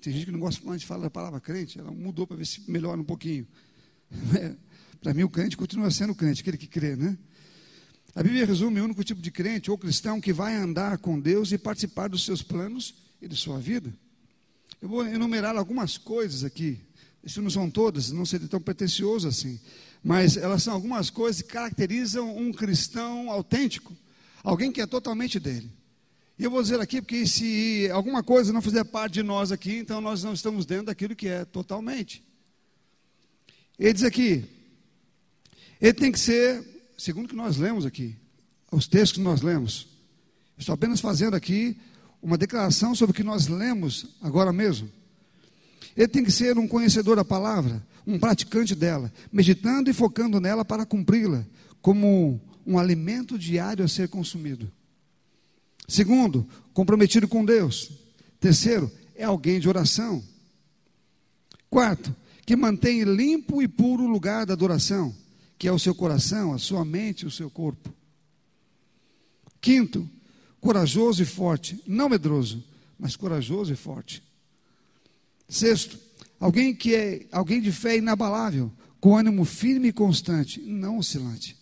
Tem 0.00 0.12
gente 0.12 0.26
que 0.26 0.32
não 0.32 0.40
gosta 0.40 0.66
mais 0.66 0.80
de 0.80 0.88
falar 0.88 1.06
a 1.06 1.10
palavra 1.10 1.40
crente, 1.40 1.78
ela 1.78 1.92
mudou 1.92 2.26
para 2.26 2.36
ver 2.36 2.46
se 2.46 2.68
melhora 2.68 3.00
um 3.00 3.04
pouquinho. 3.04 3.46
É, 4.36 4.56
para 5.00 5.14
mim, 5.14 5.22
o 5.22 5.30
crente 5.30 5.56
continua 5.56 5.90
sendo 5.90 6.14
crente, 6.14 6.40
aquele 6.40 6.56
que 6.56 6.66
crê, 6.66 6.96
né? 6.96 7.16
A 8.14 8.22
Bíblia 8.22 8.46
resume 8.46 8.80
o 8.80 8.84
único 8.84 9.02
tipo 9.02 9.20
de 9.20 9.30
crente 9.30 9.72
ou 9.72 9.76
cristão 9.76 10.20
que 10.20 10.32
vai 10.32 10.54
andar 10.54 10.98
com 10.98 11.18
Deus 11.18 11.50
e 11.50 11.58
participar 11.58 12.08
dos 12.08 12.24
seus 12.24 12.42
planos 12.42 12.94
e 13.20 13.26
de 13.26 13.34
sua 13.34 13.58
vida. 13.58 13.92
Eu 14.80 14.88
vou 14.88 15.04
enumerar 15.04 15.56
algumas 15.56 15.98
coisas 15.98 16.44
aqui. 16.44 16.78
Isso 17.24 17.42
não 17.42 17.50
são 17.50 17.68
todas, 17.68 18.12
não 18.12 18.24
seria 18.24 18.46
tão 18.46 18.60
pretensioso 18.60 19.26
assim. 19.26 19.58
Mas 20.02 20.36
elas 20.36 20.62
são 20.62 20.74
algumas 20.74 21.10
coisas 21.10 21.42
que 21.42 21.48
caracterizam 21.48 22.36
um 22.36 22.52
cristão 22.52 23.32
autêntico. 23.32 23.92
Alguém 24.44 24.70
que 24.70 24.80
é 24.80 24.86
totalmente 24.86 25.40
dele. 25.40 25.68
E 26.38 26.44
eu 26.44 26.50
vou 26.50 26.62
dizer 26.62 26.78
aqui, 26.80 27.00
porque 27.00 27.26
se 27.26 27.88
alguma 27.92 28.22
coisa 28.22 28.52
não 28.52 28.62
fizer 28.62 28.84
parte 28.84 29.14
de 29.14 29.22
nós 29.24 29.50
aqui, 29.50 29.76
então 29.76 30.00
nós 30.00 30.22
não 30.22 30.34
estamos 30.34 30.64
dentro 30.66 30.86
daquilo 30.86 31.16
que 31.16 31.26
é 31.26 31.44
totalmente. 31.44 32.22
Ele 33.76 33.92
diz 33.92 34.04
aqui: 34.04 34.44
ele 35.80 35.94
tem 35.94 36.12
que 36.12 36.20
ser 36.20 36.73
segundo 36.96 37.26
o 37.26 37.28
que 37.28 37.36
nós 37.36 37.56
lemos 37.56 37.84
aqui, 37.84 38.16
os 38.70 38.86
textos 38.86 39.18
que 39.18 39.24
nós 39.24 39.42
lemos, 39.42 39.88
estou 40.58 40.72
apenas 40.72 41.00
fazendo 41.00 41.34
aqui 41.34 41.76
uma 42.22 42.38
declaração 42.38 42.94
sobre 42.94 43.12
o 43.12 43.14
que 43.14 43.22
nós 43.22 43.46
lemos 43.46 44.06
agora 44.20 44.52
mesmo. 44.52 44.90
Ele 45.96 46.08
tem 46.08 46.24
que 46.24 46.32
ser 46.32 46.58
um 46.58 46.66
conhecedor 46.66 47.16
da 47.16 47.24
palavra, 47.24 47.84
um 48.06 48.18
praticante 48.18 48.74
dela, 48.74 49.12
meditando 49.32 49.90
e 49.90 49.94
focando 49.94 50.40
nela 50.40 50.64
para 50.64 50.86
cumpri-la, 50.86 51.44
como 51.80 52.40
um 52.66 52.78
alimento 52.78 53.38
diário 53.38 53.84
a 53.84 53.88
ser 53.88 54.08
consumido. 54.08 54.70
Segundo, 55.86 56.48
comprometido 56.72 57.28
com 57.28 57.44
Deus. 57.44 57.90
Terceiro, 58.40 58.90
é 59.14 59.24
alguém 59.24 59.60
de 59.60 59.68
oração. 59.68 60.22
Quarto, 61.68 62.14
que 62.46 62.56
mantém 62.56 63.04
limpo 63.04 63.62
e 63.62 63.68
puro 63.68 64.04
o 64.04 64.08
lugar 64.08 64.46
da 64.46 64.54
adoração 64.54 65.14
que 65.58 65.68
é 65.68 65.72
o 65.72 65.78
seu 65.78 65.94
coração, 65.94 66.52
a 66.52 66.58
sua 66.58 66.84
mente 66.84 67.22
e 67.22 67.26
o 67.26 67.30
seu 67.30 67.50
corpo. 67.50 67.92
Quinto, 69.60 70.08
corajoso 70.60 71.22
e 71.22 71.26
forte, 71.26 71.82
não 71.86 72.08
medroso, 72.08 72.62
mas 72.98 73.16
corajoso 73.16 73.72
e 73.72 73.76
forte. 73.76 74.22
Sexto, 75.48 75.98
alguém 76.38 76.74
que 76.74 76.94
é 76.94 77.26
alguém 77.30 77.60
de 77.60 77.70
fé 77.70 77.96
inabalável, 77.96 78.72
com 79.00 79.16
ânimo 79.16 79.44
firme 79.44 79.88
e 79.88 79.92
constante, 79.92 80.60
não 80.60 80.98
oscilante. 80.98 81.56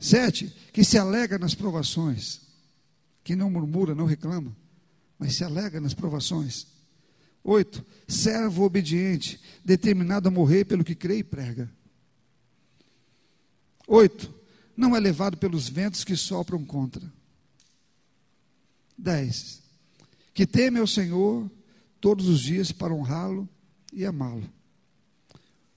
Sete, 0.00 0.54
que 0.72 0.84
se 0.84 0.98
alega 0.98 1.38
nas 1.38 1.54
provações, 1.54 2.40
que 3.22 3.34
não 3.34 3.50
murmura, 3.50 3.94
não 3.94 4.04
reclama, 4.04 4.54
mas 5.18 5.34
se 5.34 5.44
alega 5.44 5.80
nas 5.80 5.94
provações. 5.94 6.66
Oito, 7.42 7.84
servo 8.08 8.64
obediente, 8.64 9.40
determinado 9.64 10.28
a 10.28 10.30
morrer 10.30 10.64
pelo 10.64 10.84
que 10.84 10.94
crê 10.94 11.18
e 11.18 11.24
prega. 11.24 11.70
Oito, 13.86 14.32
não 14.76 14.96
é 14.96 15.00
levado 15.00 15.36
pelos 15.36 15.68
ventos 15.68 16.04
que 16.04 16.16
sopram 16.16 16.64
contra. 16.64 17.12
Dez, 18.96 19.62
que 20.32 20.46
teme 20.46 20.78
ao 20.78 20.86
Senhor 20.86 21.50
todos 22.00 22.28
os 22.28 22.40
dias 22.40 22.72
para 22.72 22.94
honrá-lo 22.94 23.48
e 23.92 24.04
amá-lo. 24.04 24.48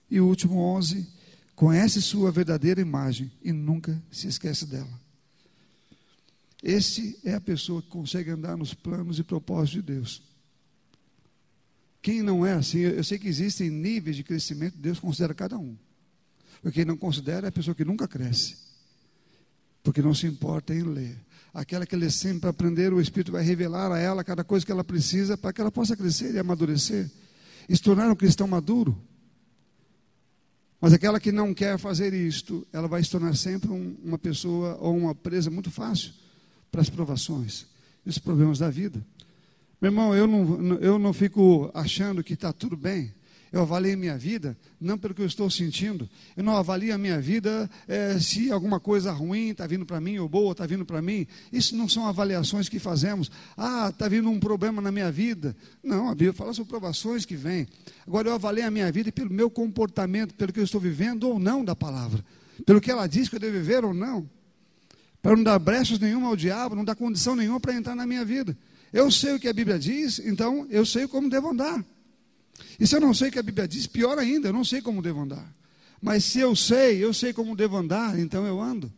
E 0.10 0.20
o 0.20 0.28
último 0.28 0.60
onze, 0.60 1.08
conhece 1.56 2.02
sua 2.02 2.32
verdadeira 2.32 2.80
imagem 2.80 3.32
e 3.42 3.52
nunca 3.52 4.02
se 4.12 4.28
esquece 4.28 4.66
dela. 4.66 5.02
Este 6.62 7.18
é 7.24 7.34
a 7.34 7.42
pessoa 7.42 7.82
que 7.82 7.90
consegue 7.90 8.32
andar 8.32 8.58
nos 8.58 8.74
planos 8.74 9.20
e 9.20 9.24
propósitos 9.24 9.86
de 9.86 9.94
Deus. 9.94 10.24
Quem 12.02 12.22
não 12.22 12.46
é 12.46 12.54
assim, 12.54 12.80
eu 12.80 13.04
sei 13.04 13.20
que 13.20 13.28
existem 13.28 13.70
níveis 13.70 14.16
de 14.16 14.24
crescimento, 14.24 14.78
Deus 14.78 15.00
considera 15.00 15.34
cada 15.34 15.58
um. 15.58 15.78
Quem 16.72 16.86
não 16.86 16.98
considera 16.98 17.48
é 17.48 17.50
a 17.50 17.52
pessoa 17.52 17.76
que 17.76 17.86
nunca 17.86 18.08
cresce, 18.08 18.58
porque 19.84 20.02
não 20.02 20.14
se 20.14 20.28
importa 20.28 20.74
em 20.74 20.84
ler. 20.84 21.18
Aquela 21.54 21.86
que 21.86 21.96
lê 21.96 22.10
sempre 22.10 22.42
para 22.42 22.50
aprender, 22.52 22.94
o 22.94 23.02
Espírito 23.02 23.32
vai 23.32 23.44
revelar 23.44 23.92
a 23.92 23.98
ela 23.98 24.24
cada 24.24 24.44
coisa 24.44 24.66
que 24.66 24.72
ela 24.72 24.84
precisa 24.84 25.38
para 25.38 25.52
que 25.54 25.62
ela 25.62 25.72
possa 25.72 25.96
crescer 25.96 26.34
e 26.34 26.40
amadurecer 26.40 27.10
e 27.68 27.76
se 27.76 27.82
tornar 27.82 28.10
um 28.10 28.16
cristão 28.16 28.48
maduro. 28.48 28.98
Mas 30.80 30.94
aquela 30.94 31.20
que 31.20 31.32
não 31.32 31.54
quer 31.54 31.78
fazer 31.80 32.14
isto, 32.14 32.66
ela 32.72 32.88
vai 32.88 33.04
se 33.04 33.10
tornar 33.10 33.36
sempre 33.36 33.72
um, 33.72 33.96
uma 34.04 34.18
pessoa 34.18 34.78
ou 34.80 34.96
uma 34.96 35.16
presa 35.16 35.50
muito 35.50 35.72
fácil 35.72 36.12
para 36.72 36.82
as 36.82 36.90
provações 36.90 37.66
e 38.06 38.10
os 38.10 38.20
problemas 38.20 38.60
da 38.60 38.70
vida. 38.70 39.04
Meu 39.82 39.92
irmão, 39.92 40.16
eu 40.16 40.28
não, 40.28 40.76
eu 40.76 41.00
não 41.00 41.14
fico 41.14 41.72
achando 41.74 42.24
que 42.24 42.34
está 42.34 42.54
tudo 42.54 42.78
bem. 42.78 43.12
Eu 43.52 43.62
avalio 43.62 43.94
a 43.94 43.98
minha 43.98 44.18
vida 44.18 44.58
não 44.80 44.98
pelo 44.98 45.14
que 45.14 45.22
eu 45.22 45.26
estou 45.26 45.50
sentindo. 45.50 46.10
Eu 46.36 46.44
não 46.44 46.56
avalio 46.56 46.94
a 46.94 46.98
minha 46.98 47.20
vida 47.20 47.70
é, 47.88 48.20
se 48.20 48.52
alguma 48.52 48.80
coisa 48.80 49.12
ruim 49.12 49.50
está 49.50 49.66
vindo 49.66 49.86
para 49.86 50.00
mim 50.02 50.18
ou 50.18 50.28
boa 50.28 50.52
está 50.52 50.66
vindo 50.66 50.86
para 50.86 51.02
mim. 51.02 51.26
Isso 51.52 51.76
não 51.76 51.88
são 51.88 52.06
avaliações 52.06 52.70
que 52.70 52.80
fazemos. 52.80 53.32
Ah, 53.56 53.90
está 53.90 54.08
vindo 54.08 54.30
um 54.30 54.40
problema 54.40 54.82
na 54.82 54.92
minha 54.92 55.12
vida. 55.12 55.56
Não, 55.84 56.10
a 56.10 56.12
Bíblia 56.12 56.34
fala 56.34 56.54
sobre 56.54 56.70
provações 56.70 57.26
que 57.26 57.36
vêm. 57.36 57.68
Agora 58.06 58.30
eu 58.30 58.34
avalio 58.34 58.68
a 58.68 58.72
minha 58.72 58.92
vida 58.92 59.12
pelo 59.12 59.32
meu 59.32 59.50
comportamento, 59.50 60.34
pelo 60.36 60.52
que 60.52 60.60
eu 60.60 60.64
estou 60.64 60.82
vivendo 60.82 61.24
ou 61.24 61.40
não 61.40 61.64
da 61.64 61.76
palavra. 61.76 62.24
Pelo 62.66 62.82
que 62.82 62.92
ela 62.92 63.08
diz 63.08 63.30
que 63.30 63.36
eu 63.36 63.40
devo 63.40 63.54
viver 63.54 63.86
ou 63.86 63.94
não. 63.94 64.30
Para 65.22 65.36
não 65.36 65.44
dar 65.44 65.60
brechas 65.60 66.00
nenhuma 66.00 66.28
ao 66.28 66.36
diabo, 66.36 66.76
não 66.76 66.86
dar 66.86 66.96
condição 66.96 67.36
nenhuma 67.36 67.60
para 67.60 67.74
entrar 67.74 67.96
na 67.96 68.06
minha 68.06 68.24
vida. 68.24 68.58
Eu 68.94 69.12
sei 69.12 69.36
o 69.36 69.40
que 69.40 69.48
a 69.48 69.54
Bíblia 69.54 69.78
diz, 69.78 70.20
então 70.20 70.66
eu 70.70 70.86
sei 70.86 71.08
como 71.08 71.30
devo 71.30 71.50
andar. 71.50 71.84
E 72.80 72.86
se 72.86 72.96
eu 72.96 73.02
não 73.02 73.14
sei 73.14 73.30
o 73.30 73.32
que 73.32 73.40
a 73.40 73.44
Bíblia 73.44 73.68
diz, 73.68 73.88
pior 73.88 74.18
ainda, 74.18 74.50
eu 74.50 74.54
não 74.54 74.64
sei 74.64 74.82
como 74.82 75.02
devo 75.02 75.22
andar. 75.22 75.56
Mas 76.02 76.26
se 76.26 76.40
eu 76.40 76.56
sei, 76.56 77.04
eu 77.04 77.14
sei 77.14 77.34
como 77.34 77.56
devo 77.56 77.78
andar, 77.78 78.18
então 78.20 78.46
eu 78.46 78.62
ando. 78.62 78.92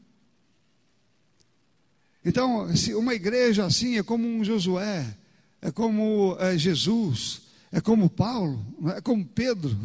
Então, 2.23 2.67
uma 2.97 3.13
igreja 3.13 3.65
assim 3.65 3.97
é 3.97 4.03
como 4.03 4.27
um 4.27 4.43
Josué, 4.43 5.15
é 5.61 5.71
como 5.71 6.35
é, 6.39 6.57
Jesus, 6.57 7.41
é 7.71 7.79
como 7.79 8.09
Paulo, 8.09 8.65
é 8.95 9.01
como 9.01 9.25
Pedro, 9.25 9.77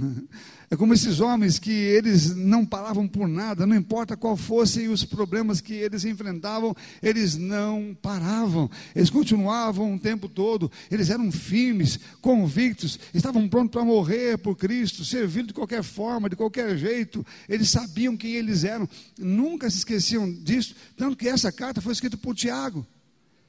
é 0.74 0.76
como 0.76 0.92
esses 0.92 1.20
homens 1.20 1.58
que 1.58 1.70
eles 1.70 2.34
não 2.34 2.66
paravam 2.66 3.06
por 3.06 3.28
nada, 3.28 3.64
não 3.64 3.76
importa 3.76 4.16
qual 4.16 4.36
fossem 4.36 4.88
os 4.88 5.04
problemas 5.04 5.60
que 5.60 5.72
eles 5.72 6.04
enfrentavam, 6.04 6.74
eles 7.00 7.36
não 7.36 7.96
paravam, 8.02 8.68
eles 8.94 9.08
continuavam 9.08 9.94
o 9.94 9.98
tempo 9.98 10.28
todo, 10.28 10.70
eles 10.90 11.10
eram 11.10 11.30
firmes, 11.30 11.98
convictos, 12.20 12.98
estavam 13.14 13.48
prontos 13.48 13.70
para 13.70 13.84
morrer 13.84 14.36
por 14.36 14.56
Cristo, 14.56 15.04
servir 15.04 15.46
de 15.46 15.54
qualquer 15.54 15.84
forma, 15.84 16.28
de 16.28 16.34
qualquer 16.34 16.76
jeito, 16.76 17.24
eles 17.48 17.70
sabiam 17.70 18.16
quem 18.16 18.32
eles 18.32 18.64
eram, 18.64 18.88
nunca 19.16 19.70
se 19.70 19.78
esqueciam 19.78 20.30
disso, 20.30 20.74
tanto 20.96 21.16
que 21.16 21.28
essa 21.28 21.52
carta 21.52 21.80
foi 21.80 21.92
escrita 21.92 22.16
por 22.16 22.34
Tiago 22.34 22.84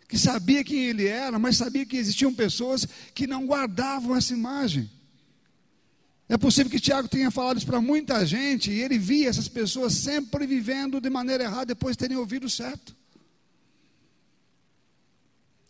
que 0.07 0.19
sabia 0.19 0.63
quem 0.63 0.85
ele 0.85 1.07
era, 1.07 1.39
mas 1.39 1.57
sabia 1.57 1.83
que 1.83 1.97
existiam 1.97 2.31
pessoas 2.31 2.87
que 3.15 3.25
não 3.25 3.47
guardavam 3.47 4.15
essa 4.15 4.35
imagem. 4.35 4.87
É 6.27 6.37
possível 6.37 6.71
que 6.71 6.79
Tiago 6.79 7.07
tenha 7.07 7.29
falado 7.29 7.57
isso 7.57 7.67
para 7.67 7.79
muita 7.79 8.25
gente 8.25 8.71
e 8.71 8.81
ele 8.81 8.97
via 8.97 9.29
essas 9.29 9.47
pessoas 9.47 9.93
sempre 9.93 10.47
vivendo 10.47 10.99
de 10.99 11.09
maneira 11.09 11.43
errada 11.43 11.67
depois 11.67 11.95
de 11.95 11.99
terem 11.99 12.17
ouvido 12.17 12.49
certo. 12.49 12.95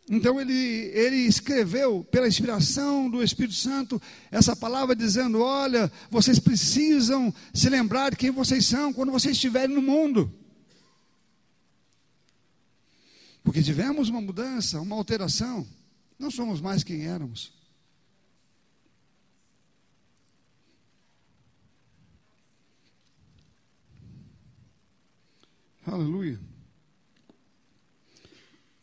Então 0.10 0.40
ele, 0.40 0.54
ele 0.54 1.16
escreveu, 1.16 2.04
pela 2.04 2.28
inspiração 2.28 3.10
do 3.10 3.24
Espírito 3.24 3.56
Santo, 3.56 4.00
essa 4.32 4.56
palavra 4.56 4.96
dizendo: 4.96 5.42
Olha, 5.42 5.92
vocês 6.12 6.38
precisam 6.38 7.34
se 7.54 7.70
lembrar 7.70 8.12
de 8.12 8.16
quem 8.16 8.30
vocês 8.30 8.66
são 8.66 8.94
quando 8.94 9.12
vocês 9.12 9.36
estiverem 9.36 9.76
no 9.76 9.82
mundo. 9.82 10.32
Porque 13.44 13.64
tivemos 13.64 14.10
uma 14.10 14.22
mudança, 14.22 14.80
uma 14.80 14.96
alteração. 14.96 15.68
Não 16.20 16.30
somos 16.30 16.62
mais 16.62 16.84
quem 16.84 17.08
éramos. 17.08 17.52
Aleluia. 25.86 26.40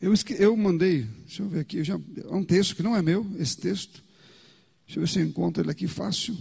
Eu, 0.00 0.14
eu 0.38 0.56
mandei, 0.56 1.02
deixa 1.02 1.42
eu 1.42 1.48
ver 1.48 1.60
aqui, 1.60 1.82
já, 1.82 1.94
é 1.94 2.34
um 2.34 2.44
texto 2.44 2.76
que 2.76 2.82
não 2.82 2.96
é 2.96 3.02
meu, 3.02 3.26
esse 3.38 3.56
texto. 3.56 4.02
Deixa 4.86 5.00
eu 5.00 5.04
ver 5.04 5.08
se 5.08 5.18
eu 5.18 5.24
encontro 5.24 5.62
ele 5.62 5.70
aqui 5.70 5.88
fácil. 5.88 6.36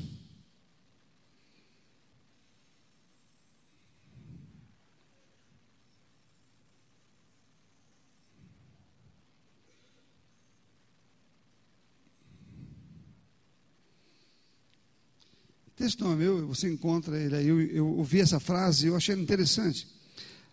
Texto 15.75 16.03
não 16.03 16.13
é 16.13 16.15
meu, 16.15 16.47
você 16.47 16.71
encontra 16.71 17.19
ele 17.19 17.35
aí. 17.35 17.47
Eu, 17.47 17.59
eu 17.61 17.87
ouvi 17.87 18.19
essa 18.19 18.39
frase 18.39 18.85
e 18.85 18.89
eu 18.89 18.95
achei 18.95 19.15
interessante. 19.15 20.00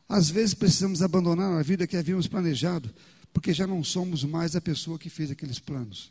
Às 0.08 0.30
vezes 0.30 0.54
precisamos 0.54 1.02
abandonar 1.02 1.58
a 1.58 1.62
vida 1.62 1.86
que 1.86 1.96
havíamos 1.96 2.26
planejado, 2.26 2.92
porque 3.32 3.52
já 3.52 3.66
não 3.66 3.84
somos 3.84 4.24
mais 4.24 4.56
a 4.56 4.60
pessoa 4.60 4.98
que 4.98 5.10
fez 5.10 5.30
aqueles 5.30 5.58
planos. 5.58 6.10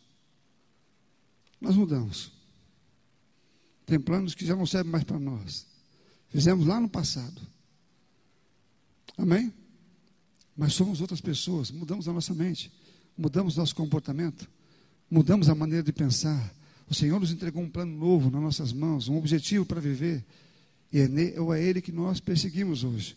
Nós 1.60 1.76
mudamos. 1.76 2.32
Tem 3.86 4.00
planos 4.00 4.36
que 4.36 4.45
já 4.45 4.56
não 4.56 4.66
servem 4.66 4.91
mais 4.91 5.04
para 5.04 5.18
nós. 5.18 5.66
Fizemos 6.30 6.68
lá 6.68 6.80
no 6.80 6.88
passado. 6.88 7.41
Amém? 9.18 9.52
Mas 10.56 10.74
somos 10.74 11.02
outras 11.02 11.22
pessoas, 11.22 11.72
mudamos 11.72 12.08
a 12.08 12.14
nossa 12.14 12.34
mente, 12.34 12.72
mudamos 13.18 13.56
nosso 13.56 13.76
comportamento, 13.76 14.48
mudamos 15.10 15.50
a 15.50 15.56
maneira 15.56 15.84
de 15.84 15.91
pensar. 15.91 16.54
O 16.89 16.93
Senhor 16.93 17.20
nos 17.20 17.32
entregou 17.32 17.64
um 17.64 17.70
plano 17.70 17.95
novo 17.98 18.30
nas 18.30 18.41
nossas 18.41 18.74
mãos, 18.74 19.08
um 19.08 19.18
objetivo 19.18 19.66
para 19.66 19.82
viver. 19.82 20.24
E 20.91 21.00
é, 21.00 21.06
é 21.06 21.64
Ele 21.64 21.82
que 21.82 21.91
nós 21.91 22.20
perseguimos 22.20 22.84
hoje. 22.84 23.16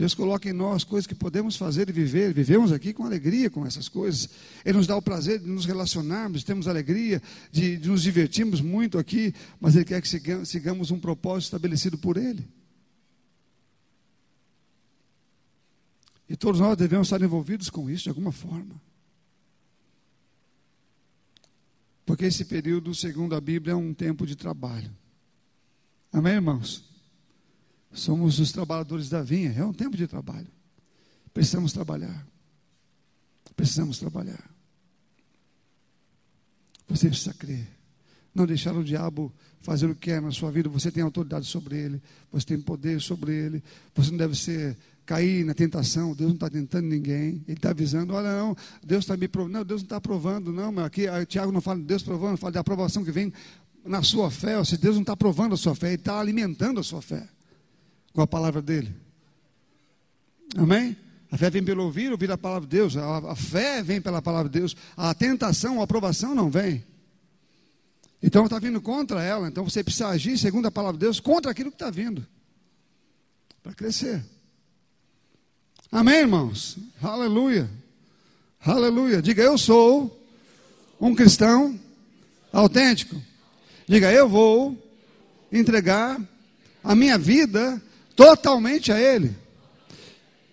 Deus 0.00 0.14
coloca 0.14 0.48
em 0.48 0.52
nós 0.54 0.82
coisas 0.82 1.06
que 1.06 1.14
podemos 1.14 1.56
fazer 1.56 1.90
e 1.90 1.92
viver. 1.92 2.32
Vivemos 2.32 2.72
aqui 2.72 2.90
com 2.90 3.04
alegria 3.04 3.50
com 3.50 3.66
essas 3.66 3.86
coisas. 3.86 4.30
Ele 4.64 4.78
nos 4.78 4.86
dá 4.86 4.96
o 4.96 5.02
prazer 5.02 5.38
de 5.40 5.46
nos 5.46 5.66
relacionarmos, 5.66 6.42
temos 6.42 6.66
alegria, 6.66 7.20
de, 7.52 7.76
de 7.76 7.86
nos 7.86 8.00
divertirmos 8.00 8.62
muito 8.62 8.96
aqui, 8.96 9.34
mas 9.60 9.76
Ele 9.76 9.84
quer 9.84 10.00
que 10.00 10.08
sigamos, 10.08 10.48
sigamos 10.48 10.90
um 10.90 10.98
propósito 10.98 11.48
estabelecido 11.48 11.98
por 11.98 12.16
Ele. 12.16 12.48
E 16.26 16.34
todos 16.34 16.62
nós 16.62 16.78
devemos 16.78 17.08
estar 17.08 17.20
envolvidos 17.20 17.68
com 17.68 17.90
isso 17.90 18.04
de 18.04 18.08
alguma 18.08 18.32
forma. 18.32 18.80
Porque 22.06 22.24
esse 22.24 22.46
período, 22.46 22.94
segundo 22.94 23.34
a 23.34 23.40
Bíblia, 23.40 23.74
é 23.74 23.76
um 23.76 23.92
tempo 23.92 24.26
de 24.26 24.34
trabalho. 24.34 24.90
Amém, 26.10 26.36
irmãos? 26.36 26.89
Somos 27.92 28.38
os 28.38 28.52
trabalhadores 28.52 29.08
da 29.08 29.22
vinha, 29.22 29.52
é 29.52 29.64
um 29.64 29.72
tempo 29.72 29.96
de 29.96 30.06
trabalho. 30.06 30.46
Precisamos 31.34 31.72
trabalhar. 31.72 32.26
Precisamos 33.56 33.98
trabalhar. 33.98 34.48
Você 36.88 37.08
precisa 37.08 37.34
crer. 37.34 37.66
Não 38.34 38.46
deixar 38.46 38.74
o 38.76 38.84
diabo 38.84 39.32
fazer 39.60 39.86
o 39.86 39.94
que 39.94 40.02
quer 40.02 40.22
na 40.22 40.30
sua 40.30 40.52
vida. 40.52 40.68
Você 40.68 40.90
tem 40.90 41.02
autoridade 41.02 41.46
sobre 41.46 41.76
ele. 41.76 42.02
Você 42.32 42.46
tem 42.46 42.60
poder 42.60 43.00
sobre 43.00 43.34
ele. 43.34 43.62
Você 43.94 44.10
não 44.10 44.18
deve 44.18 44.36
ser 44.36 44.78
cair 45.04 45.44
na 45.44 45.52
tentação. 45.52 46.14
Deus 46.14 46.28
não 46.30 46.36
está 46.36 46.48
tentando 46.48 46.86
ninguém. 46.86 47.42
Ele 47.46 47.56
está 47.56 47.70
avisando: 47.70 48.14
olha, 48.14 48.36
não, 48.36 48.56
Deus 48.84 49.04
está 49.04 49.16
me 49.16 49.26
provando. 49.26 49.52
Não, 49.52 49.64
Deus 49.64 49.82
não 49.82 49.86
está 49.86 50.00
provando, 50.00 50.52
não. 50.52 50.70
Mas 50.70 50.84
aqui, 50.84 51.06
Tiago 51.26 51.50
não 51.50 51.60
fala 51.60 51.80
de 51.80 51.86
Deus 51.86 52.04
provando, 52.04 52.36
fala 52.36 52.52
da 52.52 52.60
aprovação 52.60 53.04
que 53.04 53.10
vem 53.10 53.32
na 53.84 54.02
sua 54.02 54.30
fé. 54.30 54.56
Ou 54.58 54.64
seja, 54.64 54.80
Deus 54.80 54.94
não 54.94 55.02
está 55.02 55.16
provando 55.16 55.54
a 55.54 55.58
sua 55.58 55.74
fé, 55.74 55.88
Ele 55.88 55.96
está 55.96 56.20
alimentando 56.20 56.78
a 56.78 56.84
sua 56.84 57.02
fé 57.02 57.28
com 58.12 58.20
a 58.20 58.26
palavra 58.26 58.60
dele. 58.60 58.94
Amém? 60.56 60.96
A 61.30 61.38
fé 61.38 61.48
vem 61.48 61.62
pelo 61.62 61.84
ouvir, 61.84 62.10
ouvir 62.10 62.30
a 62.30 62.38
palavra 62.38 62.68
de 62.68 62.76
Deus. 62.76 62.96
A, 62.96 63.32
a 63.32 63.36
fé 63.36 63.82
vem 63.82 64.00
pela 64.00 64.20
palavra 64.20 64.50
de 64.50 64.58
Deus. 64.58 64.76
A 64.96 65.14
tentação, 65.14 65.80
a 65.80 65.84
aprovação 65.84 66.34
não 66.34 66.50
vem. 66.50 66.84
Então 68.22 68.44
está 68.44 68.58
vindo 68.58 68.80
contra 68.80 69.22
ela. 69.22 69.48
Então 69.48 69.64
você 69.64 69.84
precisa 69.84 70.08
agir 70.08 70.36
segundo 70.36 70.66
a 70.66 70.70
palavra 70.70 70.98
de 70.98 71.04
Deus 71.04 71.20
contra 71.20 71.52
aquilo 71.52 71.70
que 71.70 71.76
está 71.76 71.90
vindo. 71.90 72.26
Para 73.62 73.74
crescer. 73.74 74.24
Amém, 75.92 76.16
irmãos? 76.16 76.76
Aleluia. 77.00 77.70
Aleluia. 78.60 79.22
Diga, 79.22 79.42
eu 79.42 79.56
sou 79.56 80.20
um 81.00 81.14
cristão 81.14 81.78
autêntico. 82.52 83.20
Diga, 83.86 84.12
eu 84.12 84.28
vou 84.28 84.76
entregar 85.52 86.20
a 86.82 86.94
minha 86.94 87.16
vida 87.16 87.80
totalmente 88.14 88.92
a 88.92 89.00
Ele. 89.00 89.34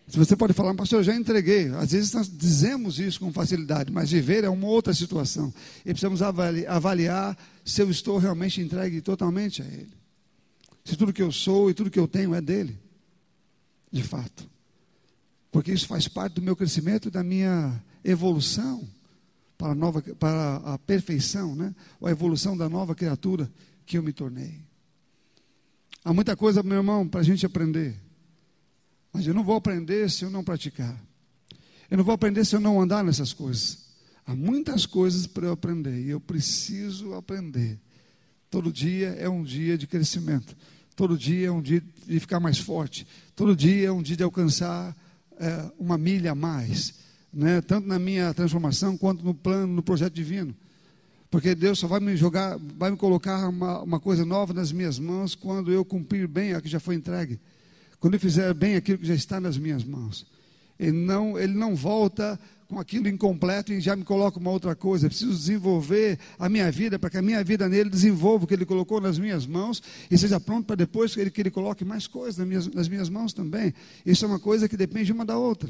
Se 0.07 0.17
você 0.17 0.37
pode 0.37 0.53
falar, 0.53 0.73
pastor, 0.73 0.99
eu 0.99 1.03
já 1.03 1.13
entreguei. 1.13 1.67
Às 1.75 1.91
vezes 1.91 2.13
nós 2.13 2.29
dizemos 2.29 2.97
isso 2.97 3.19
com 3.19 3.33
facilidade, 3.33 3.91
mas 3.91 4.09
viver 4.09 4.45
é 4.45 4.49
uma 4.49 4.67
outra 4.67 4.93
situação. 4.93 5.53
E 5.81 5.89
precisamos 5.89 6.21
avaliar 6.21 7.37
se 7.65 7.81
eu 7.81 7.89
estou 7.89 8.17
realmente 8.17 8.61
entregue 8.61 9.01
totalmente 9.01 9.61
a 9.61 9.65
Ele. 9.65 9.91
Se 10.85 10.95
tudo 10.95 11.11
que 11.11 11.21
eu 11.21 11.31
sou 11.31 11.69
e 11.69 11.73
tudo 11.73 11.91
que 11.91 11.99
eu 11.99 12.07
tenho 12.07 12.33
é 12.33 12.39
dele, 12.39 12.79
de 13.91 14.01
fato. 14.01 14.49
Porque 15.51 15.73
isso 15.73 15.87
faz 15.87 16.07
parte 16.07 16.35
do 16.35 16.41
meu 16.41 16.55
crescimento 16.55 17.09
e 17.09 17.11
da 17.11 17.21
minha 17.21 17.83
evolução 18.03 18.87
para 19.57 19.73
a, 19.73 19.75
nova, 19.75 20.01
para 20.01 20.57
a 20.63 20.77
perfeição, 20.77 21.53
né? 21.53 21.75
ou 21.99 22.07
a 22.07 22.11
evolução 22.11 22.55
da 22.55 22.69
nova 22.69 22.95
criatura 22.95 23.51
que 23.85 23.97
eu 23.97 24.03
me 24.03 24.13
tornei. 24.13 24.66
Há 26.07 26.13
muita 26.13 26.37
coisa, 26.37 26.63
meu 26.63 26.77
irmão, 26.77 27.05
para 27.05 27.19
a 27.19 27.23
gente 27.23 27.45
aprender. 27.45 27.93
Mas 29.11 29.27
eu 29.27 29.33
não 29.33 29.43
vou 29.43 29.57
aprender 29.57 30.09
se 30.09 30.23
eu 30.23 30.29
não 30.29 30.41
praticar. 30.41 30.97
Eu 31.91 31.97
não 31.97 32.03
vou 32.05 32.15
aprender 32.15 32.45
se 32.45 32.55
eu 32.55 32.61
não 32.61 32.79
andar 32.79 33.03
nessas 33.03 33.33
coisas. 33.33 33.89
Há 34.25 34.33
muitas 34.33 34.85
coisas 34.85 35.27
para 35.27 35.47
eu 35.47 35.51
aprender 35.51 35.99
e 35.99 36.09
eu 36.09 36.21
preciso 36.21 37.13
aprender. 37.13 37.77
Todo 38.49 38.71
dia 38.71 39.17
é 39.19 39.27
um 39.27 39.43
dia 39.43 39.77
de 39.77 39.85
crescimento. 39.85 40.55
Todo 40.95 41.17
dia 41.17 41.47
é 41.47 41.51
um 41.51 41.61
dia 41.61 41.83
de 42.07 42.19
ficar 42.21 42.39
mais 42.39 42.57
forte. 42.57 43.05
Todo 43.35 43.53
dia 43.53 43.89
é 43.89 43.91
um 43.91 44.01
dia 44.01 44.15
de 44.15 44.23
alcançar 44.23 44.95
é, 45.37 45.69
uma 45.77 45.97
milha 45.97 46.31
a 46.31 46.35
mais. 46.35 46.93
Né? 47.33 47.59
Tanto 47.59 47.85
na 47.85 47.99
minha 47.99 48.33
transformação 48.33 48.97
quanto 48.97 49.25
no 49.25 49.33
plano, 49.33 49.73
no 49.73 49.83
projeto 49.83 50.13
divino. 50.13 50.55
Porque 51.29 51.53
Deus 51.53 51.79
só 51.79 51.87
vai 51.87 51.99
me 51.99 52.15
jogar, 52.15 52.57
vai 52.77 52.91
me 52.91 52.97
colocar 52.97 53.49
uma, 53.49 53.81
uma 53.81 53.99
coisa 53.99 54.25
nova 54.25 54.53
nas 54.53 54.71
minhas 54.71 54.97
mãos 54.97 55.35
quando 55.35 55.71
eu 55.71 55.83
cumprir 55.83 56.27
bem 56.27 56.53
a 56.53 56.61
que 56.61 56.69
já 56.69 56.79
foi 56.79 56.95
entregue. 56.95 57.39
Quando 57.99 58.13
eu 58.13 58.19
fizer 58.19 58.53
bem 58.53 58.75
aquilo 58.75 58.99
que 58.99 59.05
já 59.05 59.15
está 59.15 59.39
nas 59.39 59.57
minhas 59.57 59.83
mãos. 59.83 60.25
Ele 60.79 60.91
não, 60.91 61.37
ele 61.37 61.53
não 61.53 61.75
volta 61.75 62.39
com 62.67 62.79
aquilo 62.79 63.07
incompleto 63.07 63.73
e 63.73 63.79
já 63.79 63.95
me 63.95 64.03
coloca 64.03 64.39
uma 64.39 64.51
outra 64.51 64.75
coisa. 64.75 65.05
Eu 65.05 65.09
preciso 65.09 65.31
desenvolver 65.31 66.19
a 66.37 66.47
minha 66.47 66.71
vida 66.71 66.99
para 66.99 67.09
que 67.09 67.17
a 67.17 67.21
minha 67.21 67.43
vida 67.43 67.67
nele 67.67 67.89
desenvolva 67.89 68.45
o 68.45 68.47
que 68.47 68.53
ele 68.53 68.65
colocou 68.65 69.01
nas 69.01 69.17
minhas 69.17 69.45
mãos 69.45 69.81
e 70.11 70.17
seja 70.17 70.39
pronto 70.39 70.65
para 70.65 70.75
depois 70.75 71.13
que 71.13 71.21
ele, 71.21 71.31
que 71.31 71.41
ele 71.41 71.51
coloque 71.51 71.83
mais 71.83 72.07
coisas 72.07 72.37
nas 72.37 72.47
minhas, 72.47 72.67
nas 72.67 72.87
minhas 72.87 73.09
mãos 73.09 73.33
também. 73.33 73.73
Isso 74.05 74.23
é 74.25 74.27
uma 74.27 74.39
coisa 74.39 74.69
que 74.69 74.77
depende 74.77 75.11
uma 75.11 75.25
da 75.25 75.37
outra. 75.37 75.69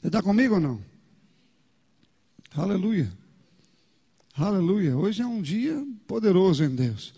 Você 0.00 0.06
está 0.08 0.22
comigo 0.22 0.54
ou 0.54 0.60
não? 0.60 0.80
Aleluia. 2.54 3.21
Aleluia. 4.34 4.96
Hoje 4.96 5.20
é 5.20 5.26
um 5.26 5.42
dia 5.42 5.86
poderoso 6.06 6.64
em 6.64 6.74
Deus. 6.74 7.12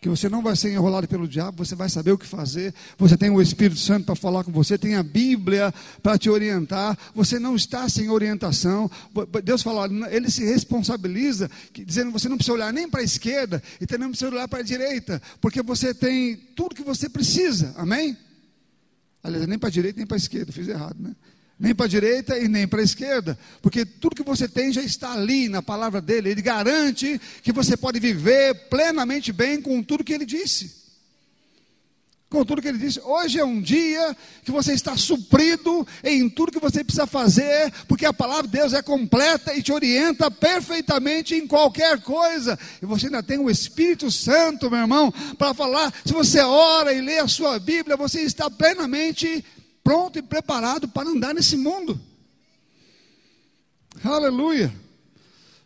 Que 0.00 0.08
você 0.08 0.28
não 0.28 0.40
vai 0.40 0.54
ser 0.54 0.72
enrolado 0.72 1.06
pelo 1.08 1.28
diabo, 1.28 1.64
você 1.64 1.74
vai 1.74 1.88
saber 1.88 2.12
o 2.12 2.16
que 2.16 2.24
fazer. 2.24 2.72
Você 2.96 3.16
tem 3.16 3.28
o 3.28 3.42
Espírito 3.42 3.80
Santo 3.80 4.06
para 4.06 4.14
falar 4.14 4.44
com 4.44 4.52
você, 4.52 4.78
tem 4.78 4.94
a 4.94 5.02
Bíblia 5.02 5.74
para 6.00 6.16
te 6.16 6.30
orientar. 6.30 6.96
Você 7.12 7.40
não 7.40 7.56
está 7.56 7.88
sem 7.88 8.08
orientação. 8.08 8.88
Deus 9.42 9.62
fala, 9.62 9.88
ele 10.10 10.30
se 10.30 10.44
responsabiliza, 10.44 11.50
dizendo 11.74 12.12
você 12.12 12.28
não 12.28 12.36
precisa 12.36 12.54
olhar 12.54 12.72
nem 12.72 12.88
para 12.88 13.00
a 13.00 13.04
esquerda 13.04 13.60
e 13.80 13.86
também 13.86 14.04
não 14.04 14.10
precisa 14.12 14.30
olhar 14.30 14.46
para 14.46 14.60
a 14.60 14.62
direita, 14.62 15.20
porque 15.40 15.62
você 15.62 15.92
tem 15.92 16.36
tudo 16.54 16.74
que 16.74 16.84
você 16.84 17.08
precisa. 17.08 17.74
Amém? 17.76 18.16
Aliás, 19.22 19.46
nem 19.46 19.58
para 19.58 19.68
a 19.68 19.72
direita 19.72 19.98
nem 19.98 20.06
para 20.06 20.16
a 20.16 20.18
esquerda, 20.18 20.52
fiz 20.52 20.68
errado, 20.68 20.96
né? 20.98 21.14
Nem 21.60 21.74
para 21.74 21.84
a 21.84 21.88
direita 21.88 22.38
e 22.38 22.48
nem 22.48 22.66
para 22.66 22.80
a 22.80 22.84
esquerda, 22.84 23.38
porque 23.60 23.84
tudo 23.84 24.16
que 24.16 24.22
você 24.22 24.48
tem 24.48 24.72
já 24.72 24.80
está 24.80 25.12
ali 25.12 25.46
na 25.46 25.60
palavra 25.60 26.00
dele. 26.00 26.30
Ele 26.30 26.40
garante 26.40 27.20
que 27.42 27.52
você 27.52 27.76
pode 27.76 28.00
viver 28.00 28.54
plenamente 28.70 29.30
bem 29.30 29.60
com 29.60 29.82
tudo 29.82 30.02
que 30.02 30.14
ele 30.14 30.24
disse. 30.24 30.80
Com 32.30 32.44
tudo 32.44 32.62
que 32.62 32.68
ele 32.68 32.78
disse, 32.78 33.00
hoje 33.00 33.40
é 33.40 33.44
um 33.44 33.60
dia 33.60 34.16
que 34.44 34.52
você 34.52 34.72
está 34.72 34.96
suprido 34.96 35.86
em 36.02 36.30
tudo 36.30 36.52
que 36.52 36.60
você 36.60 36.82
precisa 36.82 37.04
fazer, 37.06 37.72
porque 37.88 38.06
a 38.06 38.12
palavra 38.12 38.44
de 38.44 38.56
Deus 38.56 38.72
é 38.72 38.80
completa 38.80 39.52
e 39.52 39.60
te 39.62 39.72
orienta 39.72 40.30
perfeitamente 40.30 41.34
em 41.34 41.46
qualquer 41.46 42.00
coisa. 42.00 42.56
E 42.80 42.86
você 42.86 43.06
ainda 43.06 43.22
tem 43.22 43.38
o 43.38 43.50
Espírito 43.50 44.10
Santo, 44.12 44.70
meu 44.70 44.78
irmão, 44.78 45.12
para 45.36 45.52
falar. 45.52 45.92
Se 46.06 46.12
você 46.12 46.40
ora 46.40 46.92
e 46.94 47.00
lê 47.00 47.18
a 47.18 47.28
sua 47.28 47.58
Bíblia, 47.58 47.96
você 47.96 48.22
está 48.22 48.48
plenamente 48.48 49.44
pronto 49.82 50.18
e 50.18 50.22
preparado 50.22 50.88
para 50.88 51.08
andar 51.08 51.34
nesse 51.34 51.56
mundo. 51.56 52.00
Aleluia. 54.04 54.72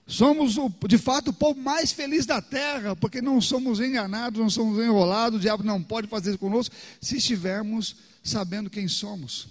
Somos, 0.07 0.57
de 0.87 0.99
fato, 0.99 1.29
o 1.29 1.33
povo 1.33 1.59
mais 1.59 1.91
feliz 1.91 2.27
da 2.27 2.43
terra, 2.43 2.95
porque 2.95 3.23
não 3.23 3.41
somos 3.41 3.81
enganados, 3.81 4.39
não 4.39 4.51
somos 4.51 4.79
enrolados, 4.79 5.39
o 5.39 5.41
diabo 5.41 5.63
não 5.63 5.83
pode 5.83 6.09
fazer 6.09 6.31
isso 6.31 6.39
conosco, 6.39 6.75
se 7.01 7.17
estivermos 7.17 7.97
sabendo 8.23 8.69
quem 8.69 8.87
somos, 8.87 9.49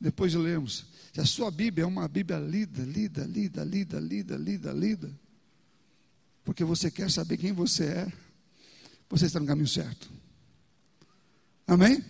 depois 0.00 0.32
de 0.32 0.38
lermos. 0.38 0.86
Se 1.12 1.20
a 1.20 1.24
sua 1.24 1.48
Bíblia 1.48 1.84
é 1.84 1.86
uma 1.86 2.08
Bíblia 2.08 2.40
lida, 2.40 2.82
lida, 2.82 3.24
lida, 3.24 3.62
lida, 3.62 4.00
lida, 4.00 4.36
lida, 4.36 4.72
lida, 4.72 5.10
porque 6.44 6.64
você 6.64 6.90
quer 6.90 7.08
saber 7.08 7.36
quem 7.36 7.52
você 7.52 7.84
é, 7.84 8.12
você 9.08 9.26
está 9.26 9.38
no 9.38 9.46
caminho 9.46 9.68
certo. 9.68 10.10
Amém? 11.68 12.04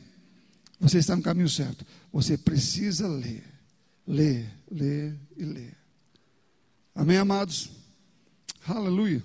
Você 0.84 0.98
está 0.98 1.16
no 1.16 1.22
caminho 1.22 1.48
certo. 1.48 1.82
Você 2.12 2.36
precisa 2.36 3.08
ler, 3.08 3.42
ler, 4.06 4.46
ler 4.70 5.18
e 5.34 5.42
ler. 5.42 5.74
Amém, 6.94 7.16
amados? 7.16 7.70
Aleluia. 8.68 9.22